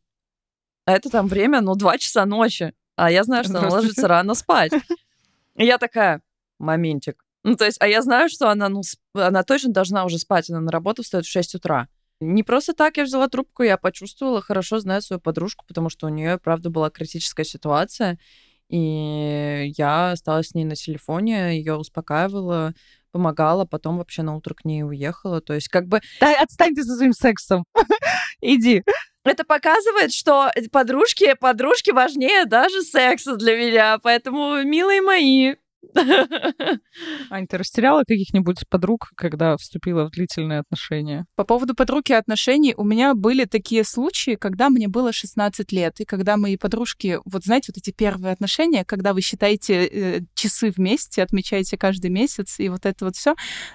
А 0.84 0.92
это 0.92 1.10
там 1.10 1.28
время, 1.28 1.60
ну, 1.60 1.74
2 1.74 1.98
часа 1.98 2.26
ночи. 2.26 2.74
А 2.96 3.10
я 3.10 3.24
знаю, 3.24 3.44
что 3.44 3.58
она 3.58 3.68
ложится 3.68 4.08
рано 4.08 4.34
спать. 4.34 4.72
И 5.56 5.64
я 5.64 5.78
такая, 5.78 6.22
моментик. 6.58 7.24
Ну, 7.44 7.56
то 7.56 7.64
есть, 7.64 7.78
а 7.80 7.86
я 7.88 8.02
знаю, 8.02 8.28
что 8.28 8.50
она, 8.50 8.68
ну, 8.68 8.82
она 9.14 9.42
точно 9.42 9.72
должна 9.72 10.04
уже 10.04 10.18
спать. 10.18 10.50
Она 10.50 10.60
на 10.60 10.70
работу 10.70 11.02
встает 11.02 11.24
в 11.24 11.30
6 11.30 11.54
утра. 11.54 11.88
Не 12.20 12.42
просто 12.42 12.72
так 12.74 12.96
я 12.96 13.04
взяла 13.04 13.28
трубку, 13.28 13.62
я 13.62 13.76
почувствовала, 13.76 14.42
хорошо 14.42 14.80
знаю 14.80 15.02
свою 15.02 15.20
подружку, 15.20 15.64
потому 15.66 15.88
что 15.88 16.06
у 16.06 16.10
нее, 16.10 16.38
правда, 16.38 16.68
была 16.68 16.90
критическая 16.90 17.44
ситуация. 17.44 18.18
И 18.68 19.72
я 19.76 20.12
осталась 20.12 20.48
с 20.48 20.54
ней 20.54 20.64
на 20.64 20.74
телефоне, 20.74 21.56
ее 21.56 21.76
успокаивала, 21.76 22.74
помогала, 23.12 23.64
потом 23.64 23.98
вообще 23.98 24.22
на 24.22 24.36
утро 24.36 24.54
к 24.54 24.64
ней 24.64 24.82
уехала. 24.82 25.40
То 25.40 25.54
есть 25.54 25.68
как 25.68 25.86
бы... 25.86 26.00
Да, 26.20 26.34
отстань 26.42 26.74
ты 26.74 26.82
со 26.82 26.96
своим 26.96 27.12
сексом. 27.12 27.64
Иди. 28.40 28.82
Это 29.24 29.44
показывает, 29.44 30.12
что 30.12 30.50
подружки, 30.72 31.34
подружки 31.34 31.90
важнее 31.90 32.44
даже 32.44 32.82
секса 32.82 33.36
для 33.36 33.56
меня. 33.56 33.98
Поэтому, 34.02 34.62
милые 34.62 35.02
мои, 35.02 35.54
Ань, 37.30 37.46
ты 37.46 37.56
растеряла 37.56 38.02
каких-нибудь 38.06 38.68
подруг, 38.68 39.10
когда 39.16 39.56
вступила 39.56 40.06
в 40.06 40.10
длительные 40.10 40.60
отношения? 40.60 41.26
По 41.36 41.44
поводу 41.44 41.74
подруг 41.74 42.10
и 42.10 42.14
отношений, 42.14 42.74
у 42.76 42.84
меня 42.84 43.14
были 43.14 43.44
такие 43.44 43.84
случаи, 43.84 44.34
когда 44.34 44.70
мне 44.70 44.88
было 44.88 45.12
16 45.12 45.70
лет, 45.72 46.00
и 46.00 46.04
когда 46.04 46.36
мои 46.36 46.56
подружки, 46.56 47.18
вот 47.24 47.44
знаете, 47.44 47.72
вот 47.72 47.78
эти 47.78 47.94
первые 47.94 48.32
отношения, 48.32 48.84
когда 48.84 49.14
вы 49.14 49.20
считаете 49.20 49.86
э, 49.86 50.20
часы 50.34 50.70
вместе, 50.70 51.22
отмечаете 51.22 51.78
каждый 51.78 52.10
месяц, 52.10 52.58
и 52.58 52.68
вот 52.68 52.84
это 52.84 53.04
вот 53.04 53.16
все, 53.16 53.34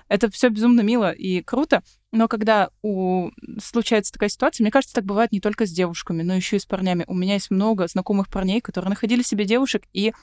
это 0.10 0.30
все 0.30 0.50
безумно 0.50 0.82
мило 0.82 1.12
и 1.12 1.42
круто. 1.42 1.84
Но 2.12 2.28
когда 2.28 2.70
у... 2.84 3.32
случается 3.60 4.14
такая 4.14 4.30
ситуация, 4.30 4.64
мне 4.64 4.72
кажется, 4.72 4.94
так 4.94 5.04
бывает 5.04 5.32
не 5.32 5.40
только 5.40 5.66
с 5.66 5.72
девушками, 5.72 6.22
но 6.22 6.36
еще 6.36 6.58
и 6.58 6.60
с 6.60 6.66
парнями. 6.66 7.06
У 7.08 7.16
меня 7.16 7.34
есть 7.34 7.50
много 7.50 7.88
знакомых 7.88 8.30
парней, 8.30 8.62
которые 8.62 8.90
находили 8.90 9.24
себе 9.24 9.46
девушек 9.46 9.84
и 9.94 10.14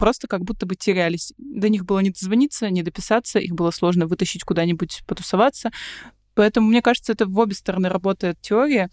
просто 0.00 0.28
как 0.28 0.44
будто 0.44 0.64
бы 0.64 0.76
терялись. 0.76 1.34
До 1.36 1.68
них 1.68 1.84
было 1.84 1.98
не 1.98 2.08
дозвониться, 2.08 2.70
не 2.70 2.82
дописаться, 2.82 3.38
их 3.38 3.52
было 3.52 3.70
сложно 3.70 4.06
вытащить 4.06 4.44
куда-нибудь 4.44 5.02
потусоваться. 5.06 5.70
Поэтому, 6.34 6.68
мне 6.68 6.80
кажется, 6.80 7.12
это 7.12 7.26
в 7.26 7.38
обе 7.38 7.54
стороны 7.54 7.90
работает 7.90 8.40
теория. 8.40 8.88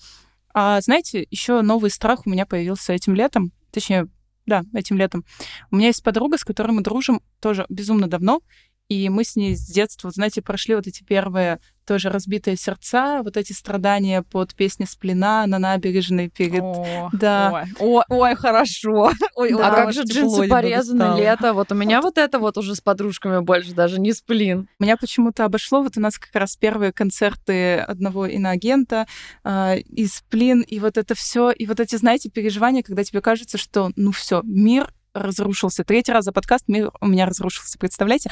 А 0.54 0.82
знаете, 0.82 1.26
еще 1.32 1.62
новый 1.62 1.92
страх 1.92 2.24
у 2.28 2.30
меня 2.30 2.46
появился 2.46 2.92
этим 2.92 3.16
летом, 3.16 3.54
точнее, 3.72 4.10
да, 4.46 4.64
этим 4.74 4.98
летом. 4.98 5.24
У 5.72 5.78
меня 5.78 5.88
есть 5.88 6.04
подруга, 6.04 6.38
с 6.38 6.44
которой 6.44 6.72
мы 6.72 6.82
дружим 6.82 7.22
тоже 7.40 7.66
безумно 7.70 8.08
давно, 8.08 8.42
и 8.90 9.08
мы 9.08 9.24
с 9.24 9.38
ней 9.38 9.56
с 9.56 9.66
детства, 9.66 10.12
знаете, 10.12 10.42
прошли 10.42 10.76
вот 10.76 10.88
эти 10.88 11.06
первые 11.06 11.62
тоже 11.88 12.10
разбитые 12.10 12.58
сердца, 12.58 13.22
вот 13.24 13.38
эти 13.38 13.54
страдания 13.54 14.22
под 14.22 14.54
песни 14.54 14.86
Сплина 14.86 15.46
на 15.48 15.58
набережной 15.58 16.30
перед... 16.30 16.62
О, 16.62 17.10
да. 17.14 17.66
Ой, 17.80 18.04
ой, 18.10 18.28
ой 18.30 18.36
хорошо. 18.36 19.12
Ой, 19.36 19.54
да. 19.54 19.68
А 19.68 19.76
как 19.76 19.94
же 19.94 20.04
джинсы 20.04 20.48
порезаны 20.48 21.18
лето? 21.20 21.54
Вот 21.54 21.72
у 21.72 21.76
меня 21.76 22.02
вот 22.02 22.18
это 22.18 22.40
вот 22.40 22.58
уже 22.58 22.76
с 22.76 22.82
подружками 22.82 23.40
больше 23.40 23.74
даже 23.74 24.00
не 24.00 24.14
Сплин. 24.14 24.68
Меня 24.80 24.98
почему-то 24.98 25.46
обошло. 25.46 25.82
Вот 25.82 25.98
у 25.98 26.02
нас 26.02 26.18
как 26.18 26.34
раз 26.36 26.56
первые 26.56 26.92
концерты 26.92 27.78
одного 27.78 28.26
иноагента 28.26 29.08
э, 29.44 29.80
и 29.80 30.08
Сплин, 30.08 30.62
и 30.62 30.80
вот 30.80 30.98
это 30.98 31.16
все, 31.16 31.52
и 31.52 31.66
вот 31.68 31.80
эти, 31.80 31.96
знаете, 31.96 32.30
переживания, 32.30 32.84
когда 32.84 33.04
тебе 33.04 33.22
кажется, 33.22 33.58
что 33.58 33.92
ну 33.96 34.12
все, 34.12 34.42
мир 34.44 34.92
разрушился. 35.20 35.84
Третий 35.84 36.12
раз 36.12 36.26
за 36.26 36.32
подкаст 36.32 36.68
мир 36.68 36.92
у 37.02 37.08
меня 37.08 37.26
разрушился, 37.26 37.78
представляете? 37.78 38.30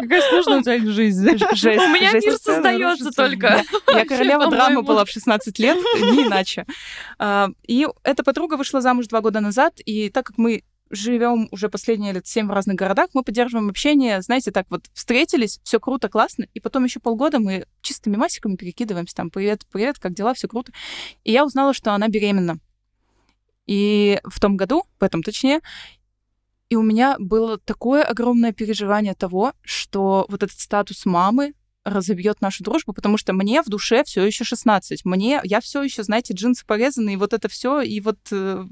Какая 0.00 0.22
сложная 0.30 0.58
у 0.58 0.62
тебя 0.62 0.78
жизнь. 0.90 1.28
У 1.28 1.88
меня 1.88 2.12
мир 2.12 2.38
создается 2.38 3.10
только. 3.10 3.62
Я 3.92 4.04
королева 4.04 4.50
драмы 4.50 4.82
была 4.82 5.04
в 5.04 5.10
16 5.10 5.58
лет, 5.58 5.76
не 5.76 6.26
иначе. 6.26 6.66
А, 7.18 7.48
и 7.66 7.86
эта 8.02 8.22
подруга 8.22 8.56
вышла 8.56 8.80
замуж 8.80 9.06
два 9.06 9.20
года 9.20 9.40
назад, 9.40 9.74
и 9.84 10.10
так 10.10 10.26
как 10.26 10.38
мы 10.38 10.62
живем 10.90 11.48
уже 11.50 11.68
последние 11.68 12.12
лет 12.12 12.26
семь 12.26 12.46
в 12.46 12.52
разных 12.52 12.76
городах, 12.76 13.10
мы 13.12 13.22
поддерживаем 13.22 13.68
общение, 13.68 14.22
знаете, 14.22 14.50
так 14.50 14.66
вот 14.70 14.84
встретились, 14.92 15.60
все 15.64 15.80
круто, 15.80 16.08
классно, 16.08 16.46
и 16.54 16.60
потом 16.60 16.84
еще 16.84 17.00
полгода 17.00 17.38
мы 17.40 17.66
чистыми 17.80 18.16
масиками 18.16 18.56
перекидываемся 18.56 19.14
там, 19.14 19.30
привет, 19.30 19.66
привет, 19.70 19.98
как 19.98 20.14
дела, 20.14 20.34
все 20.34 20.48
круто. 20.48 20.72
И 21.24 21.32
я 21.32 21.44
узнала, 21.44 21.74
что 21.74 21.92
она 21.92 22.08
беременна. 22.08 22.58
И 23.66 24.20
в 24.24 24.40
том 24.40 24.56
году, 24.56 24.84
в 24.98 25.04
этом 25.04 25.22
точнее, 25.22 25.60
и 26.68 26.76
у 26.76 26.82
меня 26.82 27.16
было 27.18 27.58
такое 27.58 28.02
огромное 28.02 28.52
переживание 28.52 29.14
того, 29.14 29.52
что 29.62 30.26
вот 30.28 30.42
этот 30.42 30.58
статус 30.58 31.06
мамы 31.06 31.54
разобьет 31.86 32.40
нашу 32.40 32.64
дружбу, 32.64 32.92
потому 32.92 33.16
что 33.16 33.32
мне 33.32 33.62
в 33.62 33.66
душе 33.66 34.02
все 34.02 34.24
еще 34.26 34.42
16. 34.42 35.04
Мне, 35.04 35.40
я 35.44 35.60
все 35.60 35.82
еще, 35.82 36.02
знаете, 36.02 36.34
джинсы 36.34 36.66
порезаны, 36.66 37.12
и 37.12 37.16
вот 37.16 37.32
это 37.32 37.48
все, 37.48 37.80
и 37.80 38.00
вот 38.00 38.18
э, 38.32 38.64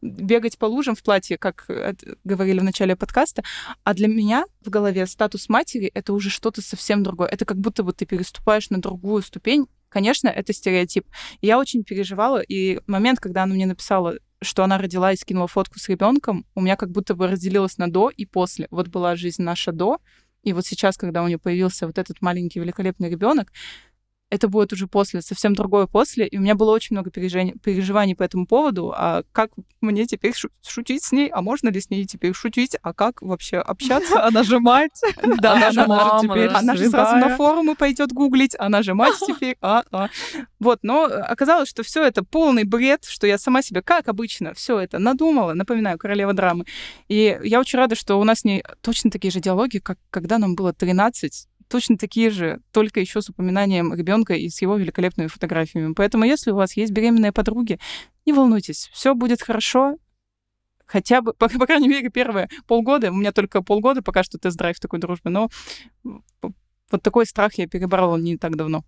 бегать 0.00 0.56
по 0.56 0.66
лужам 0.66 0.94
в 0.94 1.02
платье, 1.02 1.36
как 1.36 1.64
э, 1.68 1.94
говорили 2.22 2.60
в 2.60 2.64
начале 2.64 2.94
подкаста. 2.94 3.42
А 3.82 3.92
для 3.92 4.06
меня 4.06 4.44
в 4.64 4.70
голове 4.70 5.04
статус 5.06 5.48
матери 5.48 5.90
это 5.94 6.12
уже 6.12 6.30
что-то 6.30 6.62
совсем 6.62 7.02
другое. 7.02 7.28
Это 7.28 7.44
как 7.44 7.58
будто 7.58 7.82
вот 7.82 7.96
ты 7.96 8.06
переступаешь 8.06 8.70
на 8.70 8.80
другую 8.80 9.22
ступень. 9.22 9.66
Конечно, 9.88 10.28
это 10.28 10.52
стереотип. 10.52 11.08
Я 11.42 11.58
очень 11.58 11.82
переживала, 11.82 12.40
и 12.40 12.78
момент, 12.86 13.18
когда 13.18 13.42
она 13.42 13.54
мне 13.54 13.66
написала, 13.66 14.14
что 14.42 14.64
она 14.64 14.78
родила 14.78 15.12
и 15.12 15.16
скинула 15.16 15.46
фотку 15.46 15.78
с 15.78 15.88
ребенком, 15.88 16.46
у 16.54 16.60
меня 16.60 16.76
как 16.76 16.90
будто 16.90 17.14
бы 17.14 17.26
разделилось 17.26 17.78
на 17.78 17.90
до 17.90 18.08
и 18.08 18.26
после. 18.26 18.66
Вот 18.70 18.88
была 18.88 19.16
жизнь 19.16 19.42
наша 19.42 19.72
до, 19.72 19.98
и 20.42 20.52
вот 20.52 20.64
сейчас, 20.64 20.96
когда 20.96 21.22
у 21.22 21.26
нее 21.26 21.38
появился 21.38 21.86
вот 21.86 21.98
этот 21.98 22.22
маленький 22.22 22.60
великолепный 22.60 23.10
ребенок, 23.10 23.52
это 24.30 24.48
будет 24.48 24.72
уже 24.72 24.86
после, 24.86 25.22
совсем 25.22 25.54
другое 25.54 25.86
после. 25.86 26.26
И 26.26 26.38
у 26.38 26.40
меня 26.40 26.54
было 26.54 26.70
очень 26.70 26.94
много 26.94 27.10
переживаний, 27.10 28.14
по 28.14 28.22
этому 28.22 28.46
поводу. 28.46 28.92
А 28.96 29.24
как 29.32 29.50
мне 29.80 30.06
теперь 30.06 30.34
шутить 30.66 31.02
с 31.02 31.12
ней? 31.12 31.28
А 31.28 31.42
можно 31.42 31.68
ли 31.68 31.80
с 31.80 31.90
ней 31.90 32.06
теперь 32.06 32.32
шутить? 32.32 32.76
А 32.82 32.94
как 32.94 33.22
вообще 33.22 33.58
общаться? 33.58 34.24
Она 34.26 34.42
же 34.42 34.60
мать. 34.60 35.00
Да, 35.40 35.54
она 35.54 35.70
же 35.70 35.86
может 35.86 36.22
теперь. 36.22 36.48
Она 36.48 36.76
же 36.76 36.88
сразу 36.88 37.16
на 37.16 37.36
форумы 37.36 37.74
пойдет 37.74 38.12
гуглить. 38.12 38.54
Она 38.58 38.82
же 38.82 38.94
мать 38.94 39.14
теперь. 39.26 39.56
А, 39.60 39.84
а. 39.90 40.08
Вот, 40.58 40.80
но 40.82 41.04
оказалось, 41.04 41.68
что 41.68 41.82
все 41.82 42.04
это 42.04 42.22
полный 42.22 42.64
бред, 42.64 43.04
что 43.04 43.26
я 43.26 43.38
сама 43.38 43.62
себе, 43.62 43.80
как 43.80 44.08
обычно, 44.08 44.52
все 44.54 44.78
это 44.78 44.98
надумала. 44.98 45.54
Напоминаю, 45.54 45.98
королева 45.98 46.32
драмы. 46.32 46.66
И 47.08 47.38
я 47.42 47.60
очень 47.60 47.78
рада, 47.78 47.94
что 47.94 48.16
у 48.20 48.24
нас 48.24 48.44
не 48.44 48.62
точно 48.82 49.10
такие 49.10 49.30
же 49.30 49.40
диалоги, 49.40 49.78
как 49.78 49.98
когда 50.10 50.38
нам 50.38 50.54
было 50.54 50.72
13, 50.72 51.48
точно 51.70 51.96
такие 51.96 52.30
же, 52.30 52.60
только 52.72 53.00
еще 53.00 53.22
с 53.22 53.30
упоминанием 53.30 53.94
ребенка 53.94 54.34
и 54.34 54.48
с 54.48 54.60
его 54.60 54.76
великолепными 54.76 55.28
фотографиями. 55.28 55.94
Поэтому, 55.94 56.24
если 56.24 56.50
у 56.50 56.56
вас 56.56 56.76
есть 56.76 56.92
беременные 56.92 57.32
подруги, 57.32 57.78
не 58.26 58.32
волнуйтесь, 58.32 58.90
все 58.92 59.14
будет 59.14 59.40
хорошо. 59.40 59.96
Хотя 60.84 61.22
бы, 61.22 61.32
по, 61.32 61.48
по 61.48 61.66
крайней 61.66 61.88
мере, 61.88 62.10
первые 62.10 62.48
полгода, 62.66 63.10
у 63.12 63.14
меня 63.14 63.30
только 63.30 63.62
полгода 63.62 64.02
пока 64.02 64.24
что 64.24 64.38
тест-драйв 64.38 64.80
такой 64.80 64.98
дружбы, 64.98 65.30
но 65.30 65.48
вот 66.02 67.02
такой 67.02 67.24
страх 67.24 67.54
я 67.54 67.68
переборола 67.68 68.16
не 68.16 68.36
так 68.36 68.56
давно. 68.56 68.84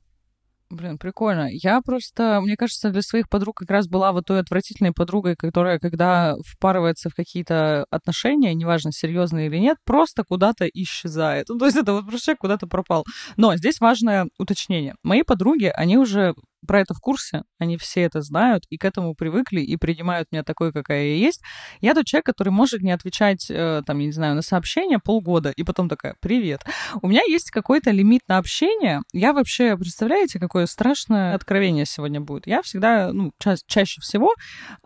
Блин, 0.73 0.97
прикольно. 0.97 1.49
Я 1.51 1.83
просто, 1.83 2.41
мне 2.41 2.57
кажется, 2.57 2.89
для 2.89 3.03
своих 3.03 3.29
подруг 3.29 3.59
как 3.59 3.71
раз 3.71 3.89
была 3.89 4.11
вот 4.13 4.25
той 4.25 4.41
отвратительной 4.41 4.93
подругой, 4.93 5.37
которая, 5.37 5.79
когда 5.79 6.35
впарывается 6.47 7.11
в 7.11 7.15
какие-то 7.15 7.85
отношения, 7.91 8.55
неважно, 8.55 8.91
серьезные 8.91 9.49
или 9.49 9.59
нет, 9.59 9.77
просто 9.85 10.25
куда-то 10.25 10.67
исчезает. 10.73 11.51
Ну, 11.51 11.59
то 11.59 11.67
есть 11.67 11.77
это 11.77 11.93
вот 11.93 12.07
просто 12.07 12.37
куда-то 12.37 12.67
пропал. 12.67 13.05
Но 13.37 13.55
здесь 13.55 13.81
важное 13.81 14.29
уточнение. 14.39 14.95
Мои 15.03 15.23
подруги, 15.25 15.71
они 15.77 15.99
уже 15.99 16.35
про 16.67 16.81
это 16.81 16.95
в 16.95 17.01
курсе, 17.01 17.43
они 17.59 17.77
все 17.77 18.03
это 18.03 18.23
знают 18.23 18.65
и 18.71 18.77
к 18.77 18.85
этому 18.85 19.15
привыкли 19.15 19.61
и 19.61 19.77
принимают 19.77 20.29
меня 20.33 20.43
такой, 20.43 20.73
какая 20.73 21.05
я 21.05 21.15
есть. 21.17 21.43
Я 21.81 21.95
тот 21.95 22.07
человек, 22.07 22.27
который 22.27 22.51
может 22.51 22.83
не 22.83 22.93
отвечать, 22.93 23.47
э, 23.51 23.83
там, 23.87 23.99
я 23.99 24.07
не 24.07 24.13
знаю, 24.13 24.35
на 24.35 24.43
сообщения 24.43 24.99
полгода 24.99 25.51
и 25.51 25.63
потом 25.63 25.89
такая, 25.89 26.17
привет. 26.21 26.65
У 27.01 27.09
меня 27.09 27.23
есть 27.27 27.51
какой-то 27.51 27.91
лимит 27.91 28.23
на 28.29 28.39
общение. 28.39 29.01
Я 29.13 29.33
вообще, 29.33 29.77
представляете, 29.77 30.39
какое 30.39 30.67
страшное 30.67 31.35
откровение 31.35 31.87
сегодня 31.87 32.21
будет? 32.21 32.47
Я 32.47 32.63
всегда, 32.63 33.13
ну, 33.13 33.33
ча- 33.39 33.57
чаще 33.67 34.01
всего, 34.01 34.35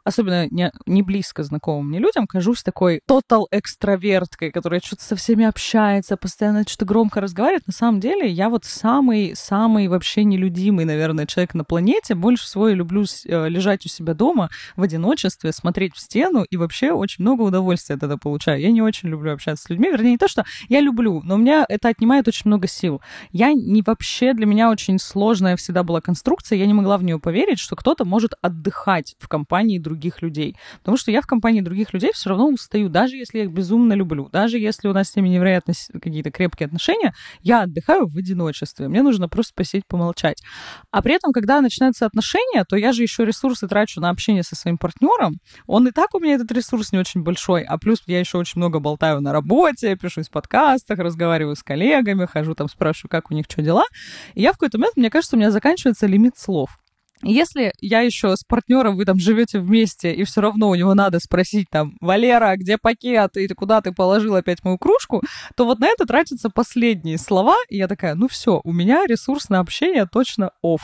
особенно 0.05 0.47
не, 0.51 0.72
не 0.87 1.03
близко 1.03 1.43
знакомым 1.43 1.89
мне 1.89 1.99
людям, 1.99 2.27
кажусь 2.27 2.62
такой 2.62 3.01
тотал 3.07 3.49
экстраверткой, 3.51 4.51
которая 4.51 4.81
что-то 4.81 5.05
со 5.05 5.16
всеми 5.16 5.45
общается, 5.45 6.16
постоянно 6.16 6.62
что-то 6.66 6.85
громко 6.85 7.20
разговаривает. 7.20 7.66
На 7.66 7.72
самом 7.72 8.01
деле 8.01 8.29
я 8.29 8.49
вот 8.49 8.64
самый-самый 8.64 9.89
вообще 9.89 10.24
нелюдимый, 10.24 10.85
наверное, 10.85 11.27
человек 11.27 11.55
на 11.55 11.64
планете. 11.67 12.14
Больше 12.14 12.45
всего 12.45 12.69
я 12.69 12.75
люблю 12.75 13.05
э, 13.05 13.49
лежать 13.49 13.85
у 13.87 13.89
себя 13.89 14.14
дома 14.14 14.51
в 14.77 14.83
одиночестве, 14.83 15.53
смотреть 15.53 15.95
в 15.95 16.01
стену 16.01 16.45
и 16.49 16.57
вообще 16.57 16.93
очень 16.93 17.23
много 17.23 17.43
удовольствия 17.43 17.97
от 17.97 18.03
этого 18.03 18.19
получаю. 18.19 18.61
Я 18.61 18.71
не 18.71 18.83
очень 18.83 19.09
люблю 19.09 19.33
общаться 19.33 19.64
с 19.64 19.71
людьми. 19.71 19.91
Вернее, 19.91 20.12
не 20.12 20.19
то, 20.19 20.29
что 20.29 20.45
я 20.69 20.81
люблю, 20.81 21.21
но 21.25 21.35
у 21.35 21.39
меня 21.39 21.64
это 21.69 21.89
отнимает 21.89 22.29
очень 22.29 22.43
много 22.45 22.67
сил. 22.67 23.03
Я 23.33 23.53
не 23.53 23.83
вообще, 23.83 24.33
для 24.33 24.47
меня 24.47 24.71
очень 24.71 24.99
сложная 24.99 25.57
всегда 25.57 25.83
была 25.83 26.01
конструкция, 26.01 26.59
я 26.59 26.67
не 26.67 26.75
могла 26.75 26.99
в 26.99 27.03
нее 27.03 27.19
поверить, 27.19 27.59
что 27.59 27.77
кто-то 27.77 28.05
может 28.05 28.33
отдыхать 28.41 29.17
в 29.19 29.29
компании 29.29 29.79
других 29.79 30.23
людей. 30.23 30.57
Потому 30.79 30.97
что 30.97 31.11
я 31.11 31.21
в 31.21 31.27
компании 31.27 31.61
других 31.61 31.93
людей 31.93 32.11
все 32.14 32.31
равно 32.31 32.49
устаю, 32.49 32.89
даже 32.89 33.17
если 33.17 33.39
я 33.39 33.45
их 33.45 33.51
безумно 33.51 33.93
люблю, 33.95 34.29
даже 34.33 34.59
если 34.59 34.89
у 34.89 34.93
нас 34.93 35.11
с 35.11 35.17
ними 35.17 35.29
невероятно 35.29 35.75
какие-то 35.93 36.31
крепкие 36.31 36.67
отношения, 36.67 37.14
я 37.43 37.62
отдыхаю 37.62 38.07
в 38.07 38.17
одиночестве. 38.17 38.89
Мне 38.89 39.03
нужно 39.03 39.29
просто 39.29 39.53
посидеть, 39.55 39.87
помолчать. 39.87 40.43
А 40.91 41.03
при 41.03 41.14
этом, 41.14 41.33
когда 41.33 41.56
начинаются 41.61 42.07
отношения, 42.07 42.65
то 42.65 42.77
я 42.77 42.93
же 42.93 43.03
еще 43.03 43.25
ресурсы 43.25 43.69
трачу 43.69 44.01
на 44.01 44.11
общение 44.11 44.43
со 44.43 44.57
своим 44.57 44.79
партнером. 44.79 45.39
Он 45.67 45.87
и 45.89 45.91
так 45.91 46.15
у 46.15 46.21
меня 46.21 46.35
этот 46.35 46.51
ресурс 46.53 46.93
не 46.93 46.99
очень 46.99 47.23
большой, 47.23 47.63
а 47.63 47.79
плюс 47.79 48.03
я 48.07 48.21
еще 48.21 48.39
очень 48.39 48.59
много 48.59 48.81
болтаю 48.81 49.21
на 49.21 49.33
работе, 49.33 49.97
пишу 49.97 50.23
в 50.23 50.31
подкастах, 50.31 50.99
разговариваю 50.99 51.57
с 51.57 51.63
коллегами, 51.63 52.27
хожу 52.27 52.55
там, 52.55 52.69
спрашиваю, 52.69 53.11
как 53.11 53.31
у 53.31 53.35
них 53.35 53.47
что 53.49 53.63
дела. 53.63 53.85
И 54.35 54.43
я 54.43 54.51
в 54.51 54.55
какой-то 54.55 54.79
момент, 54.79 54.97
мне 54.97 55.11
кажется, 55.11 55.37
у 55.37 55.39
меня 55.39 55.51
заканчивается 55.51 56.07
лимит 56.07 56.39
слов. 56.39 56.79
Если 57.27 57.72
я 57.81 58.01
еще 58.03 58.37
с 58.37 58.45
партнером, 58.45 58.97
вы 58.97 59.05
там 59.05 59.18
живете 59.18 59.59
вместе, 59.59 60.12
и 60.12 60.22
все 60.24 60.41
равно 60.41 60.68
у 60.68 60.74
него 60.77 60.95
надо 60.95 61.18
спросить 61.18 61.66
там, 61.70 61.97
Валера, 62.01 62.57
где 62.57 62.79
пакет, 62.79 63.37
и 63.37 63.49
куда 63.49 63.81
ты 63.81 63.93
положил 63.93 64.37
опять 64.37 64.62
мою 64.62 64.79
кружку, 64.79 65.22
то 65.57 65.64
вот 65.64 65.81
на 65.81 65.89
это 65.89 66.07
тратятся 66.07 66.51
последние 66.51 67.18
слова, 67.18 67.57
и 67.68 67.79
я 67.79 67.89
такая, 67.89 68.14
ну 68.14 68.29
все, 68.29 68.61
у 68.62 68.72
меня 68.72 69.07
ресурс 69.07 69.49
на 69.49 69.59
общение 69.59 70.07
точно 70.07 70.53
off. 70.64 70.83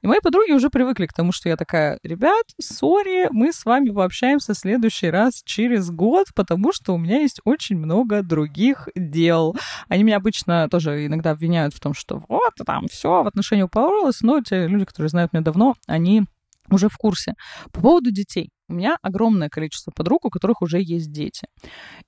И 0.00 0.06
мои 0.06 0.20
подруги 0.22 0.52
уже 0.52 0.70
привыкли 0.70 1.06
к 1.06 1.12
тому, 1.12 1.32
что 1.32 1.48
я 1.48 1.56
такая, 1.56 1.98
ребят, 2.04 2.44
сори, 2.60 3.28
мы 3.32 3.52
с 3.52 3.64
вами 3.64 3.90
пообщаемся 3.90 4.54
в 4.54 4.58
следующий 4.58 5.10
раз 5.10 5.42
через 5.44 5.90
год, 5.90 6.28
потому 6.36 6.72
что 6.72 6.94
у 6.94 6.98
меня 6.98 7.18
есть 7.18 7.40
очень 7.44 7.76
много 7.76 8.22
других 8.22 8.88
дел. 8.94 9.56
Они 9.88 10.04
меня 10.04 10.18
обычно 10.18 10.68
тоже 10.68 11.06
иногда 11.06 11.32
обвиняют 11.32 11.74
в 11.74 11.80
том, 11.80 11.94
что 11.94 12.22
вот, 12.28 12.52
там 12.64 12.86
все 12.88 13.24
в 13.24 13.26
отношении 13.26 13.62
упоролось, 13.62 14.20
но 14.20 14.40
те 14.40 14.68
люди, 14.68 14.84
которые 14.84 15.08
знают 15.08 15.32
меня 15.32 15.42
давно, 15.42 15.74
они 15.86 16.24
уже 16.70 16.88
в 16.88 16.96
курсе. 16.96 17.34
По 17.72 17.80
поводу 17.80 18.10
детей. 18.10 18.50
У 18.68 18.74
меня 18.74 18.96
огромное 19.02 19.48
количество 19.48 19.90
подруг, 19.90 20.24
у 20.24 20.30
которых 20.30 20.62
уже 20.62 20.80
есть 20.80 21.10
дети. 21.10 21.46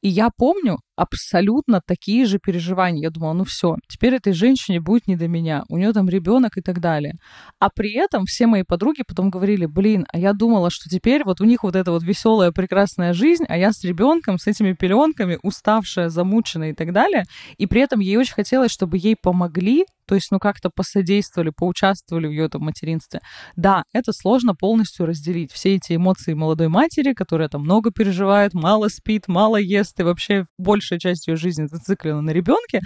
И 0.00 0.08
я 0.08 0.30
помню 0.36 0.78
абсолютно 0.96 1.80
такие 1.86 2.26
же 2.26 2.38
переживания. 2.38 3.02
Я 3.02 3.10
думала, 3.10 3.32
ну 3.32 3.44
все, 3.44 3.76
теперь 3.88 4.14
этой 4.14 4.32
женщине 4.32 4.80
будет 4.80 5.06
не 5.06 5.16
до 5.16 5.28
меня, 5.28 5.64
у 5.68 5.78
нее 5.78 5.92
там 5.92 6.08
ребенок 6.08 6.56
и 6.56 6.60
так 6.60 6.80
далее. 6.80 7.14
А 7.58 7.70
при 7.70 7.94
этом 7.94 8.24
все 8.24 8.46
мои 8.46 8.62
подруги 8.62 9.02
потом 9.06 9.30
говорили, 9.30 9.66
блин, 9.66 10.06
а 10.12 10.18
я 10.18 10.32
думала, 10.32 10.70
что 10.70 10.88
теперь 10.88 11.24
вот 11.24 11.40
у 11.40 11.44
них 11.44 11.62
вот 11.62 11.76
эта 11.76 11.90
вот 11.92 12.02
веселая, 12.02 12.52
прекрасная 12.52 13.12
жизнь, 13.12 13.44
а 13.48 13.56
я 13.56 13.72
с 13.72 13.82
ребенком, 13.84 14.38
с 14.38 14.46
этими 14.46 14.72
пеленками, 14.72 15.38
уставшая, 15.42 16.08
замученная 16.08 16.70
и 16.70 16.74
так 16.74 16.92
далее. 16.92 17.24
И 17.58 17.66
при 17.66 17.80
этом 17.80 18.00
ей 18.00 18.16
очень 18.16 18.34
хотелось, 18.34 18.70
чтобы 18.70 18.98
ей 18.98 19.16
помогли, 19.20 19.84
то 20.06 20.16
есть, 20.16 20.30
ну, 20.30 20.38
как-то 20.38 20.68
посодействовали, 20.68 21.52
поучаствовали 21.56 22.26
в 22.26 22.30
ее 22.30 22.46
этом 22.46 22.62
материнстве. 22.62 23.20
Да, 23.56 23.84
это 23.92 24.12
сложно 24.12 24.54
полностью 24.54 25.06
разделить. 25.06 25.52
Все 25.52 25.76
эти 25.76 25.96
эмоции 25.96 26.34
молодой 26.34 26.68
матери, 26.68 27.14
которая 27.14 27.48
там 27.48 27.62
много 27.62 27.90
переживает, 27.92 28.52
мало 28.52 28.88
спит, 28.88 29.28
мало 29.28 29.56
ест 29.56 29.98
и 30.00 30.02
вообще 30.02 30.44
большая 30.82 30.98
часть 30.98 31.28
ее 31.28 31.36
жизни 31.36 31.66
зациклена 31.66 32.20
на 32.20 32.30
ребенке. 32.30 32.80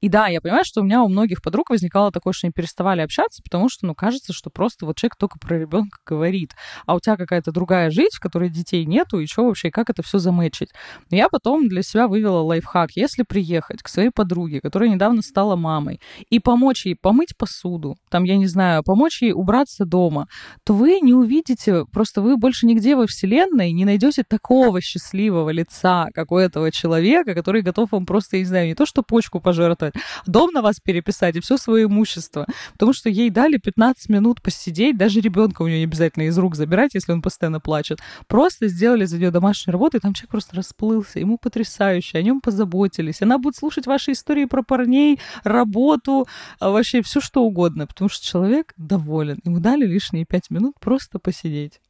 И 0.00 0.08
да, 0.08 0.26
я 0.28 0.40
понимаю, 0.40 0.64
что 0.64 0.80
у 0.80 0.84
меня 0.84 1.02
у 1.02 1.08
многих 1.08 1.42
подруг 1.42 1.70
возникало 1.70 2.10
такое, 2.10 2.32
что 2.32 2.46
они 2.46 2.52
переставали 2.52 3.00
общаться, 3.00 3.42
потому 3.42 3.68
что, 3.68 3.86
ну, 3.86 3.94
кажется, 3.94 4.32
что 4.32 4.50
просто 4.50 4.86
вот 4.86 4.96
человек 4.96 5.16
только 5.16 5.38
про 5.38 5.58
ребенка 5.58 5.98
говорит, 6.06 6.52
а 6.86 6.94
у 6.94 7.00
тебя 7.00 7.16
какая-то 7.16 7.52
другая 7.52 7.90
жизнь, 7.90 8.16
в 8.16 8.20
которой 8.20 8.48
детей 8.48 8.84
нету, 8.86 9.18
и 9.20 9.26
что 9.26 9.46
вообще, 9.46 9.70
как 9.70 9.90
это 9.90 10.02
все 10.02 10.18
замечить. 10.18 10.70
Но 11.10 11.16
я 11.16 11.28
потом 11.28 11.68
для 11.68 11.82
себя 11.82 12.08
вывела 12.08 12.40
лайфхак. 12.40 12.90
Если 12.94 13.22
приехать 13.22 13.82
к 13.82 13.88
своей 13.88 14.10
подруге, 14.10 14.60
которая 14.60 14.88
недавно 14.88 15.22
стала 15.22 15.56
мамой, 15.56 16.00
и 16.30 16.38
помочь 16.38 16.86
ей 16.86 16.96
помыть 17.00 17.36
посуду, 17.36 17.96
там, 18.10 18.24
я 18.24 18.36
не 18.36 18.46
знаю, 18.46 18.82
помочь 18.84 19.22
ей 19.22 19.32
убраться 19.32 19.84
дома, 19.84 20.26
то 20.64 20.74
вы 20.74 21.00
не 21.00 21.12
увидите, 21.12 21.84
просто 21.92 22.22
вы 22.22 22.36
больше 22.36 22.66
нигде 22.66 22.96
во 22.96 23.06
Вселенной 23.06 23.72
не 23.72 23.84
найдете 23.84 24.22
такого 24.26 24.80
счастливого 24.80 25.50
лица, 25.50 26.06
как 26.14 26.32
у 26.32 26.36
этого 26.36 26.70
человека, 26.70 27.34
который 27.42 27.62
готов 27.62 27.90
вам 27.90 28.06
просто, 28.06 28.36
я 28.36 28.42
не 28.42 28.46
знаю, 28.46 28.66
не 28.68 28.76
то 28.76 28.86
что 28.86 29.02
почку 29.02 29.40
пожертвовать, 29.40 29.94
дом 30.26 30.52
на 30.52 30.62
вас 30.62 30.78
переписать 30.78 31.34
и 31.34 31.40
все 31.40 31.56
свое 31.56 31.86
имущество. 31.86 32.46
Потому 32.74 32.92
что 32.92 33.08
ей 33.08 33.30
дали 33.30 33.56
15 33.56 34.08
минут 34.10 34.40
посидеть, 34.40 34.96
даже 34.96 35.20
ребенка 35.20 35.62
у 35.62 35.66
нее 35.66 35.78
не 35.78 35.84
обязательно 35.84 36.22
из 36.24 36.38
рук 36.38 36.54
забирать, 36.54 36.94
если 36.94 37.10
он 37.10 37.20
постоянно 37.20 37.58
плачет. 37.58 37.98
Просто 38.28 38.68
сделали 38.68 39.06
за 39.06 39.18
нее 39.18 39.32
домашнюю 39.32 39.72
работу, 39.72 39.96
и 39.96 40.00
там 40.00 40.14
человек 40.14 40.30
просто 40.30 40.54
расплылся, 40.54 41.18
ему 41.18 41.36
потрясающе, 41.36 42.18
о 42.18 42.22
нем 42.22 42.40
позаботились. 42.40 43.22
Она 43.22 43.38
будет 43.38 43.56
слушать 43.56 43.86
ваши 43.86 44.12
истории 44.12 44.44
про 44.44 44.62
парней, 44.62 45.18
работу, 45.42 46.28
а 46.60 46.70
вообще 46.70 47.02
все 47.02 47.20
что 47.20 47.42
угодно, 47.42 47.88
потому 47.88 48.08
что 48.08 48.24
человек 48.24 48.72
доволен. 48.76 49.40
Ему 49.44 49.58
дали 49.58 49.84
лишние 49.84 50.26
пять 50.26 50.48
минут 50.50 50.78
просто 50.78 51.18
посидеть. 51.18 51.80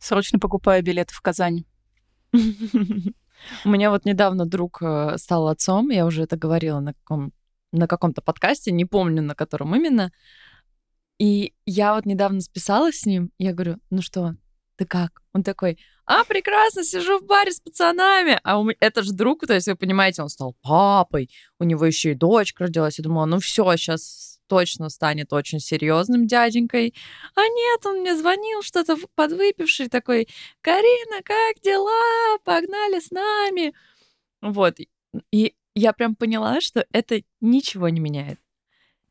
Срочно 0.00 0.40
покупаю 0.40 0.82
билеты 0.82 1.14
в 1.14 1.20
Казань. 1.20 1.64
У 3.64 3.68
меня 3.68 3.90
вот 3.90 4.04
недавно 4.04 4.46
друг 4.46 4.82
э, 4.82 5.16
стал 5.18 5.48
отцом, 5.48 5.90
я 5.90 6.06
уже 6.06 6.22
это 6.22 6.36
говорила 6.36 6.80
на, 6.80 6.94
каком, 6.94 7.32
на 7.72 7.86
каком-то 7.86 8.22
подкасте, 8.22 8.72
не 8.72 8.84
помню 8.84 9.22
на 9.22 9.34
котором 9.34 9.74
именно. 9.74 10.12
И 11.18 11.54
я 11.66 11.94
вот 11.94 12.06
недавно 12.06 12.40
списалась 12.40 13.00
с 13.00 13.06
ним, 13.06 13.30
я 13.38 13.52
говорю, 13.52 13.78
ну 13.90 14.02
что, 14.02 14.34
ты 14.76 14.86
как? 14.86 15.20
Он 15.34 15.42
такой, 15.42 15.78
а, 16.06 16.24
прекрасно, 16.24 16.82
сижу 16.82 17.18
в 17.18 17.26
баре 17.26 17.52
с 17.52 17.60
пацанами. 17.60 18.40
А 18.42 18.58
у 18.58 18.64
меня, 18.64 18.76
это 18.80 19.02
же 19.02 19.12
друг, 19.12 19.46
то 19.46 19.54
есть 19.54 19.68
вы 19.68 19.76
понимаете, 19.76 20.22
он 20.22 20.28
стал 20.28 20.56
папой, 20.62 21.30
у 21.58 21.64
него 21.64 21.84
еще 21.84 22.12
и 22.12 22.14
дочка 22.14 22.64
родилась. 22.64 22.98
Я 22.98 23.04
думала, 23.04 23.26
ну 23.26 23.38
все, 23.38 23.76
сейчас 23.76 24.29
точно 24.50 24.88
станет 24.88 25.32
очень 25.32 25.60
серьезным 25.60 26.26
дяденькой. 26.26 26.92
А 27.36 27.40
нет, 27.40 27.86
он 27.86 28.00
мне 28.00 28.16
звонил, 28.16 28.62
что-то 28.62 28.96
подвыпивший 29.14 29.88
такой, 29.88 30.26
Карина, 30.60 31.22
как 31.22 31.62
дела? 31.62 32.38
Погнали 32.44 32.98
с 32.98 33.12
нами. 33.12 33.72
Вот. 34.42 34.78
И 35.30 35.54
я 35.76 35.92
прям 35.92 36.16
поняла, 36.16 36.60
что 36.60 36.84
это 36.90 37.22
ничего 37.40 37.88
не 37.90 38.00
меняет. 38.00 38.40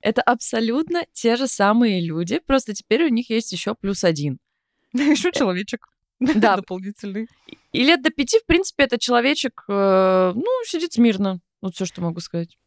Это 0.02 0.22
абсолютно 0.22 1.06
те 1.14 1.38
же 1.38 1.48
самые 1.48 2.06
люди, 2.06 2.40
просто 2.46 2.74
теперь 2.74 3.06
у 3.06 3.10
них 3.10 3.30
есть 3.30 3.54
еще 3.54 3.76
плюс 3.76 4.04
один. 4.04 4.40
Еще 4.94 5.32
человечек. 5.32 5.88
Да. 6.20 6.58
Дополнительный. 6.58 7.28
И 7.72 7.82
лет 7.82 8.02
до 8.02 8.10
пяти, 8.10 8.40
в 8.40 8.46
принципе, 8.46 8.84
этот 8.84 9.00
человечек, 9.00 9.64
э, 9.70 10.34
ну, 10.36 10.64
сидит 10.66 10.92
смирно. 10.92 11.40
Вот 11.62 11.76
все, 11.76 11.86
что 11.86 12.02
могу 12.02 12.20
сказать. 12.20 12.58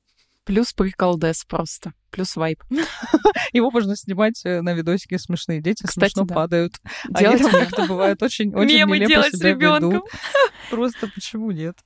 Плюс 0.44 0.72
приколдес 0.72 1.44
просто. 1.44 1.92
Плюс 2.10 2.34
вайп. 2.34 2.62
Его 3.52 3.70
можно 3.70 3.96
снимать 3.96 4.40
э, 4.44 4.60
на 4.60 4.74
видосике 4.74 5.18
смешные. 5.18 5.60
Дети 5.60 5.84
Кстати, 5.84 6.12
смешно 6.12 6.24
да. 6.24 6.34
падают. 6.34 6.74
Делать 7.08 7.40
Они 7.40 7.50
там 7.50 7.60
как-то 7.60 7.86
бывают 7.86 8.22
очень, 8.22 8.52
очень 8.52 8.74
Мемы 8.76 8.96
нелепо 8.96 9.08
делать 9.12 9.34
с 9.34 9.38
себя 9.38 9.50
ребенком. 9.50 9.90
ведут. 9.90 10.08
Просто 10.70 11.08
почему 11.14 11.52
нет? 11.52 11.76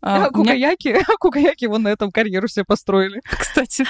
А, 0.00 0.26
А, 0.26 0.28
у 0.28 0.44
меня, 0.44 0.52
Кукаяки, 0.76 1.04
Кукаяки 1.18 1.64
вон 1.66 1.82
на 1.82 1.88
этом 1.88 2.12
карьеру 2.12 2.46
себе 2.46 2.64
построили. 2.64 3.20
кстати. 3.26 3.84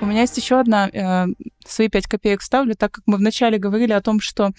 У 0.00 0.06
меня 0.08 0.20
есть 0.20 0.36
еще 0.36 0.60
одна, 0.60 0.88
э, 0.88 1.26
свои 1.66 1.88
пять 1.88 2.06
копеек 2.06 2.40
вставлю, 2.40 2.76
так 2.76 2.92
как 2.92 3.02
мы 3.06 3.16
вначале 3.16 3.58
говорили 3.58 3.92
о 3.92 4.00
том, 4.00 4.20
что 4.20 4.52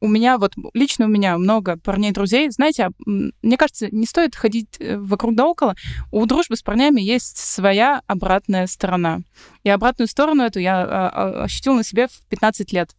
у 0.00 0.08
меня 0.08 0.38
вот 0.38 0.52
лично 0.74 1.06
у 1.06 1.08
меня 1.08 1.38
много 1.38 1.78
парней-друзей. 1.78 2.50
Знаете, 2.50 2.90
мне 3.06 3.56
кажется, 3.56 3.88
не 3.90 4.06
стоит 4.06 4.34
ходить 4.34 4.76
э, 4.78 4.98
вокруг 4.98 5.34
да 5.34 5.46
около. 5.46 5.74
У 6.10 6.24
дружбы 6.26 6.56
с 6.56 6.62
парнями 6.62 7.00
есть 7.00 7.38
своя 7.38 8.02
обратная 8.06 8.66
сторона. 8.66 9.20
И 9.62 9.70
обратную 9.70 10.08
сторону 10.08 10.42
эту 10.42 10.60
я 10.60 10.82
а, 10.82 11.08
а, 11.08 11.44
ощутила 11.44 11.76
на 11.76 11.84
себе 11.84 12.08
в 12.08 12.26
15 12.28 12.72
лет 12.72 12.94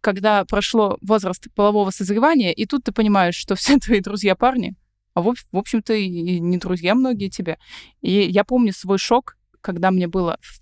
когда 0.00 0.44
прошло 0.44 0.96
возраст 1.02 1.48
полового 1.56 1.90
созревания, 1.90 2.52
и 2.52 2.66
тут 2.66 2.84
ты 2.84 2.92
понимаешь, 2.92 3.34
что 3.34 3.54
все 3.56 3.78
твои 3.78 4.00
друзья 4.00 4.36
парни, 4.36 4.74
а 5.14 5.22
в 5.22 5.34
общем-то 5.52 5.92
и 5.92 6.38
не 6.38 6.58
друзья 6.58 6.94
многие 6.94 7.28
тебе. 7.28 7.58
И 8.00 8.12
я 8.12 8.44
помню 8.44 8.72
свой 8.72 8.98
шок, 8.98 9.36
когда 9.60 9.90
мне 9.90 10.06
было 10.06 10.38
в- 10.40 10.60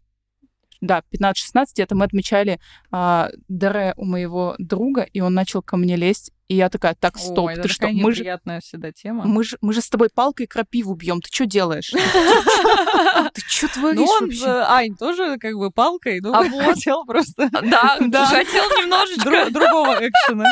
да, 0.81 1.03
15-16, 1.13 1.65
это 1.79 1.95
мы 1.95 2.05
отмечали 2.05 2.61
а, 2.91 3.31
ДР 3.49 3.95
у 3.97 4.05
моего 4.05 4.55
друга, 4.59 5.03
и 5.03 5.21
он 5.21 5.35
начал 5.35 5.63
ко 5.63 5.77
мне 5.77 5.97
лезть, 5.97 6.33
и 6.49 6.55
я 6.55 6.69
такая, 6.69 6.95
так, 6.95 7.19
стоп, 7.19 7.47
Ой, 7.47 7.57
ты 7.57 7.69
что, 7.69 7.89
мы 7.89 8.13
же, 8.13 8.23
всегда 8.61 8.93
тема. 8.93 9.25
мы, 9.25 9.43
же, 9.43 9.59
мы 9.61 9.73
же 9.73 9.81
с 9.81 9.89
тобой 9.89 10.11
палкой 10.15 10.47
крапиву 10.47 10.95
бьем, 10.95 11.21
ты 11.21 11.29
что 11.33 11.45
делаешь? 11.47 11.91
Ты 13.35 13.41
что 13.47 13.69
творишь 13.69 13.97
Ну, 13.99 14.05
он, 14.07 14.25
вообще? 14.27 14.45
э, 14.45 14.65
Ань, 14.67 14.97
тоже 14.97 15.39
как 15.39 15.55
бы 15.55 15.71
палкой, 15.71 16.21
ну, 16.21 16.33
А 16.33 16.45
хотел 16.65 17.05
просто 17.05 17.49
Да, 17.51 17.97
Да. 18.01 18.27
хотел 18.27 18.65
немножечко. 18.81 19.29
дру- 19.29 19.51
другого 19.51 19.99
экшена. 20.01 20.51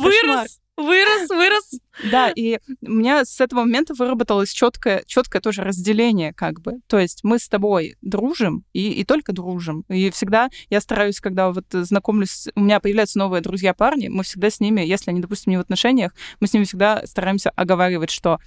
Вырос, 0.00 0.60
вырос, 0.76 1.28
вырос. 1.28 1.70
Да, 2.10 2.30
и 2.30 2.58
у 2.82 2.90
меня 2.90 3.24
с 3.24 3.40
этого 3.40 3.60
момента 3.60 3.94
выработалось 3.94 4.52
четкое, 4.52 5.02
четкое 5.06 5.40
тоже 5.42 5.62
разделение, 5.62 6.32
как 6.32 6.60
бы. 6.60 6.80
То 6.86 6.98
есть 6.98 7.20
мы 7.22 7.38
с 7.38 7.48
тобой 7.48 7.96
дружим 8.02 8.64
и, 8.72 8.90
и 8.92 9.04
только 9.04 9.32
дружим. 9.32 9.84
И 9.88 10.10
всегда 10.10 10.48
я 10.70 10.80
стараюсь, 10.80 11.20
когда 11.20 11.50
вот 11.50 11.66
знакомлюсь, 11.70 12.48
у 12.54 12.60
меня 12.60 12.80
появляются 12.80 13.18
новые 13.18 13.42
друзья-парни, 13.42 14.08
мы 14.08 14.22
всегда 14.24 14.50
с 14.50 14.60
ними, 14.60 14.80
если 14.80 15.10
они, 15.10 15.20
допустим, 15.20 15.52
не 15.52 15.56
в 15.58 15.60
отношениях, 15.60 16.14
мы 16.40 16.46
с 16.46 16.52
ними 16.52 16.64
всегда 16.64 17.02
стараемся 17.06 17.50
оговаривать, 17.50 18.10
что 18.10 18.38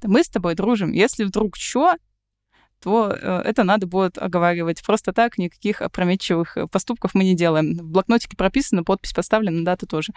«Да 0.00 0.08
мы 0.08 0.22
с 0.22 0.28
тобой 0.28 0.54
дружим. 0.54 0.92
Если 0.92 1.24
вдруг 1.24 1.56
что, 1.56 1.94
то 2.84 3.16
э, 3.18 3.42
это 3.44 3.64
надо 3.64 3.86
будет 3.86 4.18
оговаривать. 4.18 4.82
Просто 4.84 5.12
так 5.12 5.38
никаких 5.38 5.80
опрометчивых 5.80 6.56
э, 6.56 6.66
поступков 6.66 7.12
мы 7.14 7.24
не 7.24 7.34
делаем. 7.34 7.78
В 7.78 7.82
блокнотике 7.84 8.36
прописано, 8.36 8.84
подпись 8.84 9.14
поставлена, 9.14 9.64
дата 9.64 9.86
тоже. 9.86 10.12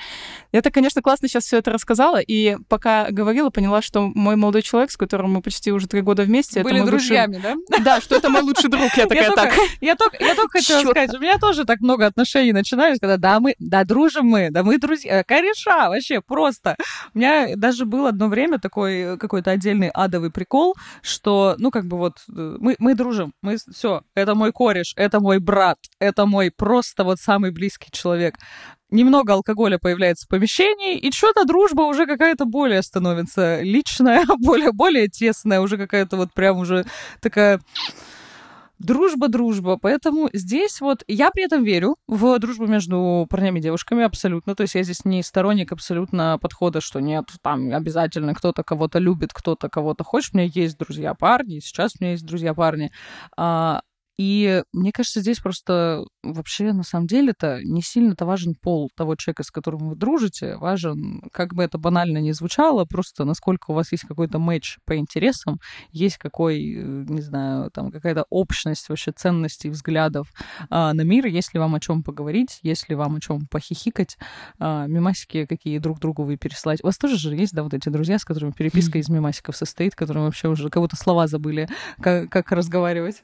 Я 0.52 0.62
так, 0.62 0.74
конечно, 0.74 1.02
классно 1.02 1.30
сейчас 1.30 1.46
все 1.46 1.58
это 1.58 1.72
рассказала, 1.72 2.20
и 2.20 2.58
пока 2.68 3.08
говорила, 3.10 3.50
поняла, 3.50 3.82
что 3.82 4.12
мой 4.14 4.36
молодой 4.36 4.62
человек, 4.62 4.92
с 4.92 4.98
которым 4.98 5.32
мы 5.34 5.42
почти 5.42 5.72
уже 5.72 5.88
три 5.88 6.02
года 6.02 6.24
вместе, 6.24 6.62
Были 6.62 6.76
это 6.76 6.84
мой 6.84 6.92
лучший- 6.92 7.08
друзьями, 7.08 7.40
да? 7.42 7.56
Да, 7.84 8.02
что 8.02 8.16
это 8.16 8.30
мой 8.30 8.42
лучший 8.42 8.70
друг. 8.70 8.92
Я 8.98 9.06
такая, 9.08 9.32
так. 9.32 9.54
Я 9.82 9.96
только, 9.96 10.18
я 10.24 10.36
только 10.36 10.60
хотела 10.60 10.82
сказать, 10.82 11.14
у 11.14 11.20
меня 11.20 11.38
тоже 11.38 11.64
так 11.64 11.80
много 11.80 12.06
отношений 12.06 12.52
начинались, 12.52 13.00
когда 13.00 13.18
да, 13.18 13.40
мы, 13.40 13.56
да, 13.60 13.84
дружим 13.84 14.26
мы, 14.26 14.50
да, 14.52 14.64
мы 14.64 14.78
друзья, 14.78 15.24
кореша, 15.24 15.90
вообще 15.90 16.22
просто. 16.22 16.76
У 17.14 17.20
меня 17.20 17.56
даже 17.56 17.86
был 17.86 18.08
одно 18.08 18.28
время 18.28 18.60
такой 18.60 19.00
э, 19.00 19.18
какой-то 19.18 19.52
отдельный 19.52 19.90
адовый 19.90 20.32
прикол, 20.32 20.76
что, 21.02 21.56
ну, 21.60 21.72
как 21.72 21.86
бы 21.86 21.98
вот, 21.98 22.18
э, 22.36 22.57
мы, 22.60 22.76
мы 22.80 22.96
дружим, 22.96 23.34
мы, 23.42 23.58
все, 23.58 24.02
это 24.16 24.36
мой 24.36 24.52
кореш, 24.52 24.94
это 24.96 25.20
мой 25.20 25.40
брат, 25.40 25.78
это 26.00 26.26
мой 26.26 26.52
просто 26.52 27.04
вот 27.04 27.20
самый 27.20 27.52
близкий 27.52 27.90
человек. 27.92 28.36
Немного 28.90 29.34
алкоголя 29.34 29.78
появляется 29.80 30.26
в 30.26 30.30
помещении, 30.30 30.98
и 30.98 31.12
что-то 31.12 31.46
дружба 31.46 31.82
уже 31.82 32.06
какая-то 32.06 32.46
более 32.46 32.82
становится 32.82 33.62
личная, 33.62 34.26
более, 34.40 34.72
более 34.72 35.08
тесная, 35.08 35.60
уже 35.60 35.78
какая-то 35.78 36.18
вот 36.18 36.34
прям 36.34 36.58
уже 36.58 36.86
такая 37.22 37.60
Дружба-дружба. 38.80 39.78
Поэтому 39.78 40.30
здесь 40.34 40.82
вот 40.82 41.04
я 41.08 41.32
при 41.32 41.46
этом 41.46 41.64
верю 41.64 41.96
в 42.08 42.38
дружбу 42.40 42.68
между 42.68 43.26
парнями 43.30 43.60
и 43.60 43.62
девушками 43.62 44.04
абсолютно. 44.04 44.56
То 44.56 44.62
есть 44.62 44.76
я 44.76 44.84
здесь 44.84 45.04
не 45.04 45.24
сторонник 45.24 45.72
абсолютно 45.72 46.38
подхода, 46.40 46.80
что 46.80 47.00
нет, 47.00 47.26
там 47.42 47.74
обязательно 47.74 48.36
кто-то 48.36 48.64
кого-то 48.64 49.00
любит, 49.00 49.32
кто-то 49.34 49.70
кого-то 49.70 50.04
хочет. 50.04 50.34
У 50.34 50.38
меня 50.38 50.50
есть 50.54 50.78
друзья-парни, 50.78 51.58
и 51.58 51.62
сейчас 51.62 51.94
у 52.00 52.04
меня 52.04 52.12
есть 52.12 52.26
друзья-парни. 52.26 52.92
А, 53.36 53.82
и 54.18 54.64
мне 54.74 54.92
кажется, 54.92 55.22
здесь 55.22 55.40
просто 55.40 56.04
вообще 56.24 56.74
на 56.74 56.84
самом 56.84 57.06
деле-то 57.06 57.60
не 57.64 57.84
сильно-то 57.84 58.26
важен 58.26 58.56
пол 58.56 58.90
того 58.96 59.16
человека, 59.16 59.44
с 59.44 59.52
которым 59.52 59.90
вы 59.90 59.96
дружите. 59.96 60.58
Важен, 60.58 61.22
как 61.32 61.54
бы 61.54 61.64
это 61.64 61.78
банально 61.78 62.18
ни 62.18 62.32
звучало, 62.32 62.86
просто 62.86 63.26
насколько 63.26 63.72
у 63.72 63.74
вас 63.76 63.92
есть 63.92 64.06
какой-то 64.06 64.40
матч 64.40 64.80
по 64.86 64.98
интересам, 64.98 65.60
есть 65.92 66.18
какой, 66.18 66.58
э, 66.58 67.06
не 67.08 67.22
знаю, 67.22 67.70
там 67.72 67.92
какая-то 67.92 68.26
общность 68.32 68.90
вообще 68.90 69.12
ценностей, 69.12 69.70
взглядов 69.70 70.32
а, 70.70 70.94
на 70.94 71.02
мир, 71.02 71.28
если 71.28 71.60
вам 71.60 71.76
о 71.76 71.80
чем 71.80 72.02
поговорить, 72.02 72.60
если 72.64 72.96
вам 72.96 73.18
о 73.18 73.22
чем 73.22 73.46
похихикать, 73.48 74.18
а, 74.60 74.88
мемасики 74.88 75.46
какие 75.46 75.78
друг 75.78 76.00
другу 76.00 76.24
вы 76.24 76.38
переслать. 76.38 76.84
У 76.84 76.88
вас 76.88 76.98
тоже 76.98 77.18
же 77.18 77.36
есть, 77.36 77.54
да, 77.54 77.62
вот 77.62 77.74
эти 77.74 77.90
друзья, 77.90 78.18
с 78.18 78.26
которыми 78.26 78.52
переписка 78.52 78.98
из 78.98 79.10
мемасиков 79.10 79.56
состоит, 79.56 79.96
которым 79.96 80.24
вообще 80.24 80.48
уже 80.48 80.70
будто 80.70 80.96
слова 80.96 81.28
забыли, 81.28 81.68
как, 82.02 82.30
как 82.30 82.52
разговаривать. 82.52 83.24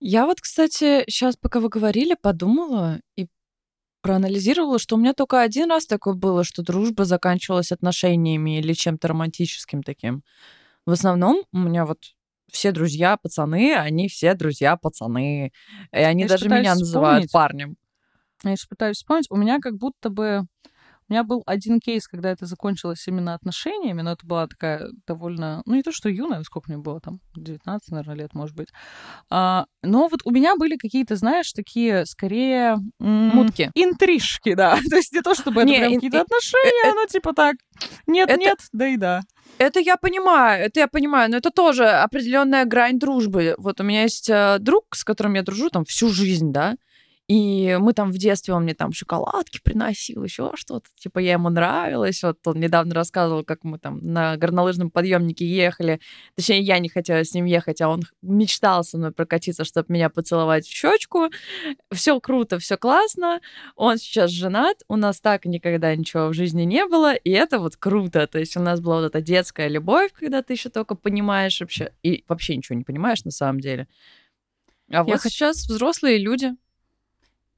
Я 0.00 0.26
вот, 0.26 0.40
кстати, 0.40 1.04
сейчас, 1.08 1.36
пока 1.36 1.60
вы 1.60 1.68
говорили, 1.68 2.16
подумала 2.20 3.00
и 3.16 3.28
проанализировала, 4.02 4.78
что 4.78 4.96
у 4.96 4.98
меня 4.98 5.12
только 5.12 5.42
один 5.42 5.70
раз 5.70 5.86
такое 5.86 6.14
было, 6.14 6.42
что 6.42 6.62
дружба 6.62 7.04
заканчивалась 7.04 7.70
отношениями 7.70 8.58
или 8.58 8.72
чем-то 8.72 9.08
романтическим 9.08 9.82
таким. 9.82 10.22
В 10.86 10.92
основном 10.92 11.44
у 11.52 11.58
меня 11.58 11.84
вот 11.84 11.98
все 12.50 12.72
друзья 12.72 13.16
пацаны, 13.16 13.74
они 13.74 14.08
все 14.08 14.34
друзья 14.34 14.76
пацаны. 14.76 15.52
И 15.92 15.96
они 15.96 16.22
Я 16.22 16.28
даже 16.28 16.48
меня 16.48 16.74
называют 16.74 17.26
вспомнить. 17.26 17.32
парнем. 17.32 17.76
Я 18.42 18.56
сейчас 18.56 18.66
пытаюсь 18.66 18.96
вспомнить. 18.96 19.26
У 19.30 19.36
меня 19.36 19.58
как 19.60 19.76
будто 19.76 20.08
бы... 20.08 20.46
У 21.10 21.12
меня 21.12 21.24
был 21.24 21.42
один 21.44 21.80
кейс, 21.80 22.06
когда 22.06 22.30
это 22.30 22.46
закончилось 22.46 23.02
именно 23.08 23.34
отношениями, 23.34 24.00
но 24.00 24.12
это 24.12 24.24
была 24.24 24.46
такая 24.46 24.86
довольно... 25.08 25.60
Ну, 25.66 25.74
не 25.74 25.82
то, 25.82 25.90
что 25.90 26.08
юная, 26.08 26.44
сколько 26.44 26.70
мне 26.70 26.80
было 26.80 27.00
там, 27.00 27.18
19, 27.34 27.90
наверное, 27.90 28.14
лет, 28.14 28.32
может 28.32 28.54
быть. 28.54 28.68
А, 29.28 29.66
но 29.82 30.06
вот 30.06 30.20
у 30.24 30.30
меня 30.30 30.54
были 30.54 30.76
какие-то, 30.76 31.16
знаешь, 31.16 31.52
такие, 31.52 32.06
скорее... 32.06 32.76
Мутки. 33.00 33.72
Интрижки, 33.74 34.54
да. 34.54 34.78
То 34.88 34.96
есть 34.96 35.12
не 35.12 35.20
то, 35.20 35.34
чтобы 35.34 35.62
это 35.62 35.72
прям 35.72 35.94
какие-то 35.94 36.18
и- 36.18 36.20
отношения, 36.20 36.94
ну, 36.94 37.04
типа 37.08 37.32
так, 37.32 37.56
нет-нет, 38.06 38.58
да 38.72 38.86
и 38.86 38.96
да. 38.96 39.22
Это 39.58 39.80
я 39.80 39.96
понимаю, 39.96 40.64
это 40.64 40.78
я 40.78 40.86
понимаю, 40.86 41.28
но 41.28 41.38
это 41.38 41.50
тоже 41.50 41.88
определенная 41.88 42.64
грань 42.66 43.00
дружбы. 43.00 43.56
Вот 43.58 43.80
у 43.80 43.82
меня 43.82 44.02
есть 44.02 44.30
э, 44.30 44.58
друг, 44.60 44.94
с 44.94 45.02
которым 45.02 45.34
я 45.34 45.42
дружу 45.42 45.70
там 45.70 45.84
всю 45.84 46.08
жизнь, 46.08 46.52
да, 46.52 46.76
и 47.30 47.76
мы 47.78 47.92
там 47.92 48.10
в 48.10 48.18
детстве, 48.18 48.54
он 48.54 48.64
мне 48.64 48.74
там 48.74 48.92
шоколадки 48.92 49.60
приносил, 49.62 50.24
еще 50.24 50.50
что-то, 50.56 50.88
типа 50.96 51.20
я 51.20 51.34
ему 51.34 51.48
нравилась. 51.48 52.24
Вот 52.24 52.38
он 52.44 52.58
недавно 52.58 52.92
рассказывал, 52.92 53.44
как 53.44 53.62
мы 53.62 53.78
там 53.78 54.00
на 54.02 54.36
горнолыжном 54.36 54.90
подъемнике 54.90 55.46
ехали. 55.46 56.00
Точнее, 56.34 56.58
я 56.58 56.80
не 56.80 56.88
хотела 56.88 57.22
с 57.22 57.32
ним 57.32 57.44
ехать, 57.44 57.80
а 57.82 57.88
он 57.88 58.02
мечтал 58.20 58.82
со 58.82 58.98
мной 58.98 59.12
прокатиться, 59.12 59.62
чтобы 59.64 59.92
меня 59.92 60.10
поцеловать 60.10 60.66
в 60.66 60.72
щечку. 60.72 61.28
Все 61.92 62.18
круто, 62.18 62.58
все 62.58 62.76
классно. 62.76 63.40
Он 63.76 63.96
сейчас 63.98 64.32
женат, 64.32 64.78
у 64.88 64.96
нас 64.96 65.20
так 65.20 65.44
никогда 65.44 65.94
ничего 65.94 66.30
в 66.30 66.34
жизни 66.34 66.62
не 66.62 66.84
было, 66.84 67.14
и 67.14 67.30
это 67.30 67.60
вот 67.60 67.76
круто. 67.76 68.26
То 68.26 68.40
есть 68.40 68.56
у 68.56 68.60
нас 68.60 68.80
была 68.80 69.02
вот 69.02 69.06
эта 69.06 69.20
детская 69.20 69.68
любовь, 69.68 70.10
когда 70.14 70.42
ты 70.42 70.54
еще 70.54 70.68
только 70.68 70.96
понимаешь 70.96 71.60
вообще, 71.60 71.92
и 72.02 72.24
вообще 72.26 72.56
ничего 72.56 72.76
не 72.76 72.82
понимаешь 72.82 73.22
на 73.22 73.30
самом 73.30 73.60
деле. 73.60 73.86
А 74.90 75.04
вот 75.04 75.14
хот- 75.14 75.28
сейчас 75.30 75.68
взрослые 75.68 76.18
люди. 76.18 76.56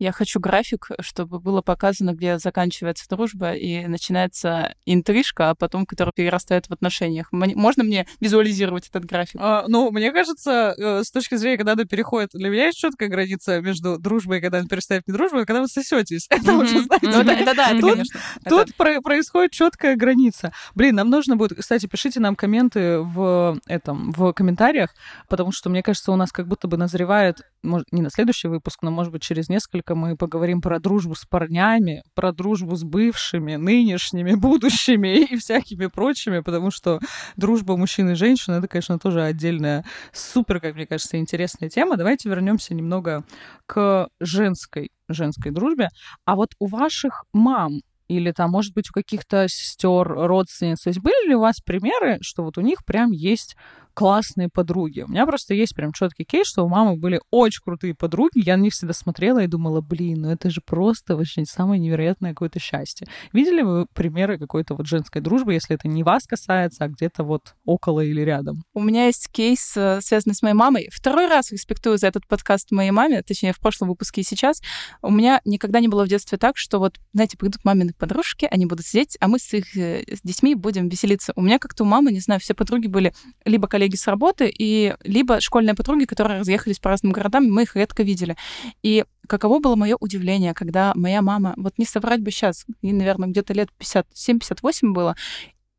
Я 0.03 0.11
хочу 0.11 0.41
график, 0.41 0.89
чтобы 0.99 1.39
было 1.39 1.63
показано, 1.63 2.13
где 2.13 2.37
заканчивается 2.37 3.07
дружба 3.09 3.53
и 3.53 3.87
начинается 3.87 4.75
интрижка, 4.85 5.51
а 5.51 5.55
потом, 5.55 5.87
которая 5.87 6.11
перерастает 6.13 6.67
в 6.67 6.73
отношениях. 6.73 7.29
Можно 7.31 7.85
мне 7.85 8.09
визуализировать 8.19 8.89
этот 8.89 9.05
график? 9.05 9.37
А, 9.41 9.65
ну, 9.69 9.93
мне 9.93 10.11
кажется, 10.11 10.75
э, 10.77 11.05
с 11.05 11.13
точки 11.13 11.37
зрения, 11.37 11.57
когда 11.57 11.75
она 11.75 11.85
переходит, 11.85 12.31
для 12.33 12.51
меня 12.51 12.67
есть 12.67 12.79
четкая 12.79 13.09
граница 13.09 13.61
между 13.61 13.97
дружбой, 13.97 14.41
когда 14.41 14.59
она 14.59 14.67
перестает 14.67 15.07
не 15.07 15.15
дружбой, 15.15 15.43
а 15.43 15.47
когда 15.47 15.61
вы 15.61 15.69
сосетесь. 15.69 16.27
Это 16.31 16.53
уже, 16.53 16.81
знаете, 16.81 17.07
ну, 17.07 17.23
да, 17.23 17.71
это, 17.71 17.81
тут. 17.81 18.09
Тут 18.49 18.75
происходит 18.75 19.53
четкая 19.53 19.95
граница. 19.95 20.53
Блин, 20.75 20.97
нам 20.97 21.11
нужно 21.11 21.37
будет, 21.37 21.57
кстати, 21.57 21.87
пишите 21.87 22.19
нам 22.19 22.35
комменты 22.35 22.99
в 22.99 23.57
этом, 23.69 24.11
в 24.11 24.33
комментариях, 24.33 24.91
потому 25.29 25.53
что, 25.53 25.71
мне 25.71 25.85
кажется, 25.85 26.11
у 26.11 26.17
нас 26.17 26.33
как 26.33 26.49
будто 26.49 26.67
бы 26.67 26.77
назревает, 26.77 27.43
может, 27.63 27.93
не 27.93 28.03
на 28.03 28.11
следующий 28.11 28.49
выпуск, 28.49 28.81
но, 28.83 28.91
может 28.91 29.13
быть, 29.13 29.23
через 29.23 29.49
несколько 29.49 29.92
выпуска 29.93 29.95
мы 29.95 30.17
поговорим 30.17 30.61
про 30.61 30.79
дружбу 30.81 31.15
с 31.15 31.25
парнями, 31.25 32.03
про 32.15 32.33
дружбу 32.33 32.77
с 32.77 32.85
бывшими, 32.85 33.57
нынешними, 33.57 34.35
будущими 34.35 35.25
и 35.33 35.37
всякими 35.37 35.87
прочими, 35.87 36.41
потому 36.41 36.71
что 36.71 37.01
дружба 37.37 37.77
мужчин 37.77 38.11
и 38.11 38.15
женщин 38.15 38.55
это, 38.55 38.69
конечно, 38.69 38.99
тоже 38.99 39.23
отдельная 39.23 39.85
супер, 40.13 40.61
как 40.61 40.75
мне 40.75 40.87
кажется, 40.87 41.19
интересная 41.19 41.69
тема. 41.69 41.97
Давайте 41.97 42.29
вернемся 42.29 42.75
немного 42.75 43.25
к 43.67 44.09
женской 44.21 44.91
женской 45.09 45.53
дружбе. 45.53 45.89
А 46.25 46.37
вот 46.37 46.51
у 46.59 46.67
ваших 46.67 47.25
мам 47.35 47.81
или 48.13 48.33
там, 48.33 48.51
может 48.51 48.75
быть, 48.75 48.91
у 48.91 48.93
каких-то 48.93 49.47
сестер, 49.49 50.07
родственниц. 50.07 50.81
То 50.81 50.89
есть 50.89 51.01
были 51.01 51.29
ли 51.29 51.35
у 51.35 51.41
вас 51.41 51.61
примеры, 51.61 52.19
что 52.21 52.43
вот 52.43 52.59
у 52.59 52.61
них 52.61 52.85
прям 52.85 53.11
есть 53.11 53.57
классные 53.95 54.49
подруги. 54.49 55.03
У 55.03 55.09
меня 55.09 55.27
просто 55.27 55.55
есть 55.55 55.75
прям 55.75 55.93
четкий 55.93 56.25
кейс, 56.25 56.47
что 56.47 56.65
у 56.65 56.69
мамы 56.69 56.97
были 56.97 57.21
очень 57.31 57.63
крутые 57.63 57.95
подруги. 57.95 58.33
Я 58.35 58.57
на 58.57 58.63
них 58.63 58.73
всегда 58.73 58.95
смотрела 58.95 59.43
и 59.43 59.47
думала, 59.47 59.81
блин, 59.81 60.23
ну 60.23 60.31
это 60.31 60.51
же 60.51 60.61
просто 60.65 61.17
вообще 61.17 61.45
самое 61.45 61.81
невероятное 61.81 62.31
какое-то 62.31 62.59
счастье. 62.59 63.07
Видели 63.33 63.63
вы 63.63 63.87
примеры 63.93 64.39
какой-то 64.39 64.75
вот 64.75 64.87
женской 64.87 65.21
дружбы, 65.21 65.55
если 65.55 65.77
это 65.77 65.89
не 65.89 66.03
вас 66.03 66.27
касается, 66.27 66.85
а 66.85 66.89
где-то 66.89 67.25
вот 67.25 67.55
около 67.65 68.01
или 68.01 68.21
рядом? 68.23 68.65
У 68.75 68.83
меня 68.83 69.07
есть 69.07 69.29
кейс, 69.31 69.77
э, 69.77 70.01
связанный 70.01 70.35
с 70.35 70.43
моей 70.43 70.55
мамой. 70.55 70.89
Второй 70.93 71.29
раз 71.29 71.53
респектую 71.53 71.99
за 71.99 72.07
этот 72.07 72.27
подкаст 72.27 72.71
моей 72.71 72.91
маме, 72.91 73.23
точнее, 73.23 73.53
в 73.53 73.61
прошлом 73.61 73.89
выпуске 73.89 74.23
и 74.23 74.25
сейчас. 74.25 74.61
У 75.03 75.11
меня 75.11 75.41
никогда 75.45 75.81
не 75.81 75.89
было 75.89 76.05
в 76.05 76.09
детстве 76.09 76.39
так, 76.39 76.57
что 76.57 76.79
вот, 76.79 76.99
знаете, 77.13 77.37
придут 77.37 77.65
мамины 77.65 77.93
подружки, 78.03 78.49
они 78.51 78.67
будут 78.67 78.85
сидеть, 78.85 79.17
а 79.21 79.29
мы 79.29 79.39
с 79.39 79.55
их 79.55 79.77
э, 79.77 80.03
с 80.13 80.23
детьми 80.23 80.57
будем 80.57 80.89
веселиться. 80.89 81.33
У 81.37 81.41
меня 81.41 81.61
как-то 81.61 81.85
у 81.85 81.87
мамы, 81.87 82.11
не 82.11 82.19
знаю, 82.19 82.41
все 82.41 82.53
подруги 82.53 82.89
были 82.89 83.15
либо 83.45 83.69
коллеги 83.69 83.95
с 83.95 84.09
работы, 84.09 84.53
и 84.53 84.97
либо 85.05 85.41
школьные 85.41 85.77
подруги, 85.77 86.05
которые 86.05 86.41
разъехались 86.41 86.81
по 86.81 86.91
разным 86.91 87.13
городам, 87.13 87.45
мы 87.45 87.63
их 87.63 87.77
редко 87.77 88.03
видели. 88.03 88.37
И 88.83 89.05
каково 89.29 89.61
было 89.61 89.77
мое 89.77 89.97
удивление, 90.01 90.53
когда 90.53 90.93
моя 90.97 91.23
мама, 91.23 91.55
вот 91.57 91.75
не 91.79 91.85
соврать 91.85 92.23
бы 92.23 92.33
сейчас, 92.33 92.67
ей, 92.83 92.93
наверное, 92.93 93.29
где-то 93.29 93.53
лет 93.53 93.69
57-58 93.81 94.89
было, 94.91 95.15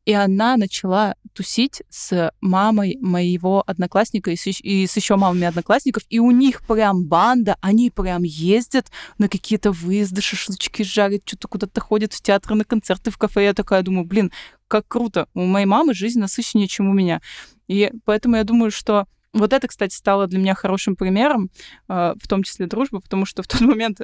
и 0.04 0.12
она 0.12 0.56
начала 0.56 1.14
тусить 1.32 1.82
с 1.88 2.32
мамой 2.40 2.98
моего 3.00 3.64
одноклассника 3.66 4.30
и 4.30 4.36
с, 4.36 4.46
и 4.46 4.86
с 4.86 4.96
еще 4.96 5.16
мамами 5.16 5.46
одноклассников, 5.46 6.04
и 6.08 6.18
у 6.18 6.30
них 6.30 6.66
прям 6.66 7.04
банда, 7.06 7.56
они 7.60 7.90
прям 7.90 8.22
ездят 8.22 8.90
на 9.18 9.28
какие-то 9.28 9.72
выезды, 9.72 10.20
шашлычки 10.20 10.82
жарят, 10.82 11.22
что-то 11.24 11.48
куда-то 11.48 11.80
ходят 11.80 12.12
в 12.12 12.22
театры, 12.22 12.54
на 12.54 12.64
концерты, 12.64 13.10
в 13.10 13.18
кафе. 13.18 13.44
Я 13.44 13.54
такая 13.54 13.82
думаю, 13.82 14.06
блин, 14.06 14.30
как 14.68 14.86
круто. 14.86 15.26
У 15.34 15.44
моей 15.44 15.66
мамы 15.66 15.94
жизнь 15.94 16.20
насыщеннее, 16.20 16.68
чем 16.68 16.88
у 16.88 16.92
меня. 16.92 17.20
И 17.66 17.90
поэтому 18.04 18.36
я 18.36 18.44
думаю, 18.44 18.70
что 18.70 19.06
вот 19.32 19.52
это, 19.52 19.66
кстати, 19.66 19.94
стало 19.94 20.26
для 20.26 20.38
меня 20.38 20.54
хорошим 20.54 20.94
примером, 20.94 21.50
а, 21.88 22.14
в 22.22 22.28
том 22.28 22.42
числе 22.42 22.66
дружбы, 22.66 23.00
потому 23.00 23.26
что 23.26 23.42
в 23.42 23.48
тот 23.48 23.60
момент 23.60 24.00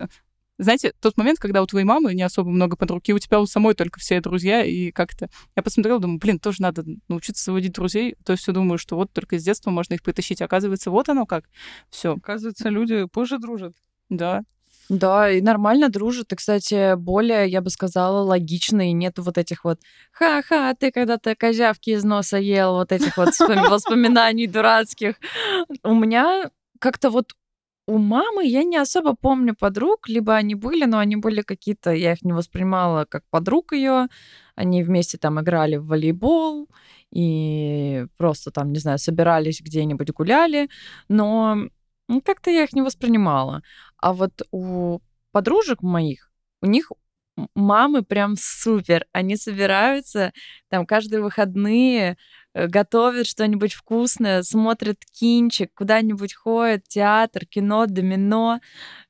знаете, 0.60 0.92
тот 1.00 1.16
момент, 1.16 1.38
когда 1.38 1.62
у 1.62 1.66
твоей 1.66 1.84
мамы 1.84 2.14
не 2.14 2.22
особо 2.22 2.50
много 2.50 2.76
подруг, 2.76 3.02
и 3.06 3.14
у 3.14 3.18
тебя 3.18 3.40
у 3.40 3.46
самой 3.46 3.74
только 3.74 3.98
все 3.98 4.20
друзья, 4.20 4.62
и 4.62 4.90
как-то... 4.90 5.28
Я 5.56 5.62
посмотрела, 5.62 5.98
думаю, 5.98 6.18
блин, 6.18 6.38
тоже 6.38 6.60
надо 6.60 6.84
научиться 7.08 7.44
заводить 7.44 7.72
друзей. 7.72 8.14
То 8.24 8.32
есть 8.32 8.42
все 8.42 8.52
думаю, 8.52 8.78
что 8.78 8.96
вот 8.96 9.10
только 9.12 9.38
с 9.38 9.42
детства 9.42 9.70
можно 9.70 9.94
их 9.94 10.02
притащить. 10.02 10.42
Оказывается, 10.42 10.90
вот 10.90 11.08
оно 11.08 11.24
как. 11.24 11.44
Все. 11.88 12.14
Оказывается, 12.14 12.68
люди 12.68 13.06
позже 13.06 13.38
дружат. 13.38 13.74
Да. 14.10 14.42
Да, 14.90 15.30
и 15.30 15.40
нормально 15.40 15.88
дружат. 15.88 16.32
И, 16.32 16.36
кстати, 16.36 16.96
более, 16.96 17.48
я 17.48 17.62
бы 17.62 17.70
сказала, 17.70 18.22
логично, 18.22 18.90
и 18.90 18.92
нет 18.92 19.18
вот 19.18 19.38
этих 19.38 19.64
вот 19.64 19.78
«ха-ха, 20.12 20.74
ты 20.74 20.90
когда-то 20.90 21.36
козявки 21.36 21.90
из 21.90 22.02
носа 22.02 22.38
ел», 22.38 22.74
вот 22.74 22.90
этих 22.90 23.16
вот 23.16 23.28
воспоминаний 23.70 24.48
дурацких. 24.48 25.14
У 25.84 25.94
меня 25.94 26.50
как-то 26.80 27.10
вот 27.10 27.34
у 27.86 27.98
мамы 27.98 28.46
я 28.46 28.62
не 28.64 28.76
особо 28.76 29.14
помню 29.14 29.54
подруг, 29.54 30.08
либо 30.08 30.34
они 30.34 30.54
были, 30.54 30.84
но 30.84 30.98
они 30.98 31.16
были 31.16 31.42
какие-то, 31.42 31.90
я 31.92 32.12
их 32.12 32.22
не 32.22 32.32
воспринимала 32.32 33.04
как 33.04 33.24
подруг 33.30 33.72
ее. 33.72 34.06
Они 34.54 34.82
вместе 34.82 35.18
там 35.18 35.40
играли 35.40 35.76
в 35.76 35.86
волейбол 35.86 36.68
и 37.10 38.06
просто 38.16 38.50
там, 38.50 38.72
не 38.72 38.78
знаю, 38.78 38.98
собирались 38.98 39.60
где-нибудь 39.60 40.12
гуляли, 40.12 40.68
но 41.08 41.56
как-то 42.24 42.50
я 42.50 42.64
их 42.64 42.72
не 42.74 42.82
воспринимала. 42.82 43.62
А 43.96 44.12
вот 44.12 44.42
у 44.52 45.00
подружек 45.32 45.82
моих, 45.82 46.32
у 46.62 46.66
них 46.66 46.92
мамы 47.54 48.02
прям 48.02 48.34
супер. 48.38 49.06
Они 49.12 49.36
собираются 49.36 50.32
там 50.68 50.86
каждые 50.86 51.22
выходные, 51.22 52.16
э, 52.54 52.66
готовят 52.66 53.26
что-нибудь 53.26 53.74
вкусное, 53.74 54.42
смотрят 54.42 54.98
кинчик, 55.18 55.70
куда-нибудь 55.74 56.34
ходят, 56.34 56.84
театр, 56.88 57.46
кино, 57.46 57.86
домино. 57.86 58.60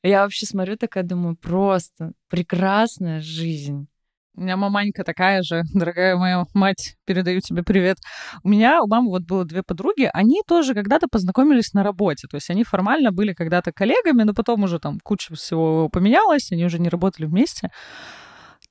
Я 0.02 0.22
вообще 0.22 0.46
смотрю 0.46 0.76
такая, 0.76 1.04
думаю, 1.04 1.36
просто 1.36 2.12
прекрасная 2.28 3.20
жизнь. 3.20 3.88
У 4.36 4.42
меня 4.42 4.56
маманька 4.56 5.04
такая 5.04 5.42
же, 5.42 5.62
дорогая 5.74 6.16
моя 6.16 6.46
мать, 6.54 6.96
передаю 7.04 7.40
тебе 7.40 7.62
привет. 7.62 7.98
У 8.42 8.48
меня, 8.48 8.82
у 8.82 8.86
мамы 8.86 9.10
вот 9.10 9.24
было 9.24 9.44
две 9.44 9.62
подруги, 9.62 10.08
они 10.14 10.40
тоже 10.46 10.72
когда-то 10.74 11.08
познакомились 11.10 11.74
на 11.74 11.82
работе, 11.82 12.26
то 12.28 12.36
есть 12.36 12.48
они 12.48 12.64
формально 12.64 13.12
были 13.12 13.32
когда-то 13.32 13.72
коллегами, 13.72 14.22
но 14.22 14.32
потом 14.32 14.62
уже 14.62 14.78
там 14.78 14.98
куча 15.00 15.34
всего 15.34 15.88
поменялась, 15.88 16.52
они 16.52 16.64
уже 16.64 16.78
не 16.78 16.88
работали 16.88 17.26
вместе. 17.26 17.70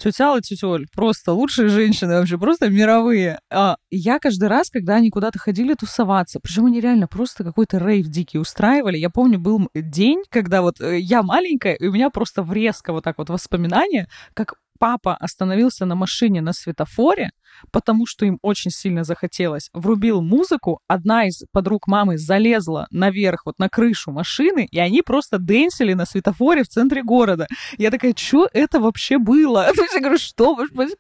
Тетя 0.02 0.30
Алла, 0.30 0.42
тетя 0.42 0.78
просто 0.96 1.34
лучшие 1.34 1.68
женщины 1.68 2.14
вообще, 2.14 2.38
просто 2.38 2.70
мировые. 2.70 3.40
А 3.52 3.76
я 3.92 4.20
каждый 4.20 4.48
раз, 4.48 4.70
когда 4.70 4.96
они 4.96 5.10
куда-то 5.10 5.40
ходили 5.40 5.74
тусоваться, 5.74 6.40
причем 6.42 6.68
они 6.68 6.80
реально 6.80 7.08
просто 7.08 7.44
какой-то 7.44 7.80
рейв 7.80 8.08
дикий 8.08 8.40
устраивали. 8.40 8.98
Я 8.98 9.10
помню, 9.10 9.40
был 9.40 9.70
день, 9.76 10.24
когда 10.30 10.62
вот 10.62 10.80
э, 10.80 11.00
я 11.00 11.22
маленькая, 11.22 11.74
и 11.74 11.88
у 11.88 11.92
меня 11.92 12.10
просто 12.10 12.44
врезко 12.44 12.94
вот 12.94 13.04
так 13.04 13.18
вот 13.18 13.30
воспоминания, 13.30 14.08
как 14.34 14.54
папа 14.80 15.16
остановился 15.16 15.86
на 15.86 15.96
машине 15.96 16.42
на 16.42 16.54
светофоре, 16.54 17.32
потому 17.72 18.06
что 18.08 18.26
им 18.26 18.40
очень 18.42 18.72
сильно 18.72 19.04
захотелось. 19.04 19.70
Врубил 19.74 20.22
музыку, 20.22 20.80
одна 20.88 21.28
из 21.28 21.44
подруг 21.52 21.88
мамы 21.88 22.18
залезла 22.18 22.88
наверх, 22.92 23.44
вот 23.46 23.60
на 23.60 23.70
крышу 23.70 24.12
машины, 24.12 24.68
и 24.72 24.80
они 24.80 25.02
просто 25.02 25.38
дэнсили 25.38 25.94
на 25.94 26.06
светофоре 26.06 26.64
в 26.64 26.70
центре 26.70 27.04
города. 27.04 27.48
Я 27.78 27.92
такая, 27.92 28.14
что 28.16 28.50
это 28.54 28.80
вообще 28.80 29.18
было? 29.18 29.72
То 29.76 29.82
есть 29.82 29.94
я 29.94 30.00
говорю, 30.00 30.18
что? 30.18 30.58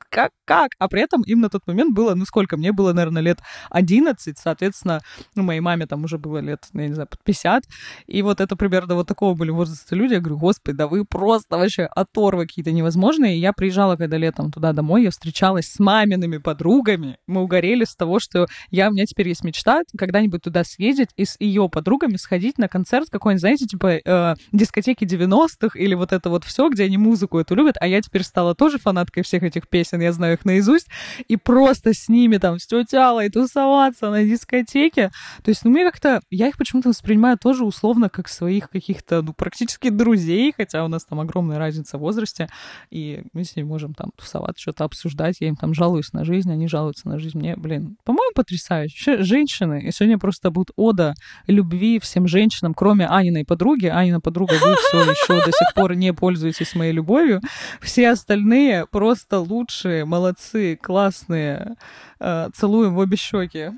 Как? 0.09 0.31
Как? 0.45 0.71
А 0.79 0.87
при 0.87 1.01
этом 1.01 1.21
им 1.23 1.41
на 1.41 1.49
тот 1.49 1.65
момент 1.67 1.95
было, 1.95 2.15
ну 2.15 2.25
сколько? 2.25 2.57
Мне 2.57 2.71
было, 2.71 2.93
наверное, 2.93 3.21
лет 3.21 3.39
11, 3.69 4.37
соответственно, 4.37 5.01
ну, 5.35 5.43
моей 5.43 5.61
маме 5.61 5.85
там 5.85 6.03
уже 6.03 6.17
было 6.17 6.39
лет, 6.39 6.65
я 6.73 6.87
не 6.87 6.93
знаю, 6.93 7.07
под 7.07 7.23
50. 7.23 7.63
И 8.07 8.21
вот 8.21 8.41
это 8.41 8.55
примерно 8.55 8.95
вот 8.95 9.07
такого 9.07 9.35
были 9.35 9.51
возраста 9.51 9.95
люди. 9.95 10.13
Я 10.13 10.19
говорю, 10.19 10.37
господи, 10.37 10.77
да 10.77 10.87
вы 10.87 11.05
просто 11.05 11.57
вообще 11.57 11.83
оторвы 11.83 12.47
какие-то 12.47 12.71
невозможные. 12.71 13.37
И 13.37 13.39
я 13.39 13.53
приезжала, 13.69 13.97
когда 13.97 14.17
летом 14.17 14.51
туда 14.51 14.73
домой, 14.73 15.03
я 15.03 15.11
встречалась 15.11 15.67
с 15.67 15.77
мамиными 15.77 16.37
подругами. 16.37 17.17
Мы 17.27 17.43
угорели 17.43 17.83
с 17.83 17.95
того, 17.95 18.19
что 18.19 18.47
я, 18.71 18.89
у 18.89 18.91
меня 18.91 19.05
теперь 19.05 19.27
есть 19.27 19.43
мечта 19.43 19.81
когда-нибудь 19.95 20.41
туда 20.41 20.63
съездить 20.63 21.09
и 21.17 21.25
с 21.25 21.35
ее 21.39 21.69
подругами 21.69 22.15
сходить 22.15 22.57
на 22.57 22.67
концерт 22.67 23.09
какой-нибудь, 23.11 23.41
знаете, 23.41 23.67
типа 23.67 23.99
э, 24.03 24.35
дискотеки 24.51 25.03
90-х 25.03 25.77
или 25.77 25.93
вот 25.93 26.13
это 26.13 26.31
вот 26.31 26.45
все, 26.45 26.67
где 26.69 26.85
они 26.85 26.97
музыку 26.97 27.37
эту 27.37 27.53
любят, 27.53 27.75
а 27.79 27.85
я 27.85 28.01
теперь 28.01 28.23
стала 28.23 28.55
тоже 28.55 28.79
фанаткой 28.79 29.21
всех 29.21 29.43
этих 29.43 29.69
песен, 29.69 30.01
я 30.01 30.13
знаю 30.13 30.33
их 30.33 30.45
наизусть, 30.45 30.87
и 31.27 31.37
просто 31.37 31.93
с 31.93 32.09
ними 32.09 32.37
там 32.37 32.57
с 32.57 32.65
тетялой 32.65 33.29
тусоваться 33.29 34.09
на 34.09 34.23
дискотеке. 34.23 35.11
То 35.43 35.49
есть, 35.49 35.63
ну, 35.63 35.69
мне 35.69 35.85
как-то, 35.85 36.21
я 36.31 36.47
их 36.47 36.57
почему-то 36.57 36.89
воспринимаю 36.89 37.37
тоже 37.37 37.65
условно 37.65 38.09
как 38.09 38.29
своих 38.29 38.71
каких-то, 38.71 39.21
ну, 39.21 39.33
практически 39.33 39.89
друзей, 39.89 40.53
хотя 40.57 40.83
у 40.83 40.87
нас 40.87 41.05
там 41.05 41.19
огромная 41.19 41.59
разница 41.59 41.99
в 41.99 42.01
возрасте, 42.01 42.49
и 42.89 43.21
мы 43.33 43.43
с 43.43 43.55
ними 43.59 43.67
можем 43.67 43.93
там 43.93 44.11
тусоваться, 44.15 44.61
что-то 44.61 44.83
обсуждать, 44.83 45.37
я 45.39 45.47
им 45.47 45.55
там 45.55 45.73
жалуюсь 45.73 46.13
на 46.13 46.25
жизнь, 46.25 46.51
они 46.51 46.67
жалуются 46.67 47.07
на 47.07 47.19
жизнь. 47.19 47.37
Мне, 47.37 47.55
блин, 47.55 47.97
по-моему, 48.03 48.33
потрясающе. 48.35 49.23
Женщины, 49.23 49.83
и 49.83 49.91
сегодня 49.91 50.17
просто 50.17 50.51
будет 50.51 50.69
ода 50.75 51.13
любви 51.47 51.99
всем 51.99 52.27
женщинам, 52.27 52.73
кроме 52.73 53.07
Аниной 53.07 53.45
подруги. 53.45 53.87
Анина 53.87 54.21
подруга, 54.21 54.53
вы 54.53 54.75
все 54.75 55.01
еще 55.01 55.45
до 55.45 55.51
сих 55.51 55.73
пор 55.75 55.95
не 55.95 56.13
пользуетесь 56.13 56.75
моей 56.75 56.91
любовью. 56.91 57.41
Все 57.81 58.09
остальные 58.09 58.85
просто 58.87 59.39
лучшие, 59.39 60.05
молодцы, 60.05 60.77
классные. 60.81 61.75
Э, 62.19 62.49
целуем 62.53 62.95
в 62.95 62.97
обе 62.97 63.17
щеки. 63.17 63.71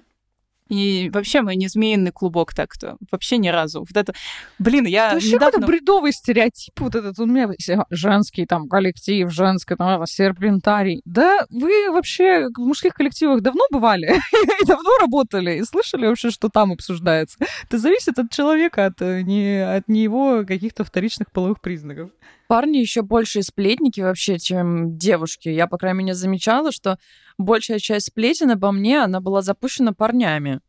И 0.72 1.10
вообще 1.10 1.42
мы 1.42 1.58
не 1.58 1.68
змеиный 1.68 2.12
клубок 2.12 2.54
так-то. 2.54 2.96
Вообще 3.12 3.38
ни 3.38 3.50
разу. 3.50 3.82
Вот 3.82 3.98
это... 3.98 4.14
Блин, 4.58 4.86
я 4.86 5.12
вообще 5.12 5.34
недавно... 5.34 5.52
какой-то 5.52 5.68
бредовый 5.68 6.14
стереотип 6.14 6.80
вот 6.80 6.96
этот. 6.96 7.20
У 7.20 7.26
меня 7.26 7.50
женский 7.90 8.46
там 8.46 8.70
коллектив, 8.70 9.30
женский 9.30 9.76
там 9.76 10.08
серпентарий. 10.08 11.02
Да 11.04 11.46
вы 11.50 11.92
вообще 11.92 12.48
в 12.56 12.60
мужских 12.60 12.94
коллективах 12.94 13.42
давно 13.42 13.66
бывали 13.70 14.16
и 14.62 14.66
давно 14.66 14.98
работали 15.02 15.58
и 15.58 15.64
слышали 15.66 16.08
вообще, 16.08 16.32
что 16.32 16.48
там 16.48 16.72
обсуждается. 16.72 17.38
Это 17.66 17.78
зависит 17.78 18.18
от 18.18 18.32
человека, 18.32 18.86
от, 18.86 19.02
э, 19.02 19.24
не, 19.24 19.62
от 19.62 19.90
не 19.90 20.02
его 20.02 20.46
каких-то 20.48 20.86
вторичных 20.86 21.32
половых 21.32 21.60
признаков. 21.60 22.12
Парни 22.52 22.80
еще 22.80 23.02
больше 23.02 23.43
сплетники 23.43 24.02
вообще, 24.02 24.38
чем 24.38 24.97
девушки. 24.97 25.47
Я, 25.47 25.68
по 25.68 25.78
крайней 25.78 25.99
мере, 25.99 26.14
замечала, 26.14 26.74
что 26.74 26.99
большая 27.38 27.80
часть 27.80 28.08
сплетен 28.08 28.52
обо 28.52 28.74
мне, 28.74 29.02
она 29.02 29.22
была 29.22 29.41
запущена 29.41 29.93
парнями. 29.93 30.60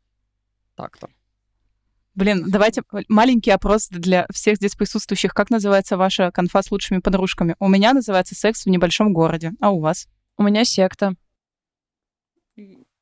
Так-то. 0.77 1.09
Блин, 2.15 2.45
давайте 2.47 2.85
маленький 3.09 3.51
опрос 3.51 3.89
для 3.89 4.29
всех 4.33 4.59
здесь 4.59 4.77
присутствующих. 4.77 5.35
Как 5.35 5.51
называется 5.51 5.97
ваша 5.97 6.31
конфа 6.31 6.63
с 6.63 6.71
лучшими 6.71 7.01
подружками? 7.01 7.57
У 7.59 7.69
меня 7.69 7.95
называется 7.95 8.37
«Секс 8.37 8.65
в 8.65 8.69
небольшом 8.69 9.13
городе». 9.13 9.51
А 9.59 9.73
у 9.73 9.81
вас? 9.81 10.07
У 10.37 10.45
меня 10.45 10.65
секта. 10.65 11.17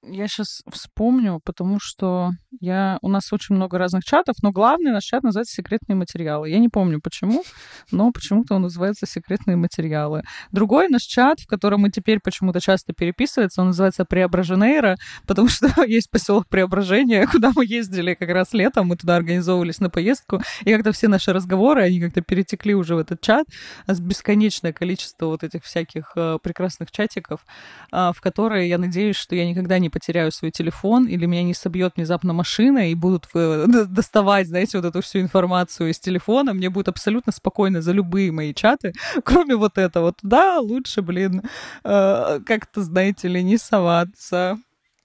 Я 0.02 0.28
сейчас 0.28 0.62
вспомню, 0.72 1.40
потому 1.44 1.78
что 1.78 2.30
я... 2.58 2.98
у 3.02 3.08
нас 3.08 3.34
очень 3.34 3.54
много 3.54 3.76
разных 3.76 4.02
чатов, 4.02 4.36
но 4.42 4.50
главный 4.50 4.92
наш 4.92 5.04
чат 5.04 5.22
называется 5.22 5.54
«Секретные 5.54 5.94
материалы». 5.94 6.48
Я 6.48 6.58
не 6.58 6.70
помню 6.70 7.02
почему, 7.02 7.44
но 7.92 8.10
почему-то 8.10 8.54
он 8.54 8.62
называется 8.62 9.04
«Секретные 9.04 9.56
материалы». 9.56 10.22
Другой 10.52 10.88
наш 10.88 11.02
чат, 11.02 11.40
в 11.40 11.46
котором 11.46 11.82
мы 11.82 11.90
теперь 11.90 12.18
почему-то 12.20 12.60
часто 12.60 12.94
переписывается, 12.94 13.60
он 13.60 13.68
называется 13.68 14.06
«Преображенейра», 14.06 14.96
потому 15.26 15.48
что 15.48 15.68
есть 15.86 16.10
поселок 16.10 16.48
Преображения, 16.48 17.26
куда 17.26 17.52
мы 17.54 17.66
ездили 17.66 18.14
как 18.14 18.30
раз 18.30 18.54
летом, 18.54 18.86
мы 18.86 18.96
туда 18.96 19.16
организовывались 19.16 19.80
на 19.80 19.90
поездку, 19.90 20.40
и 20.64 20.72
как-то 20.72 20.92
все 20.92 21.08
наши 21.08 21.30
разговоры, 21.34 21.82
они 21.82 22.00
как-то 22.00 22.22
перетекли 22.22 22.74
уже 22.74 22.94
в 22.94 22.98
этот 22.98 23.20
чат, 23.20 23.46
с 23.86 24.00
бесконечное 24.00 24.72
количество 24.72 25.26
вот 25.26 25.44
этих 25.44 25.62
всяких 25.64 26.12
э, 26.16 26.38
прекрасных 26.42 26.90
чатиков, 26.90 27.44
э, 27.92 28.12
в 28.16 28.20
которые 28.22 28.66
я 28.66 28.78
надеюсь, 28.78 29.16
что 29.16 29.36
я 29.36 29.46
никогда 29.46 29.78
не 29.78 29.89
потеряю 29.90 30.32
свой 30.32 30.50
телефон 30.50 31.06
или 31.06 31.26
меня 31.26 31.42
не 31.42 31.54
собьет 31.54 31.94
внезапно 31.96 32.32
машина 32.32 32.90
и 32.90 32.94
будут 32.94 33.26
э, 33.34 33.66
доставать, 33.88 34.48
знаете, 34.48 34.78
вот 34.78 34.86
эту 34.86 35.00
всю 35.02 35.20
информацию 35.20 35.90
из 35.90 35.98
телефона, 35.98 36.54
мне 36.54 36.70
будет 36.70 36.88
абсолютно 36.88 37.32
спокойно 37.32 37.82
за 37.82 37.92
любые 37.92 38.32
мои 38.32 38.54
чаты, 38.54 38.92
кроме 39.24 39.56
вот 39.56 39.78
этого. 39.78 40.12
Туда 40.12 40.60
лучше, 40.60 41.02
блин, 41.02 41.42
э, 41.84 42.40
как-то, 42.46 42.82
знаете 42.82 43.28
ли, 43.28 43.42
не 43.42 43.58
соваться. 43.58 44.58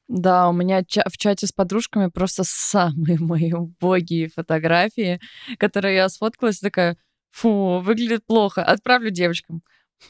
Да, 0.07 0.49
у 0.49 0.53
меня 0.53 0.83
в 0.83 1.17
чате 1.17 1.47
с 1.47 1.51
подружками 1.51 2.07
просто 2.07 2.43
самые 2.45 3.17
мои 3.19 3.53
убогие 3.53 4.29
фотографии, 4.29 5.19
которые 5.57 5.95
я 5.95 6.09
сфоткалась, 6.09 6.59
такая, 6.59 6.97
фу, 7.31 7.79
выглядит 7.79 8.25
плохо, 8.25 8.63
отправлю 8.63 9.09
девочкам. 9.09 9.61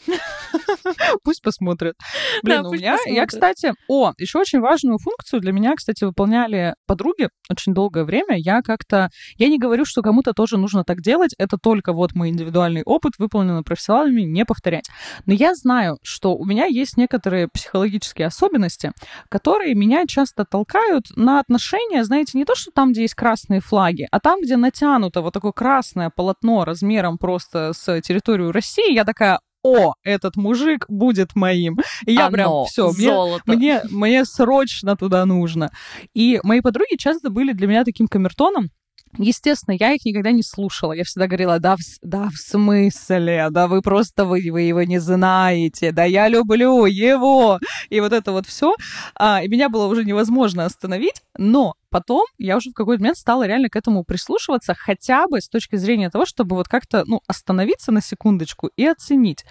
Пусть 1.23 1.41
посмотрят. 1.41 1.95
Блин, 2.43 2.63
Да, 2.63 2.69
у 2.69 2.73
меня, 2.73 2.91
я, 2.91 2.97
посмотрят. 2.97 3.29
кстати, 3.29 3.73
о, 3.87 4.13
еще 4.17 4.39
очень 4.39 4.59
важную 4.59 4.97
функцию 4.97 5.41
для 5.41 5.51
меня, 5.51 5.75
кстати, 5.75 6.03
выполняли 6.03 6.75
подруги 6.87 7.29
очень 7.49 7.73
долгое 7.73 8.03
время. 8.03 8.35
Я 8.37 8.61
как-то, 8.61 9.09
я 9.37 9.49
не 9.49 9.59
говорю, 9.59 9.85
что 9.85 10.01
кому-то 10.01 10.33
тоже 10.33 10.57
нужно 10.57 10.83
так 10.83 11.01
делать, 11.01 11.33
это 11.37 11.57
только 11.57 11.93
вот 11.93 12.13
мой 12.13 12.29
индивидуальный 12.29 12.83
опыт, 12.83 13.13
выполненный 13.17 13.63
профессионалами, 13.63 14.21
не 14.21 14.45
повторять. 14.45 14.85
Но 15.25 15.33
я 15.33 15.55
знаю, 15.55 15.97
что 16.03 16.35
у 16.35 16.45
меня 16.45 16.65
есть 16.65 16.97
некоторые 16.97 17.47
психологические 17.47 18.27
особенности, 18.27 18.91
которые 19.29 19.75
меня 19.75 20.05
часто 20.07 20.45
толкают 20.45 21.05
на 21.15 21.39
отношения, 21.39 22.03
знаете, 22.03 22.37
не 22.37 22.45
то, 22.45 22.55
что 22.55 22.71
там, 22.71 22.91
где 22.91 23.01
есть 23.01 23.15
красные 23.15 23.61
флаги, 23.61 24.07
а 24.11 24.19
там, 24.19 24.41
где 24.41 24.57
натянуто 24.57 25.21
вот 25.21 25.33
такое 25.33 25.51
красное 25.51 26.09
полотно 26.15 26.65
размером 26.65 27.17
просто 27.17 27.73
с 27.73 28.01
территорию 28.01 28.51
России, 28.51 28.93
я 28.93 29.05
такая, 29.05 29.39
о, 29.65 29.95
этот 30.03 30.35
мужик 30.35 30.85
будет 30.87 31.35
моим. 31.35 31.79
И 32.05 32.13
я 32.13 32.29
прям, 32.29 32.49
Оно, 32.49 32.65
все, 32.65 32.91
мне, 32.91 33.11
мне, 33.45 33.81
мне 33.89 34.25
срочно 34.25 34.95
туда 34.95 35.25
нужно. 35.25 35.71
И 36.13 36.39
мои 36.43 36.61
подруги 36.61 36.97
часто 36.97 37.31
были 37.31 37.51
для 37.53 37.67
меня 37.67 37.83
таким 37.83 38.07
камертоном, 38.07 38.69
Естественно, 39.17 39.75
я 39.79 39.93
их 39.93 40.03
никогда 40.05 40.31
не 40.31 40.43
слушала. 40.43 40.91
Я 40.91 41.03
всегда 41.03 41.27
говорила, 41.27 41.59
да, 41.59 41.75
в, 41.77 41.79
да, 42.01 42.29
в 42.29 42.35
смысле? 42.35 43.47
Да 43.49 43.67
вы 43.67 43.81
просто, 43.81 44.25
вы, 44.25 44.41
вы 44.51 44.61
его 44.61 44.83
не 44.83 44.99
знаете. 44.99 45.91
Да 45.91 46.03
я 46.03 46.27
люблю 46.27 46.85
его. 46.85 47.59
И 47.89 47.99
вот 48.01 48.11
это 48.11 48.31
вот 48.31 48.45
все. 48.45 48.75
А, 49.15 49.41
и 49.41 49.47
меня 49.47 49.69
было 49.69 49.87
уже 49.87 50.03
невозможно 50.03 50.65
остановить. 50.65 51.21
Но 51.37 51.75
потом 51.95 52.25
я 52.37 52.57
уже 52.57 52.71
в 52.71 52.73
какой-то 52.73 53.01
момент 53.01 53.17
стала 53.17 53.47
реально 53.47 53.69
к 53.69 53.77
этому 53.77 54.03
прислушиваться, 54.03 54.75
хотя 54.77 55.27
бы 55.27 55.39
с 55.39 55.47
точки 55.47 55.77
зрения 55.77 56.09
того, 56.09 56.25
чтобы 56.25 56.57
вот 56.57 56.67
как-то, 56.67 57.03
ну, 57.05 57.21
остановиться 57.25 57.93
на 57.93 58.01
секундочку 58.01 58.69
и 58.75 58.85
оценить. 58.85 59.45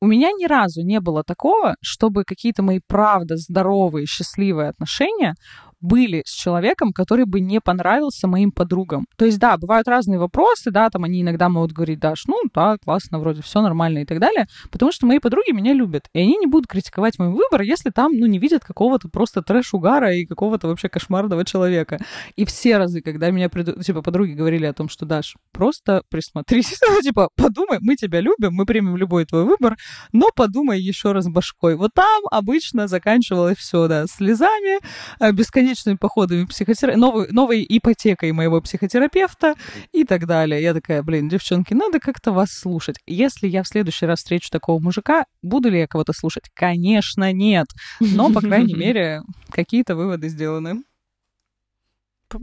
У 0.00 0.06
меня 0.06 0.28
ни 0.30 0.46
разу 0.46 0.82
не 0.82 1.00
было 1.00 1.24
такого, 1.24 1.74
чтобы 1.82 2.22
какие-то 2.22 2.62
мои 2.62 2.78
правда 2.86 3.36
здоровые, 3.36 4.06
счастливые 4.06 4.68
отношения 4.68 5.34
были 5.80 6.22
с 6.26 6.32
человеком, 6.32 6.92
который 6.92 7.24
бы 7.24 7.40
не 7.40 7.60
понравился 7.60 8.28
моим 8.28 8.52
подругам. 8.52 9.06
То 9.16 9.24
есть, 9.24 9.38
да, 9.38 9.56
бывают 9.56 9.88
разные 9.88 10.18
вопросы, 10.18 10.70
да, 10.70 10.90
там 10.90 11.04
они 11.04 11.22
иногда 11.22 11.48
могут 11.48 11.72
говорить, 11.72 12.00
Даш, 12.00 12.24
ну, 12.26 12.36
да, 12.54 12.76
классно, 12.82 13.18
вроде 13.18 13.42
все 13.42 13.60
нормально 13.60 14.00
и 14.00 14.04
так 14.04 14.18
далее, 14.18 14.46
потому 14.70 14.92
что 14.92 15.06
мои 15.06 15.18
подруги 15.18 15.52
меня 15.52 15.72
любят, 15.72 16.08
и 16.12 16.20
они 16.20 16.36
не 16.36 16.46
будут 16.46 16.66
критиковать 16.66 17.18
мой 17.18 17.28
выбор, 17.30 17.62
если 17.62 17.90
там, 17.90 18.12
ну, 18.12 18.26
не 18.26 18.38
видят 18.38 18.64
какого-то 18.64 19.08
просто 19.08 19.42
трэш-угара 19.42 20.14
и 20.14 20.26
какого-то 20.26 20.68
вообще 20.68 20.88
кошмарного 20.88 21.44
человека. 21.44 21.98
И 22.36 22.44
все 22.44 22.78
разы, 22.78 23.00
когда 23.00 23.30
меня, 23.30 23.48
приду- 23.48 23.82
типа, 23.82 24.02
подруги 24.02 24.32
говорили 24.32 24.66
о 24.66 24.72
том, 24.72 24.88
что, 24.88 25.06
Даш, 25.06 25.36
просто 25.52 26.02
присмотрись, 26.10 26.80
Ну, 26.90 27.00
типа, 27.02 27.28
подумай, 27.36 27.78
мы 27.80 27.96
тебя 27.96 28.20
любим, 28.20 28.52
мы 28.52 28.66
примем 28.66 28.96
любой 28.96 29.24
твой 29.24 29.44
выбор, 29.44 29.76
но 30.12 30.30
подумай 30.34 30.80
еще 30.80 31.12
раз 31.12 31.28
башкой. 31.28 31.76
Вот 31.76 31.92
там 31.94 32.22
обычно 32.30 32.88
заканчивалось 32.88 33.58
все, 33.58 33.86
да, 33.88 34.06
слезами, 34.06 34.80
э, 35.20 35.32
бесконечными 35.70 35.96
походами 35.96 36.44
психотера... 36.44 36.96
новой, 36.96 37.28
новой 37.30 37.64
ипотекой 37.68 38.32
моего 38.32 38.60
психотерапевта 38.60 39.54
и 39.92 40.04
так 40.04 40.26
далее. 40.26 40.62
Я 40.62 40.74
такая, 40.74 41.02
блин, 41.02 41.28
девчонки, 41.28 41.74
надо 41.74 42.00
как-то 42.00 42.32
вас 42.32 42.50
слушать. 42.50 42.96
Если 43.06 43.48
я 43.48 43.62
в 43.62 43.68
следующий 43.68 44.06
раз 44.06 44.18
встречу 44.18 44.50
такого 44.50 44.80
мужика, 44.80 45.24
буду 45.42 45.70
ли 45.70 45.80
я 45.80 45.86
кого-то 45.86 46.12
слушать? 46.12 46.44
Конечно, 46.54 47.32
нет. 47.32 47.66
Но, 48.00 48.32
по 48.32 48.40
крайней 48.40 48.74
мере, 48.76 49.22
какие-то 49.50 49.94
выводы 49.94 50.28
сделаны. 50.28 50.82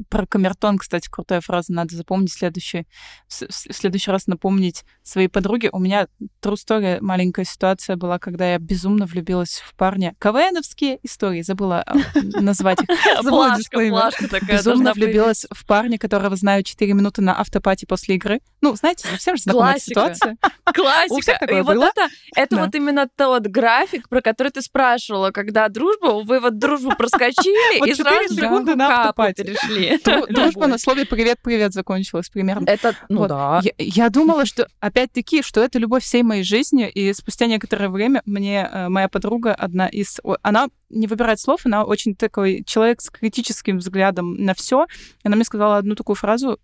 Про 0.10 0.26
камертон, 0.26 0.78
кстати, 0.78 1.10
крутая 1.10 1.42
фраза. 1.42 1.74
Надо 1.74 1.96
запомнить 1.96 2.34
следующий, 2.34 2.88
в 3.30 3.74
следующий 3.74 4.12
раз 4.12 4.28
напомнить 4.28 4.84
своей 5.04 5.28
подруге. 5.28 5.70
У 5.72 5.80
меня 5.80 6.08
true 6.42 6.56
story, 6.56 7.00
маленькая 7.02 7.46
ситуация 7.46 7.96
была, 7.96 8.20
когда 8.20 8.52
я 8.52 8.60
безумно 8.60 9.06
влюбилась 9.06 9.62
в 9.66 9.76
парня. 9.76 10.16
КВНовские 10.20 11.00
истории, 11.04 11.42
забыла 11.42 11.84
а, 11.86 11.96
назвать 12.42 12.82
их. 12.82 12.88
Плашка, 13.24 13.80
плашка 13.90 14.28
такая 14.28 14.58
Безумно 14.58 14.94
влюбилась 14.94 15.46
в 15.52 15.66
парня, 15.66 15.98
которого 15.98 16.36
знаю 16.36 16.64
4 16.64 16.94
минуты 16.94 17.22
на 17.22 17.40
автопати 17.40 17.86
после 17.86 18.16
игры. 18.16 18.42
Ну, 18.62 18.76
знаете, 18.76 19.08
всем 19.18 19.38
же 19.38 19.44
знакома 19.44 19.72
эта 19.72 19.94
Классика. 19.94 20.16
ситуация. 20.16 20.38
Классика. 20.74 21.46
И 21.46 21.62
вот 21.62 21.78
это, 21.78 22.08
это 22.36 22.58
вот 22.58 22.76
именно 22.76 23.08
тот 23.16 23.48
график, 23.48 24.10
про 24.10 24.22
который 24.22 24.52
ты 24.52 24.62
спрашивала, 24.62 25.32
когда 25.32 25.68
дружба, 25.70 26.24
вы 26.24 26.40
вот 26.40 26.58
дружбу 26.58 26.96
проскочили 26.96 27.88
и 27.90 27.94
сразу 27.94 28.34
секунды 28.34 28.76
на 28.76 29.02
автопате. 29.02 29.44
перешли. 29.44 29.77
Дру- 29.78 30.26
Дружба 30.30 30.68
на 30.68 30.78
слове 30.78 31.06
«привет-привет» 31.06 31.74
закончилась 31.74 32.30
примерно. 32.30 32.66
Это, 32.68 32.96
ну 33.10 33.20
Вот. 33.20 33.30
да. 33.30 33.62
Я, 33.64 33.72
я 33.78 34.10
думала, 34.10 34.46
что 34.46 34.68
опять-таки, 34.80 35.42
что 35.42 35.62
это 35.62 35.80
любовь 35.80 36.04
всей 36.04 36.24
моей 36.24 36.44
жизни, 36.44 36.90
и 36.90 37.14
спустя 37.14 37.48
некоторое 37.48 37.90
время 37.90 38.22
мне 38.26 38.70
э, 38.72 38.90
моя 38.90 39.08
подруга, 39.08 39.54
одна 39.54 39.88
из... 39.88 40.20
Она 40.42 40.68
не 40.90 41.08
выбирает 41.08 41.40
слов, 41.40 41.62
она 41.66 41.84
очень 41.84 42.16
такой 42.16 42.64
человек 42.66 43.02
с 43.02 43.10
критическим 43.10 43.78
взглядом 43.80 44.36
на 44.36 44.54
все. 44.54 44.88
Она 45.24 45.36
мне 45.36 45.46
сказала 45.46 45.78
одну 45.78 45.96
такую 45.96 46.16
фразу, 46.16 46.60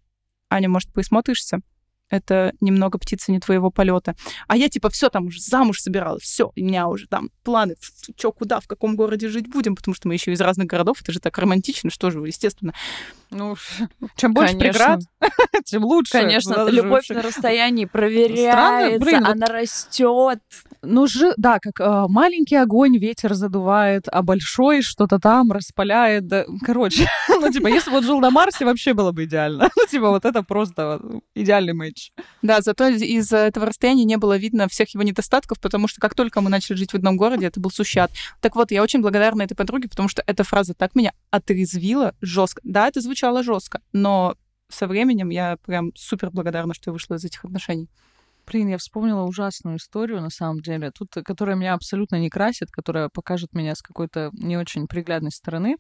Аня, 0.50 0.70
может, 0.70 0.92
присмотришься? 0.94 1.60
Это 2.10 2.54
немного 2.62 2.98
птица 3.00 3.32
не 3.32 3.40
твоего 3.40 3.72
полета. 3.72 4.16
А 4.48 4.56
я 4.56 4.70
типа 4.70 4.90
все 4.90 5.10
там 5.10 5.28
уже 5.28 5.42
замуж 5.42 5.80
собиралась, 5.80 6.24
все, 6.24 6.52
у 6.56 6.60
меня 6.60 6.88
уже 6.88 7.08
там 7.08 7.30
планы, 7.44 7.76
что 8.16 8.32
куда, 8.32 8.60
в 8.60 8.68
каком 8.68 8.96
городе 8.96 9.30
жить 9.30 9.48
будем, 9.48 9.76
потому 9.76 9.96
что 9.96 10.08
мы 10.08 10.14
еще 10.14 10.32
из 10.32 10.42
разных 10.42 10.68
городов, 10.68 11.02
это 11.02 11.12
же 11.12 11.20
так 11.20 11.38
романтично, 11.38 11.90
что 11.90 12.12
же, 12.12 12.20
естественно. 12.20 12.74
Ну, 13.34 13.56
чем 14.16 14.34
больше 14.34 14.58
Конечно. 14.58 14.72
преград, 14.72 15.00
тем 15.66 15.84
лучше. 15.84 16.12
Конечно, 16.12 16.58
Надо 16.58 16.72
же 16.72 16.78
любовь 16.78 16.92
вообще- 16.92 17.14
на 17.16 17.22
расстоянии 17.22 17.86
Странно, 17.86 18.08
проверяется, 18.08 19.00
блин, 19.06 19.20
вот- 19.22 19.30
она 19.30 19.46
растет. 19.48 20.40
Ну, 20.86 21.08
же, 21.08 21.34
да, 21.38 21.60
как 21.62 21.80
э, 21.80 22.06
маленький 22.10 22.58
огонь 22.58 22.98
ветер 22.98 23.34
задувает, 23.34 24.06
а 24.12 24.22
большой 24.22 24.82
что-то 24.82 25.18
там 25.18 25.52
распаляет. 25.52 26.28
Да, 26.28 26.46
короче, 26.66 27.08
ну, 27.30 27.52
типа, 27.52 27.68
если 27.68 27.90
вот 27.90 28.04
жил 28.04 28.20
на 28.20 28.32
Марсе, 28.32 28.66
вообще 28.66 28.94
было 28.94 29.12
бы 29.12 29.24
идеально. 29.26 29.70
Ну, 29.76 29.86
типа, 29.88 30.10
вот 30.10 30.26
это 30.26 30.44
просто 30.44 31.02
идеальный 31.36 31.74
матч. 31.74 32.12
Да, 32.42 32.62
зато 32.62 32.88
из 32.88 33.32
этого 33.32 33.66
расстояния 33.68 34.04
не 34.04 34.18
было 34.18 34.38
видно 34.38 34.68
всех 34.68 34.94
его 34.94 35.04
недостатков, 35.04 35.60
потому 35.60 35.88
что 35.88 36.02
как 36.02 36.16
только 36.16 36.42
мы 36.42 36.50
начали 36.50 36.76
жить 36.76 36.92
в 36.92 36.96
одном 36.96 37.16
городе, 37.18 37.48
это 37.48 37.60
был 37.60 37.72
сущат. 37.72 38.12
Так 38.42 38.56
вот, 38.56 38.72
я 38.72 38.84
очень 38.84 39.02
благодарна 39.02 39.44
этой 39.44 39.56
подруге, 39.56 39.88
потому 39.88 40.10
что 40.10 40.22
эта 40.26 40.44
фраза 40.44 40.74
так 40.74 40.96
меня 40.96 41.14
отрезвила 41.32 42.14
жестко. 42.22 42.62
Да, 42.64 42.88
это 42.88 43.00
звучало 43.24 43.44
жестко, 43.44 43.82
но 43.94 44.36
со 44.70 44.88
временем 44.88 45.30
я 45.30 45.58
прям 45.66 45.92
супер 45.96 46.30
благодарна, 46.32 46.74
что 46.74 46.90
я 46.90 46.94
вышла 46.94 47.16
из 47.16 47.24
этих 47.24 47.46
отношений. 47.46 47.90
Блин, 48.46 48.68
я 48.68 48.78
вспомнила 48.78 49.24
ужасную 49.24 49.78
историю, 49.78 50.22
на 50.22 50.30
самом 50.30 50.60
деле, 50.60 50.92
тут, 50.92 51.14
которая 51.24 51.56
меня 51.56 51.74
абсолютно 51.74 52.20
не 52.20 52.30
красит, 52.30 52.70
которая 52.70 53.08
покажет 53.08 53.54
меня 53.54 53.74
с 53.76 53.82
какой-то 53.82 54.32
не 54.34 54.58
очень 54.58 54.88
приглядной 54.88 55.32
стороны. 55.32 55.78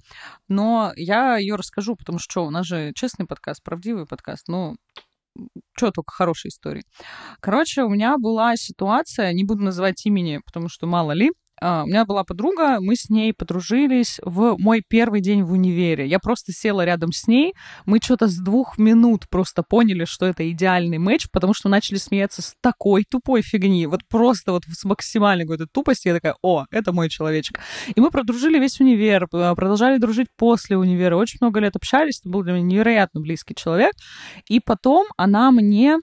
Но 0.48 0.94
я 0.96 1.36
ее 1.36 1.56
расскажу, 1.56 1.98
потому 1.98 2.20
что 2.20 2.46
у 2.46 2.50
нас 2.50 2.66
же 2.66 2.94
честный 2.96 3.26
подкаст, 3.26 3.62
правдивый 3.62 4.06
подкаст. 4.06 4.48
Ну, 4.48 4.78
что 5.76 5.92
только 5.92 6.14
хорошие 6.14 6.50
истории. 6.50 6.84
Короче, 7.42 7.84
у 7.84 7.90
меня 7.90 8.18
была 8.18 8.56
ситуация, 8.56 9.34
не 9.34 9.44
буду 9.44 9.64
называть 9.64 10.06
имени, 10.06 10.40
потому 10.46 10.70
что 10.70 10.88
мало 10.88 11.12
ли, 11.12 11.32
у 11.64 11.88
меня 11.88 12.06
была 12.06 12.24
подруга, 12.24 12.80
мы 12.80 12.96
с 12.96 13.10
ней 13.10 13.34
подружились 13.34 14.20
в 14.24 14.58
мой 14.58 14.84
первый 14.88 15.22
день 15.22 15.44
в 15.44 15.52
универе. 15.52 16.06
Я 16.06 16.20
просто 16.20 16.52
села 16.52 16.84
рядом 16.84 17.12
с 17.12 17.28
ней, 17.28 17.54
мы 17.86 18.00
что-то 18.02 18.28
с 18.28 18.38
двух 18.38 18.78
минут 18.78 19.30
просто 19.30 19.64
поняли, 19.64 20.06
что 20.06 20.26
это 20.26 20.50
идеальный 20.52 20.98
матч, 20.98 21.28
потому 21.32 21.54
что 21.54 21.70
начали 21.70 21.98
смеяться 21.98 22.42
с 22.42 22.56
такой 22.62 23.06
тупой 23.10 23.42
фигни, 23.42 23.88
вот 23.88 24.02
просто 24.10 24.52
вот 24.52 24.64
с 24.66 24.84
максимальной 24.84 25.46
какой-то 25.46 25.68
тупостью. 25.72 26.12
Я 26.12 26.16
такая, 26.16 26.36
о, 26.42 26.66
это 26.72 26.92
мой 26.92 27.10
человечек. 27.10 27.60
И 27.96 28.00
мы 28.02 28.12
продружили 28.12 28.60
весь 28.60 28.80
универ, 28.80 29.28
продолжали 29.28 29.98
дружить 29.98 30.28
после 30.36 30.78
универа, 30.78 31.16
очень 31.16 31.38
много 31.42 31.60
лет 31.60 31.76
общались, 31.76 32.20
это 32.20 32.30
был 32.30 32.44
для 32.44 32.54
меня 32.54 32.66
невероятно 32.66 33.22
близкий 33.22 33.56
человек. 33.56 33.94
И 34.50 34.60
потом 34.60 35.08
она 35.18 35.52
мне 35.52 35.96
а, 35.96 36.00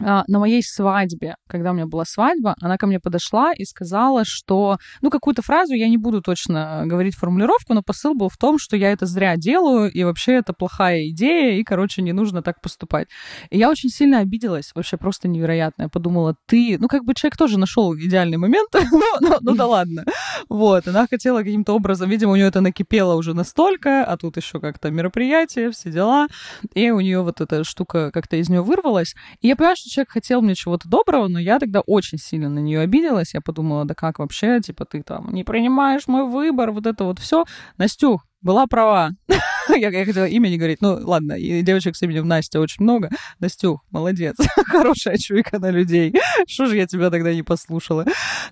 на 0.00 0.38
моей 0.38 0.62
свадьбе, 0.62 1.36
когда 1.48 1.70
у 1.70 1.74
меня 1.74 1.86
была 1.86 2.04
свадьба, 2.04 2.54
она 2.60 2.76
ко 2.76 2.86
мне 2.86 3.00
подошла 3.00 3.52
и 3.52 3.64
сказала, 3.64 4.24
что, 4.24 4.78
ну, 5.00 5.10
какую-то 5.10 5.42
фразу, 5.42 5.74
я 5.74 5.88
не 5.88 5.98
буду 5.98 6.22
точно 6.22 6.82
говорить 6.86 7.14
формулировку, 7.16 7.74
но 7.74 7.82
посыл 7.82 8.14
был 8.14 8.28
в 8.28 8.36
том, 8.36 8.58
что 8.58 8.76
я 8.76 8.92
это 8.92 9.06
зря 9.06 9.36
делаю, 9.36 9.90
и 9.90 10.04
вообще 10.04 10.34
это 10.34 10.52
плохая 10.52 11.08
идея, 11.08 11.58
и, 11.58 11.64
короче, 11.64 12.02
не 12.02 12.12
нужно 12.12 12.42
так 12.42 12.60
поступать. 12.60 13.08
И 13.50 13.58
я 13.58 13.70
очень 13.70 13.88
сильно 13.88 14.18
обиделась, 14.18 14.72
вообще 14.74 14.96
просто 14.96 15.28
невероятно. 15.28 15.84
Я 15.84 15.88
подумала, 15.88 16.36
ты, 16.46 16.76
ну, 16.78 16.88
как 16.88 17.04
бы 17.04 17.14
человек 17.14 17.36
тоже 17.36 17.58
нашел 17.58 17.94
идеальный 17.94 18.38
момент, 18.38 18.68
ну 19.40 19.54
да 19.54 19.66
ладно. 19.66 20.04
Вот, 20.48 20.88
она 20.88 21.06
хотела 21.06 21.38
каким-то 21.38 21.74
образом, 21.74 22.10
видимо, 22.10 22.32
у 22.32 22.36
нее 22.36 22.46
это 22.46 22.60
накипело 22.60 23.14
уже 23.14 23.34
настолько, 23.34 24.04
а 24.04 24.16
тут 24.16 24.36
еще 24.36 24.60
как-то 24.60 24.90
мероприятие, 24.90 25.70
все 25.70 25.90
дела, 25.90 26.28
и 26.74 26.90
у 26.90 27.00
нее 27.00 27.22
вот 27.22 27.40
эта 27.40 27.64
штука 27.64 28.10
как-то 28.12 28.36
из 28.36 28.48
нее 28.48 28.62
вырвалась. 28.62 29.14
И 29.40 29.48
я 29.48 29.56
понимаю, 29.56 29.76
что 29.76 29.87
человек 29.88 30.10
хотел 30.10 30.42
мне 30.42 30.54
чего-то 30.54 30.88
доброго, 30.88 31.28
но 31.28 31.38
я 31.38 31.58
тогда 31.58 31.80
очень 31.80 32.18
сильно 32.18 32.48
на 32.48 32.58
нее 32.58 32.80
обиделась. 32.80 33.34
Я 33.34 33.40
подумала, 33.40 33.84
да 33.84 33.94
как 33.94 34.18
вообще, 34.18 34.60
типа, 34.60 34.84
ты 34.84 35.02
там 35.02 35.32
не 35.32 35.44
принимаешь 35.44 36.06
мой 36.06 36.24
выбор, 36.24 36.70
вот 36.72 36.86
это 36.86 37.04
вот 37.04 37.18
все. 37.18 37.44
Настюх, 37.76 38.24
была 38.40 38.66
права. 38.66 39.10
я, 39.68 39.90
я 39.90 40.04
хотела 40.04 40.26
имя 40.26 40.48
не 40.48 40.58
говорить. 40.58 40.80
Ну, 40.80 40.98
ладно, 41.02 41.32
и 41.32 41.62
девочек 41.62 41.96
с 41.96 42.02
именем 42.02 42.28
Настя 42.28 42.60
очень 42.60 42.82
много. 42.82 43.10
Настюх, 43.40 43.84
молодец. 43.90 44.36
Хорошая 44.66 45.16
чуйка 45.16 45.58
на 45.58 45.70
людей. 45.70 46.14
Что 46.46 46.66
же 46.66 46.76
я 46.76 46.86
тебя 46.86 47.10
тогда 47.10 47.34
не 47.34 47.42
послушала? 47.42 48.04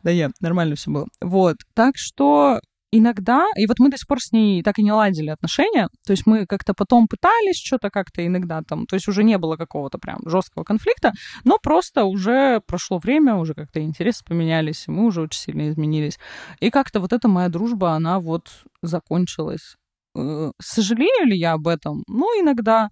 Да 0.03 0.12
нет, 0.12 0.32
нормально 0.41 0.74
все 0.76 0.91
было. 0.91 1.07
Вот. 1.20 1.57
Так 1.74 1.97
что 1.97 2.61
иногда, 2.93 3.47
и 3.57 3.66
вот 3.66 3.78
мы 3.78 3.91
до 3.91 3.97
сих 3.97 4.07
пор 4.07 4.20
с 4.20 4.32
ней 4.32 4.62
так 4.62 4.78
и 4.78 4.82
не 4.82 4.93
ладили 4.93 5.30
отношения, 5.30 5.89
то 6.07 6.12
есть 6.12 6.26
мы 6.26 6.47
как-то 6.47 6.74
потом 6.74 7.09
пытались 7.09 7.57
что-то 7.57 7.91
как-то 7.91 8.24
иногда 8.26 8.62
там, 8.62 8.87
то 8.87 8.95
есть 8.95 9.09
уже 9.09 9.24
не 9.24 9.39
было 9.39 9.57
какого-то 9.57 9.99
прям 9.99 10.20
жесткого 10.26 10.64
конфликта, 10.64 11.12
но 11.45 11.59
просто 11.59 12.05
уже 12.05 12.61
прошло 12.66 12.99
время, 12.99 13.37
уже 13.37 13.55
как-то 13.55 13.80
интересы 13.80 14.24
поменялись, 14.24 14.84
мы 14.87 15.07
уже 15.07 15.22
очень 15.22 15.41
сильно 15.41 15.68
изменились. 15.68 16.18
И 16.61 16.70
как-то 16.70 17.01
вот 17.01 17.12
эта 17.12 17.28
моя 17.28 17.49
дружба, 17.49 17.93
она 17.93 18.20
вот 18.20 18.49
закончилась. 18.82 19.76
Э, 20.16 20.53
сожалею 20.61 21.26
ли 21.26 21.37
я 21.39 21.53
об 21.53 21.68
этом? 21.68 22.03
Ну, 22.07 22.26
иногда 22.41 22.89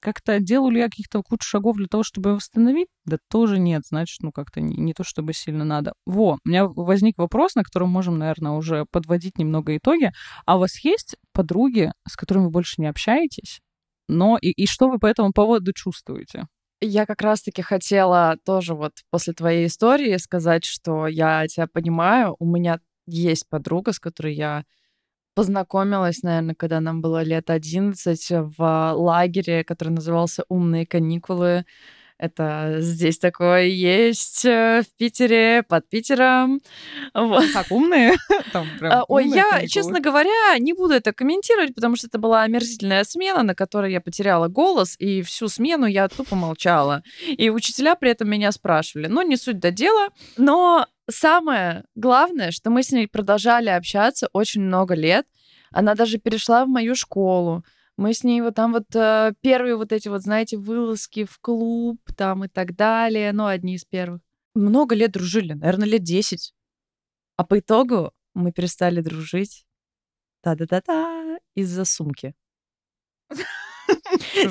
как-то 0.00 0.40
делаю 0.40 0.72
ли 0.72 0.80
я 0.80 0.86
каких-то 0.86 1.22
кучу 1.22 1.46
шагов 1.46 1.76
для 1.76 1.86
того, 1.86 2.02
чтобы 2.02 2.34
восстановить? 2.34 2.88
Да 3.04 3.18
тоже 3.30 3.58
нет, 3.58 3.82
значит, 3.86 4.22
ну 4.22 4.32
как-то 4.32 4.60
не, 4.60 4.76
не 4.76 4.92
то, 4.92 5.04
чтобы 5.04 5.32
сильно 5.32 5.64
надо. 5.64 5.94
Во, 6.06 6.38
у 6.44 6.48
меня 6.48 6.66
возник 6.66 7.18
вопрос, 7.18 7.54
на 7.54 7.62
котором 7.62 7.90
можем, 7.90 8.18
наверное, 8.18 8.52
уже 8.52 8.86
подводить 8.90 9.38
немного 9.38 9.76
итоги. 9.76 10.12
А 10.44 10.56
у 10.56 10.60
вас 10.60 10.78
есть 10.84 11.16
подруги, 11.32 11.92
с 12.08 12.16
которыми 12.16 12.44
вы 12.44 12.50
больше 12.50 12.80
не 12.80 12.86
общаетесь? 12.86 13.60
Но 14.08 14.38
и, 14.40 14.50
и 14.50 14.66
что 14.66 14.88
вы 14.88 14.98
по 14.98 15.06
этому 15.06 15.32
поводу 15.32 15.72
чувствуете? 15.72 16.46
Я 16.80 17.06
как 17.06 17.22
раз-таки 17.22 17.62
хотела 17.62 18.36
тоже 18.44 18.74
вот 18.74 18.92
после 19.10 19.32
твоей 19.32 19.66
истории 19.66 20.16
сказать, 20.18 20.64
что 20.64 21.06
я 21.06 21.46
тебя 21.46 21.66
понимаю. 21.66 22.36
У 22.38 22.46
меня 22.46 22.80
есть 23.06 23.48
подруга, 23.48 23.92
с 23.92 23.98
которой 23.98 24.34
я 24.34 24.64
познакомилась, 25.36 26.22
наверное, 26.24 26.56
когда 26.56 26.80
нам 26.80 27.02
было 27.02 27.22
лет 27.22 27.50
11 27.50 28.30
в 28.58 28.92
лагере, 28.94 29.64
который 29.64 29.90
назывался 29.90 30.44
«Умные 30.48 30.86
каникулы». 30.86 31.66
Это 32.18 32.76
здесь 32.80 33.18
такое 33.18 33.64
есть 33.64 34.44
э, 34.46 34.82
в 34.82 34.96
Питере, 34.96 35.62
под 35.62 35.86
Питером. 35.88 36.60
Вот. 37.12 37.44
Как 37.52 37.70
умные? 37.70 38.14
Там 38.52 38.66
прям 38.78 38.92
а, 38.92 39.04
Ой, 39.08 39.24
умные 39.24 39.36
я, 39.36 39.50
каникулы. 39.50 39.68
честно 39.68 40.00
говоря, 40.00 40.58
не 40.58 40.72
буду 40.72 40.94
это 40.94 41.12
комментировать, 41.12 41.74
потому 41.74 41.96
что 41.96 42.06
это 42.06 42.18
была 42.18 42.42
омерзительная 42.42 43.04
смена, 43.04 43.42
на 43.42 43.54
которой 43.54 43.92
я 43.92 44.00
потеряла 44.00 44.48
голос, 44.48 44.96
и 44.98 45.20
всю 45.20 45.48
смену 45.48 45.84
я 45.84 46.08
тупо 46.08 46.36
молчала. 46.36 47.02
И 47.26 47.50
учителя 47.50 47.94
при 47.96 48.10
этом 48.10 48.30
меня 48.30 48.50
спрашивали. 48.50 49.08
Ну, 49.08 49.20
не 49.20 49.36
суть 49.36 49.58
до 49.58 49.70
дела. 49.70 50.08
Но 50.38 50.86
самое 51.10 51.84
главное, 51.94 52.50
что 52.50 52.70
мы 52.70 52.82
с 52.82 52.92
ней 52.92 53.08
продолжали 53.08 53.68
общаться 53.68 54.28
очень 54.32 54.62
много 54.62 54.94
лет. 54.94 55.26
Она 55.70 55.94
даже 55.94 56.16
перешла 56.16 56.64
в 56.64 56.68
мою 56.68 56.94
школу. 56.94 57.62
Мы 57.96 58.12
с 58.12 58.24
ней 58.24 58.42
вот 58.42 58.54
там 58.54 58.72
вот 58.72 58.94
э, 58.94 59.32
первые 59.40 59.76
вот 59.76 59.92
эти 59.92 60.08
вот, 60.08 60.22
знаете, 60.22 60.58
вылазки 60.58 61.24
в 61.24 61.38
клуб 61.40 61.98
там 62.16 62.44
и 62.44 62.48
так 62.48 62.76
далее. 62.76 63.32
Ну, 63.32 63.46
одни 63.46 63.74
из 63.74 63.84
первых. 63.84 64.20
Много 64.54 64.94
лет 64.94 65.12
дружили, 65.12 65.54
наверное, 65.54 65.88
лет 65.88 66.02
10. 66.02 66.54
А 67.36 67.44
по 67.44 67.58
итогу 67.58 68.12
мы 68.34 68.52
перестали 68.52 69.00
дружить. 69.00 69.66
Та-да-да-да. 70.42 71.38
Из-за 71.54 71.84
сумки. 71.84 72.34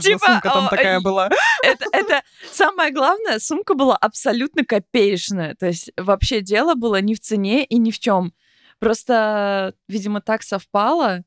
Типа, 0.01 0.25
сумка 0.25 0.49
там 0.49 0.69
такая 0.69 0.99
была. 1.01 1.29
Это, 1.63 1.85
это 1.91 2.21
самое 2.51 2.91
главное, 2.91 3.39
сумка 3.39 3.73
была 3.73 3.97
абсолютно 3.97 4.63
копеечная. 4.63 5.55
То 5.55 5.67
есть 5.67 5.91
вообще 5.97 6.41
дело 6.41 6.75
было 6.75 7.01
не 7.01 7.15
в 7.15 7.19
цене 7.19 7.65
и 7.65 7.77
ни 7.77 7.91
в 7.91 7.99
чем. 7.99 8.33
Просто, 8.79 9.73
видимо, 9.87 10.21
так 10.21 10.43
совпало, 10.43 11.23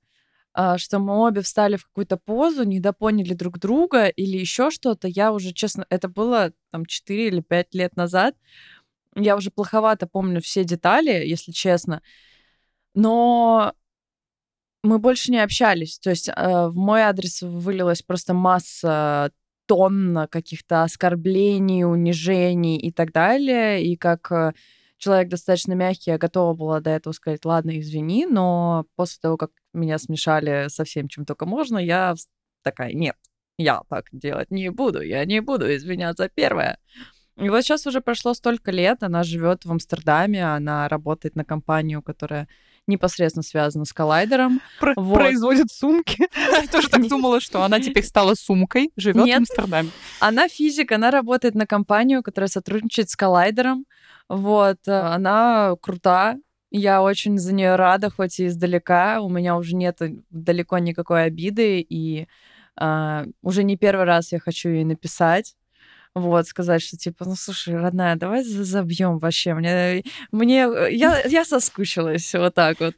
что 0.77 0.99
мы 0.99 1.17
обе 1.19 1.43
встали 1.43 1.77
в 1.77 1.85
какую-то 1.85 2.17
позу, 2.17 2.65
недопоняли 2.65 3.35
друг 3.35 3.59
друга 3.59 4.07
или 4.07 4.37
еще 4.39 4.71
что-то. 4.71 5.07
Я 5.07 5.33
уже, 5.33 5.53
честно, 5.53 5.87
это 5.89 6.09
было 6.09 6.53
там 6.73 6.85
4 6.85 7.29
или 7.29 7.41
5 7.41 7.75
лет 7.75 7.97
назад. 7.97 8.35
Я 9.15 9.37
уже 9.37 9.51
плоховато 9.51 10.07
помню 10.07 10.41
все 10.41 10.65
детали, 10.65 11.11
если 11.11 11.53
честно. 11.53 12.03
Но 12.95 13.75
мы 14.83 14.99
больше 14.99 15.31
не 15.31 15.39
общались. 15.39 15.99
То 15.99 16.11
есть 16.11 16.29
э, 16.29 16.33
в 16.35 16.77
мой 16.77 17.03
адрес 17.03 17.43
вылилась 17.43 18.03
просто 18.03 18.35
масса 18.35 19.31
тонн 19.67 20.27
каких-то 20.29 20.83
оскорблений, 20.83 21.85
унижений 21.85 22.79
и 22.79 22.91
так 22.91 23.13
далее. 23.13 23.85
И 23.85 23.97
как 23.97 24.33
э, 24.33 24.53
человек 24.99 25.29
достаточно 25.29 25.73
мягкий, 25.73 26.11
я 26.11 26.19
готова 26.19 26.55
была 26.55 26.81
до 26.81 26.91
этого 26.91 27.13
сказать, 27.13 27.45
ладно, 27.45 27.79
извини, 27.79 28.27
но 28.27 28.85
после 28.97 29.19
того, 29.21 29.37
как 29.37 29.51
меня 29.73 29.99
смешали 29.99 30.69
со 30.69 30.85
всем, 30.85 31.09
чем 31.09 31.25
только 31.25 31.47
можно, 31.47 31.79
я 31.79 32.15
такая, 32.63 32.93
нет, 32.93 33.17
я 33.57 33.83
так 33.89 34.07
делать 34.13 34.51
не 34.51 34.71
буду, 34.71 35.01
я 35.01 35.25
не 35.25 35.41
буду 35.41 35.75
извиняться 35.75 36.29
первая. 36.33 36.79
И 37.37 37.49
вот 37.49 37.63
сейчас 37.63 37.87
уже 37.87 38.01
прошло 38.01 38.35
столько 38.35 38.73
лет, 38.73 39.03
она 39.03 39.23
живет 39.23 39.65
в 39.65 39.71
Амстердаме, 39.71 40.45
она 40.45 40.89
работает 40.89 41.37
на 41.37 41.45
компанию, 41.45 42.03
которая 42.03 42.49
непосредственно 42.89 43.45
связана 43.45 43.85
с 43.85 43.93
коллайдером. 43.93 44.61
Про- 44.81 44.95
вот. 44.97 45.15
Производит 45.15 45.71
сумки. 45.71 46.27
Я 46.53 46.67
тоже 46.67 46.89
так 46.89 47.07
думала, 47.07 47.41
что 47.41 47.63
она 47.63 47.81
теперь 47.81 48.03
стала 48.03 48.35
сумкой, 48.35 48.91
живет 48.97 49.29
в 49.29 49.37
Амстердаме. 49.37 49.91
Она 50.19 50.49
физик, 50.49 50.91
она 50.91 51.13
работает 51.13 51.55
на 51.55 51.67
компанию, 51.67 52.23
которая 52.23 52.49
сотрудничает 52.49 53.11
с 53.11 53.17
коллайдером. 53.17 53.85
Вот, 54.29 54.79
э, 54.87 54.93
она 54.93 55.75
крута, 55.81 56.37
я 56.71 57.03
очень 57.03 57.39
за 57.39 57.55
нее 57.55 57.77
рада, 57.77 58.11
хоть 58.11 58.41
и 58.41 58.47
издалека. 58.47 59.21
У 59.23 59.29
меня 59.31 59.57
уже 59.57 59.75
нет 59.75 59.99
далеко 60.31 60.79
никакой 60.79 61.25
обиды, 61.25 61.81
и 61.81 62.27
э, 62.81 63.27
уже 63.43 63.65
не 63.65 63.77
первый 63.77 64.05
раз 64.05 64.33
я 64.33 64.39
хочу 64.41 64.69
ей 64.71 64.85
написать. 64.85 65.57
Вот, 66.21 66.47
сказать, 66.47 66.83
что 66.83 66.97
типа, 66.97 67.25
ну 67.25 67.35
слушай, 67.37 67.77
родная, 67.77 68.17
давай 68.17 68.43
забьем 68.43 69.19
вообще, 69.19 69.55
мне, 69.55 70.03
мне, 70.33 70.67
я, 70.91 71.23
я 71.25 71.45
соскучилась 71.45 72.33
вот 72.35 72.55
так 72.55 72.81
вот. 72.81 72.95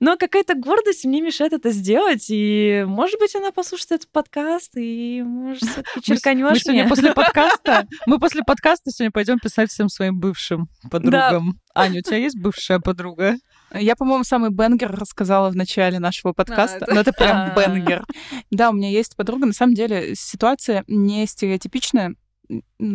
Но 0.00 0.16
какая-то 0.16 0.54
гордость 0.54 1.04
мне 1.04 1.20
мешает 1.20 1.52
это 1.52 1.70
сделать, 1.70 2.26
и, 2.28 2.84
может 2.86 3.18
быть, 3.18 3.34
она 3.34 3.52
послушает 3.52 3.92
этот 3.92 4.10
подкаст, 4.10 4.76
и, 4.76 5.22
может, 5.22 5.62
все-таки 5.62 6.02
черканешь 6.02 6.44
мы, 6.44 6.50
мы 6.50 6.58
сегодня 6.58 6.88
после 6.88 7.12
подкаста, 7.12 7.86
мы 8.06 8.18
после 8.18 8.42
подкаста 8.42 8.90
сегодня 8.90 9.12
пойдем 9.12 9.38
писать 9.38 9.70
всем 9.70 9.88
своим 9.88 10.18
бывшим 10.18 10.68
подругам. 10.90 11.60
Да. 11.74 11.82
Аня, 11.82 12.00
у 12.00 12.02
тебя 12.02 12.16
есть 12.16 12.38
бывшая 12.38 12.80
подруга? 12.80 13.36
Я, 13.72 13.94
по-моему, 13.94 14.24
самый 14.24 14.50
бенгер 14.50 14.90
рассказала 14.90 15.48
в 15.50 15.56
начале 15.56 16.00
нашего 16.00 16.32
подкаста. 16.32 16.86
А. 16.88 16.94
Но 16.94 17.00
это 17.00 17.12
прям 17.12 17.54
бенгер. 17.54 18.04
Да, 18.50 18.70
у 18.70 18.72
меня 18.72 18.90
есть 18.90 19.16
подруга. 19.16 19.46
На 19.46 19.52
самом 19.52 19.74
деле 19.74 20.14
ситуация 20.16 20.84
не 20.88 21.26
стереотипичная 21.26 22.14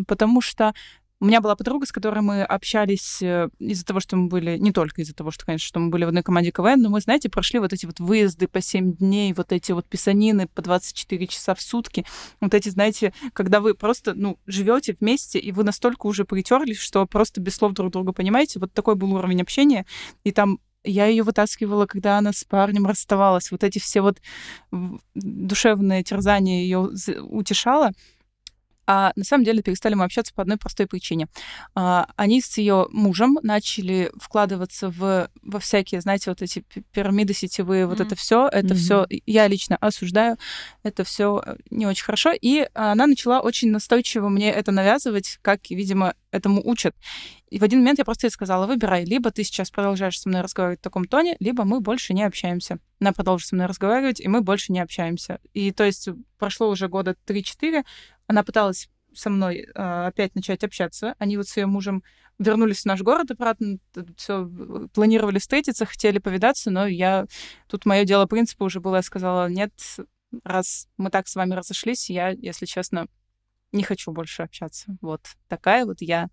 потому 0.07 0.41
что 0.41 0.73
у 1.21 1.25
меня 1.25 1.39
была 1.39 1.55
подруга, 1.55 1.85
с 1.85 1.91
которой 1.91 2.19
мы 2.19 2.43
общались 2.43 3.21
э, 3.21 3.49
из-за 3.57 3.85
того, 3.85 3.99
что 4.01 4.17
мы 4.17 4.27
были, 4.27 4.57
не 4.57 4.71
только 4.73 5.01
из-за 5.01 5.15
того, 5.15 5.31
что, 5.31 5.45
конечно, 5.45 5.65
что 5.65 5.79
мы 5.79 5.89
были 5.89 6.03
в 6.03 6.09
одной 6.09 6.23
команде 6.23 6.51
КВН, 6.51 6.81
но 6.81 6.89
мы, 6.89 6.99
знаете, 6.99 7.29
прошли 7.29 7.59
вот 7.59 7.71
эти 7.71 7.85
вот 7.85 7.99
выезды 7.99 8.47
по 8.47 8.61
7 8.61 8.97
дней, 8.97 9.33
вот 9.33 9.51
эти 9.53 9.71
вот 9.71 9.85
писанины 9.87 10.47
по 10.47 10.61
24 10.61 11.27
часа 11.27 11.55
в 11.55 11.61
сутки. 11.61 12.05
Вот 12.41 12.53
эти, 12.53 12.69
знаете, 12.69 13.13
когда 13.33 13.61
вы 13.61 13.75
просто, 13.75 14.13
ну, 14.13 14.37
живете 14.45 14.95
вместе, 14.99 15.39
и 15.39 15.51
вы 15.53 15.63
настолько 15.63 16.05
уже 16.07 16.25
притерлись, 16.25 16.79
что 16.79 17.05
просто 17.05 17.39
без 17.39 17.55
слов 17.55 17.73
друг 17.73 17.93
друга 17.93 18.11
понимаете. 18.11 18.59
Вот 18.59 18.73
такой 18.73 18.95
был 18.95 19.13
уровень 19.13 19.41
общения. 19.41 19.85
И 20.25 20.31
там 20.31 20.59
я 20.83 21.05
ее 21.07 21.23
вытаскивала, 21.23 21.85
когда 21.85 22.17
она 22.17 22.33
с 22.33 22.43
парнем 22.43 22.85
расставалась. 22.85 23.51
Вот 23.51 23.63
эти 23.63 23.79
все 23.79 24.01
вот 24.01 24.19
душевные 25.15 26.03
терзания 26.03 26.61
ее 26.61 26.89
утешала. 27.21 27.91
А 28.87 29.11
на 29.15 29.23
самом 29.23 29.43
деле 29.43 29.61
перестали 29.61 29.93
мы 29.95 30.03
общаться 30.03 30.33
по 30.33 30.41
одной 30.41 30.57
простой 30.57 30.87
причине. 30.87 31.27
А, 31.73 32.07
они 32.15 32.41
с 32.41 32.57
ее 32.57 32.87
мужем 32.91 33.37
начали 33.41 34.11
вкладываться 34.17 34.89
в, 34.89 35.29
во 35.41 35.59
всякие, 35.59 36.01
знаете, 36.01 36.29
вот 36.29 36.41
эти 36.41 36.63
пирамиды 36.91 37.33
сетевые, 37.33 37.83
mm-hmm. 37.83 37.87
вот 37.87 37.99
это 37.99 38.15
все, 38.15 38.47
это 38.47 38.73
mm-hmm. 38.73 38.77
все 38.77 39.05
я 39.25 39.47
лично 39.47 39.77
осуждаю, 39.77 40.37
это 40.83 41.03
все 41.03 41.41
э, 41.45 41.55
не 41.69 41.87
очень 41.87 42.03
хорошо. 42.03 42.31
И 42.39 42.67
она 42.73 43.07
начала 43.07 43.41
очень 43.41 43.71
настойчиво 43.71 44.29
мне 44.29 44.51
это 44.51 44.71
навязывать, 44.71 45.39
как, 45.41 45.69
видимо, 45.69 46.13
этому 46.31 46.61
учат. 46.63 46.95
И 47.49 47.59
в 47.59 47.63
один 47.63 47.79
момент 47.79 47.99
я 47.99 48.05
просто 48.05 48.27
ей 48.27 48.31
сказала, 48.31 48.67
выбирай, 48.67 49.05
либо 49.05 49.31
ты 49.31 49.43
сейчас 49.43 49.71
продолжаешь 49.71 50.19
со 50.19 50.27
мной 50.27 50.41
разговаривать 50.41 50.79
в 50.79 50.83
таком 50.83 51.05
тоне, 51.05 51.37
либо 51.39 51.63
мы 51.63 51.79
больше 51.79 52.13
не 52.13 52.23
общаемся. 52.23 52.79
Она 52.99 53.13
продолжит 53.13 53.47
со 53.47 53.55
мной 53.55 53.67
разговаривать, 53.67 54.19
и 54.19 54.27
мы 54.27 54.41
больше 54.41 54.71
не 54.71 54.79
общаемся. 54.79 55.39
И 55.53 55.71
то 55.71 55.83
есть 55.83 56.09
прошло 56.37 56.69
уже 56.69 56.87
года 56.87 57.15
3-4, 57.27 57.85
она 58.27 58.43
пыталась 58.43 58.89
со 59.13 59.29
мной 59.29 59.59
э, 59.59 59.71
опять 59.73 60.35
начать 60.35 60.63
общаться. 60.63 61.15
Они 61.19 61.37
вот 61.37 61.47
с 61.47 61.57
ее 61.57 61.65
мужем 61.65 62.03
вернулись 62.37 62.81
в 62.81 62.85
наш 62.85 63.01
город 63.01 63.31
обратно, 63.31 63.77
все 64.17 64.49
планировали 64.93 65.39
встретиться, 65.39 65.85
хотели 65.85 66.19
повидаться, 66.19 66.69
но 66.69 66.85
я 66.85 67.27
тут 67.67 67.85
мое 67.85 68.03
дело 68.03 68.25
принципа 68.25 68.63
уже 68.63 68.81
было, 68.81 68.97
я 68.97 69.01
сказала, 69.01 69.47
нет, 69.49 69.71
раз 70.43 70.87
мы 70.97 71.09
так 71.09 71.27
с 71.27 71.35
вами 71.35 71.53
разошлись, 71.53 72.09
я, 72.09 72.29
если 72.29 72.65
честно, 72.65 73.07
не 73.71 73.83
хочу 73.83 74.11
больше 74.11 74.43
общаться. 74.43 74.97
Вот 75.01 75.21
такая 75.47 75.85
вот 75.85 76.01
я 76.01 76.29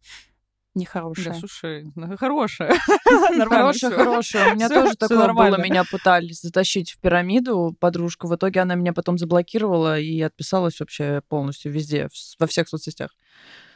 нехорошая. 0.75 1.35
Да, 1.35 1.35
слушай, 1.35 1.93
ну, 1.95 2.17
хорошая. 2.17 2.75
Хорошая, 3.49 3.91
хорошая. 3.91 4.53
У 4.53 4.55
меня 4.55 4.69
тоже 4.69 4.95
такое 4.97 5.33
было. 5.33 5.61
Меня 5.61 5.85
пытались 5.85 6.41
затащить 6.41 6.93
в 6.93 7.01
пирамиду 7.01 7.77
подружку. 7.79 8.27
В 8.29 8.37
итоге 8.37 8.61
она 8.61 8.75
меня 8.75 8.93
потом 8.93 9.19
заблокировала 9.19 9.99
и 9.99 10.21
отписалась 10.21 10.81
вообще 10.81 11.23
полностью 11.29 11.73
везде, 11.73 12.09
во 12.39 12.47
всех 12.47 12.69
соцсетях. 12.69 13.11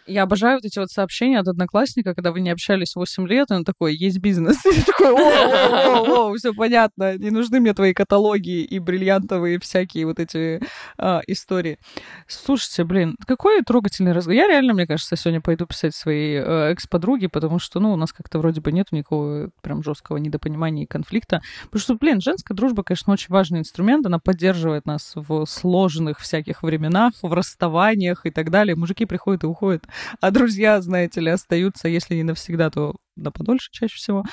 Я 0.07 0.23
обожаю 0.23 0.57
вот 0.57 0.65
эти 0.65 0.79
вот 0.79 0.91
сообщения 0.91 1.41
от 1.41 1.49
одноклассника, 1.49 2.15
когда 2.15 2.31
вы 2.33 2.41
не 2.41 2.51
общались 2.51 2.95
8 2.95 3.27
лет, 3.27 3.51
и 3.51 3.55
он 3.55 3.65
такой, 3.65 3.95
есть 3.95 4.19
бизнес. 4.19 4.65
И 4.67 4.83
такой, 4.83 5.15
о, 5.15 6.35
все 6.37 6.53
понятно, 6.53 7.17
не 7.17 7.31
нужны 7.31 7.61
мне 7.61 7.75
твои 7.75 7.93
каталоги 7.93 8.63
и 8.63 8.79
бриллиантовые 8.79 9.59
всякие 9.59 10.07
вот 10.07 10.21
эти 10.21 10.61
а, 10.99 11.23
истории. 11.27 11.79
Слушайте, 12.27 12.85
блин, 12.85 13.17
какой 13.27 13.63
трогательный 13.63 14.13
разговор. 14.13 14.37
Я 14.37 14.49
реально, 14.49 14.75
мне 14.75 14.87
кажется, 14.87 15.17
сегодня 15.17 15.41
пойду 15.41 15.67
писать 15.67 15.95
своей 15.95 16.39
э, 16.39 16.73
экс-подруге, 16.73 17.29
потому 17.29 17.59
что, 17.59 17.81
ну, 17.81 17.93
у 17.93 17.97
нас 17.97 18.13
как-то 18.13 18.39
вроде 18.39 18.61
бы 18.61 18.73
нету 18.73 18.95
никакого 18.95 19.51
прям 19.63 19.83
жесткого 19.83 20.19
недопонимания 20.19 20.85
и 20.85 20.87
конфликта. 20.87 21.41
Потому 21.65 21.81
что, 21.81 21.95
блин, 21.95 22.21
женская 22.21 22.55
дружба, 22.55 22.83
конечно, 22.83 23.13
очень 23.13 23.29
важный 23.31 23.61
инструмент, 23.61 24.07
она 24.07 24.19
поддерживает 24.19 24.87
нас 24.87 25.13
в 25.15 25.47
сложных 25.47 26.21
всяких 26.21 26.63
временах, 26.63 27.13
в 27.23 27.33
расставаниях 27.33 28.27
и 28.27 28.31
так 28.31 28.51
далее. 28.51 28.77
Мужики 28.77 29.05
приходят 29.07 29.45
и 29.45 29.47
уходят 29.47 29.85
а 30.21 30.31
друзья, 30.31 30.81
знаете 30.81 31.21
ли, 31.21 31.31
остаются, 31.31 31.89
если 31.89 32.15
не 32.15 32.23
навсегда, 32.23 32.71
то 32.71 32.97
на 33.17 33.31
подольше 33.33 33.69
чаще 33.73 33.97
всего. 33.97 34.25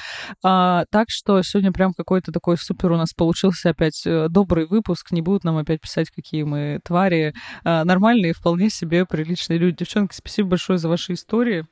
А, 0.43 0.85
так 0.91 1.09
что 1.09 1.41
сегодня 1.41 1.71
прям 1.71 1.93
какой-то 1.93 2.31
такой 2.31 2.57
супер 2.57 2.91
у 2.91 2.97
нас 2.97 3.13
получился 3.13 3.69
опять 3.69 4.03
э, 4.05 4.27
добрый 4.29 4.65
выпуск. 4.67 5.11
Не 5.11 5.21
будут 5.21 5.43
нам 5.43 5.57
опять 5.57 5.81
писать, 5.81 6.09
какие 6.09 6.43
мы 6.43 6.79
твари. 6.83 7.33
А, 7.63 7.85
нормальные, 7.85 8.33
вполне 8.33 8.69
себе 8.69 9.05
приличные 9.05 9.57
люди. 9.57 9.77
Девчонки, 9.77 10.13
спасибо 10.15 10.49
большое 10.49 10.77
за 10.77 10.89
ваши 10.89 11.13
истории. 11.13 11.65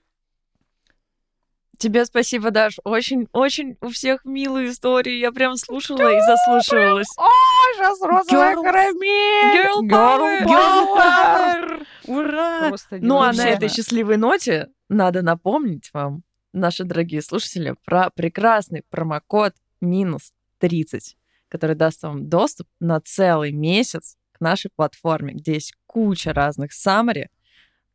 Тебе 1.82 2.06
спасибо, 2.06 2.52
Даш. 2.52 2.78
Очень-очень 2.84 3.76
у 3.82 3.90
всех 3.90 4.24
милые 4.24 4.70
истории. 4.70 5.18
Я 5.18 5.32
прям 5.32 5.56
слушала 5.56 6.16
и 6.16 6.22
заслушивалась. 6.22 7.08
О, 7.18 7.26
сейчас 7.74 8.00
розовая 8.04 8.54
карамель! 8.54 9.66
Girl 9.66 9.90
power! 9.90 10.44
Girl 10.46 10.96
power! 10.96 11.86
Ура! 12.06 12.72
Ну, 13.00 13.20
а 13.20 13.34
на 13.34 13.50
этой 13.50 13.68
счастливой 13.68 14.18
ноте 14.18 14.68
надо 14.90 15.24
напомнить 15.24 15.90
вам, 15.92 16.22
наши 16.54 16.84
дорогие 16.84 17.24
слушатели, 17.24 17.76
про 17.84 18.12
прекрасный 18.12 18.84
промокод 18.92 19.56
минус 19.82 20.34
30, 20.60 21.18
который 21.50 21.76
даст 21.76 22.04
вам 22.04 22.30
доступ 22.30 22.68
на 22.80 23.02
целый 23.02 23.54
месяц 23.54 24.18
к 24.34 24.40
нашей 24.40 24.70
платформе, 24.70 25.34
где 25.34 25.54
есть 25.54 25.74
куча 25.88 26.32
разных 26.32 26.74
саммари 26.74 27.32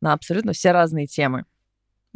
на 0.01 0.11
абсолютно 0.11 0.51
все 0.51 0.71
разные 0.73 1.07
темы. 1.07 1.45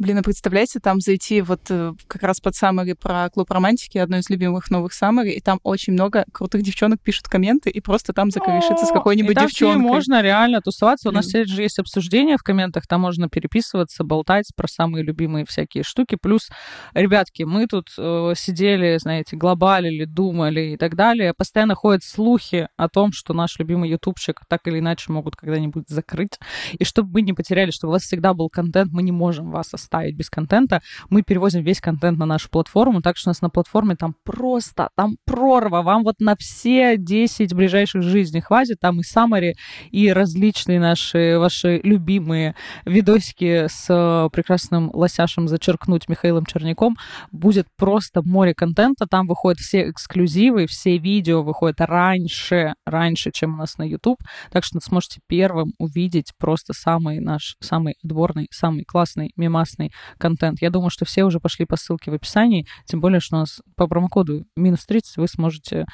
Блин, 0.02 0.18
а 0.18 0.22
представляете, 0.24 0.80
там 0.80 0.98
зайти 0.98 1.42
вот 1.42 1.60
э, 1.70 1.92
как 2.08 2.24
раз 2.24 2.40
под 2.40 2.56
саммари 2.56 2.94
про 2.94 3.30
клуб 3.30 3.48
романтики, 3.52 3.98
одно 3.98 4.16
из 4.16 4.28
любимых 4.30 4.68
новых 4.68 4.94
саммари, 4.94 5.30
и 5.30 5.40
там 5.40 5.60
очень 5.62 5.92
много 5.92 6.24
крутых 6.32 6.64
девчонок 6.64 7.00
пишут 7.00 7.28
комменты, 7.28 7.70
и 7.70 7.80
просто 7.80 8.12
там 8.12 8.32
закорешиться 8.32 8.84
с 8.84 8.88
какой-нибудь 8.88 9.38
девчонкой. 9.38 9.80
можно 9.80 10.20
реально 10.20 10.60
тусоваться. 10.60 11.08
У 11.08 11.12
нас 11.12 11.30
же 11.30 11.62
есть 11.62 11.78
обсуждения 11.78 12.36
в 12.36 12.42
комментах, 12.42 12.88
там 12.88 13.02
можно 13.02 13.28
переписываться, 13.28 14.02
болтать 14.02 14.50
про 14.56 14.66
самые 14.66 15.04
любимые 15.04 15.46
всякие 15.46 15.84
штуки. 15.84 16.18
Плюс, 16.20 16.48
ребятки, 16.94 17.44
мы 17.44 17.68
тут 17.68 17.90
э, 17.96 18.32
сидели, 18.34 18.98
знаете, 18.98 19.36
глобалили, 19.36 20.04
думали 20.04 20.72
и 20.72 20.76
так 20.76 20.96
далее. 20.96 21.32
Постоянно 21.32 21.76
ходят 21.76 22.02
слухи 22.02 22.66
о 22.76 22.88
том, 22.88 23.12
что 23.12 23.34
наш 23.34 23.56
любимый 23.60 23.88
ютубчик 23.88 24.40
так 24.48 24.62
или 24.64 24.80
иначе 24.80 25.12
могут 25.12 25.36
когда-нибудь 25.36 25.84
закрыть. 25.86 26.40
И 26.72 26.84
чтобы 26.84 27.12
мы 27.12 27.22
не 27.22 27.34
потеряли, 27.34 27.70
чтобы 27.70 27.90
у 27.90 27.92
вас 27.92 28.02
всегда 28.02 28.34
был 28.34 28.48
контент, 28.48 28.90
мы 28.90 29.04
не 29.04 29.12
можем 29.12 29.52
вас 29.52 29.72
оставить 29.72 29.91
оставить 29.92 30.16
без 30.16 30.30
контента. 30.30 30.80
Мы 31.10 31.22
перевозим 31.22 31.62
весь 31.62 31.80
контент 31.80 32.18
на 32.18 32.26
нашу 32.26 32.48
платформу, 32.50 33.02
так 33.02 33.16
что 33.16 33.28
у 33.28 33.30
нас 33.30 33.42
на 33.42 33.50
платформе 33.50 33.94
там 33.96 34.14
просто, 34.24 34.88
там 34.96 35.16
прорва. 35.26 35.82
Вам 35.82 36.02
вот 36.04 36.16
на 36.20 36.34
все 36.36 36.96
10 36.96 37.54
ближайших 37.54 38.02
жизней 38.02 38.40
хватит. 38.40 38.78
Там 38.80 39.00
и 39.00 39.02
саммари, 39.02 39.54
и 39.90 40.12
различные 40.12 40.80
наши, 40.80 41.38
ваши 41.38 41.80
любимые 41.84 42.54
видосики 42.86 43.66
с 43.68 43.86
э, 43.88 44.28
прекрасным 44.32 44.90
лосяшем 44.92 45.48
зачеркнуть 45.48 46.08
Михаилом 46.08 46.46
Черняком. 46.46 46.96
Будет 47.30 47.66
просто 47.76 48.22
море 48.22 48.54
контента. 48.54 49.06
Там 49.06 49.26
выходят 49.26 49.58
все 49.58 49.90
эксклюзивы, 49.90 50.66
все 50.66 50.96
видео 50.98 51.42
выходят 51.42 51.80
раньше, 51.80 52.74
раньше, 52.86 53.30
чем 53.30 53.54
у 53.54 53.56
нас 53.58 53.78
на 53.78 53.82
YouTube. 53.82 54.18
Так 54.50 54.64
что 54.64 54.80
сможете 54.80 55.20
первым 55.28 55.72
увидеть 55.78 56.32
просто 56.38 56.72
самый 56.72 57.20
наш, 57.20 57.56
самый 57.60 57.94
отборный, 58.02 58.48
самый 58.50 58.84
классный, 58.84 59.32
мемасный 59.36 59.81
интересный 59.82 59.92
контент. 60.18 60.60
Я 60.60 60.70
думаю, 60.70 60.90
что 60.90 61.04
все 61.04 61.24
уже 61.24 61.40
пошли 61.40 61.66
по 61.66 61.76
ссылке 61.76 62.10
в 62.10 62.14
описании, 62.14 62.66
тем 62.86 63.00
более, 63.00 63.20
что 63.20 63.36
у 63.36 63.38
нас 63.40 63.60
по 63.76 63.86
промокоду 63.86 64.44
минус 64.56 64.84
30 64.86 65.16
вы 65.16 65.28
сможете 65.28 65.86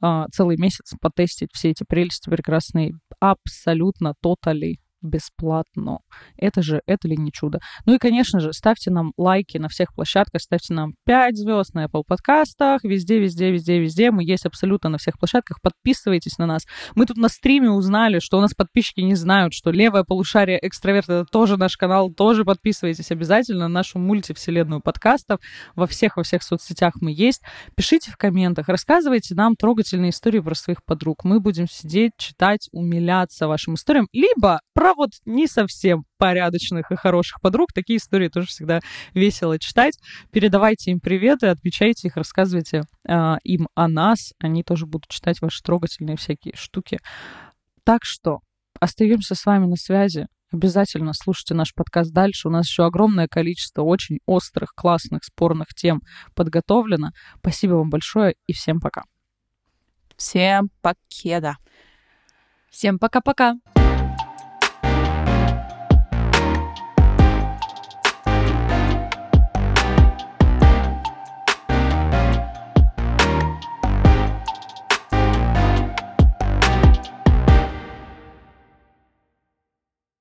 а, 0.00 0.26
целый 0.32 0.56
месяц 0.56 0.92
потестить 1.00 1.50
все 1.52 1.70
эти 1.70 1.84
прелести 1.88 2.28
прекрасные 2.28 2.92
абсолютно 3.20 4.14
тотали 4.20 4.78
бесплатно. 5.02 5.98
Это 6.36 6.62
же, 6.62 6.82
это 6.86 7.08
ли 7.08 7.16
не 7.16 7.32
чудо? 7.32 7.60
Ну 7.86 7.94
и, 7.94 7.98
конечно 7.98 8.40
же, 8.40 8.52
ставьте 8.52 8.90
нам 8.90 9.12
лайки 9.16 9.58
на 9.58 9.68
всех 9.68 9.94
площадках, 9.94 10.40
ставьте 10.40 10.74
нам 10.74 10.94
5 11.04 11.36
звезд 11.36 11.74
на 11.74 11.86
Apple 11.86 12.02
подкастах, 12.06 12.84
везде, 12.84 13.18
везде, 13.18 13.50
везде, 13.50 13.78
везде. 13.78 14.10
Мы 14.10 14.24
есть 14.24 14.46
абсолютно 14.46 14.90
на 14.90 14.98
всех 14.98 15.18
площадках. 15.18 15.60
Подписывайтесь 15.62 16.38
на 16.38 16.46
нас. 16.46 16.62
Мы 16.94 17.06
тут 17.06 17.16
на 17.16 17.28
стриме 17.28 17.70
узнали, 17.70 18.18
что 18.18 18.38
у 18.38 18.40
нас 18.40 18.54
подписчики 18.54 19.00
не 19.00 19.14
знают, 19.14 19.52
что 19.54 19.70
левое 19.70 20.04
полушарие 20.04 20.58
экстраверт 20.62 21.08
это 21.08 21.24
тоже 21.24 21.56
наш 21.56 21.76
канал. 21.76 22.10
Тоже 22.10 22.44
подписывайтесь 22.44 23.10
обязательно 23.10 23.68
на 23.68 23.68
нашу 23.68 23.98
мультивселенную 23.98 24.80
подкастов. 24.80 25.40
Во 25.74 25.86
всех, 25.86 26.16
во 26.16 26.22
всех 26.22 26.42
соцсетях 26.42 26.94
мы 27.00 27.12
есть. 27.12 27.42
Пишите 27.76 28.10
в 28.10 28.16
комментах, 28.16 28.68
рассказывайте 28.68 29.34
нам 29.34 29.56
трогательные 29.56 30.10
истории 30.10 30.40
про 30.40 30.54
своих 30.54 30.84
подруг. 30.84 31.24
Мы 31.24 31.40
будем 31.40 31.66
сидеть, 31.68 32.12
читать, 32.16 32.68
умиляться 32.72 33.48
вашим 33.48 33.74
историям, 33.74 34.08
либо 34.12 34.60
про 34.74 34.91
про 34.92 34.94
вот 34.94 35.10
не 35.24 35.46
совсем 35.46 36.04
порядочных 36.18 36.90
и 36.90 36.96
хороших 36.96 37.40
подруг. 37.40 37.72
Такие 37.72 37.98
истории 37.98 38.28
тоже 38.28 38.46
всегда 38.46 38.80
весело 39.14 39.58
читать. 39.58 39.98
Передавайте 40.30 40.90
им 40.90 41.00
приветы, 41.00 41.48
отмечайте 41.48 42.08
их, 42.08 42.16
рассказывайте 42.16 42.82
э, 43.08 43.36
им 43.44 43.68
о 43.74 43.88
нас. 43.88 44.32
Они 44.38 44.62
тоже 44.62 44.86
будут 44.86 45.08
читать 45.08 45.40
ваши 45.40 45.62
трогательные 45.62 46.16
всякие 46.16 46.54
штуки. 46.56 46.98
Так 47.84 48.04
что 48.04 48.40
остаемся 48.80 49.34
с 49.34 49.44
вами 49.44 49.66
на 49.66 49.76
связи. 49.76 50.26
Обязательно 50.52 51.12
слушайте 51.14 51.54
наш 51.54 51.74
подкаст 51.74 52.12
дальше. 52.12 52.48
У 52.48 52.50
нас 52.50 52.68
еще 52.68 52.84
огромное 52.84 53.26
количество 53.26 53.82
очень 53.82 54.18
острых, 54.26 54.72
классных, 54.74 55.24
спорных 55.24 55.68
тем 55.74 56.02
подготовлено. 56.34 57.10
Спасибо 57.38 57.74
вам 57.74 57.88
большое 57.88 58.34
и 58.46 58.52
всем 58.52 58.80
пока. 58.80 59.02
Всем 60.16 60.68
покеда. 60.82 61.56
Всем 62.70 62.98
пока-пока. 62.98 63.54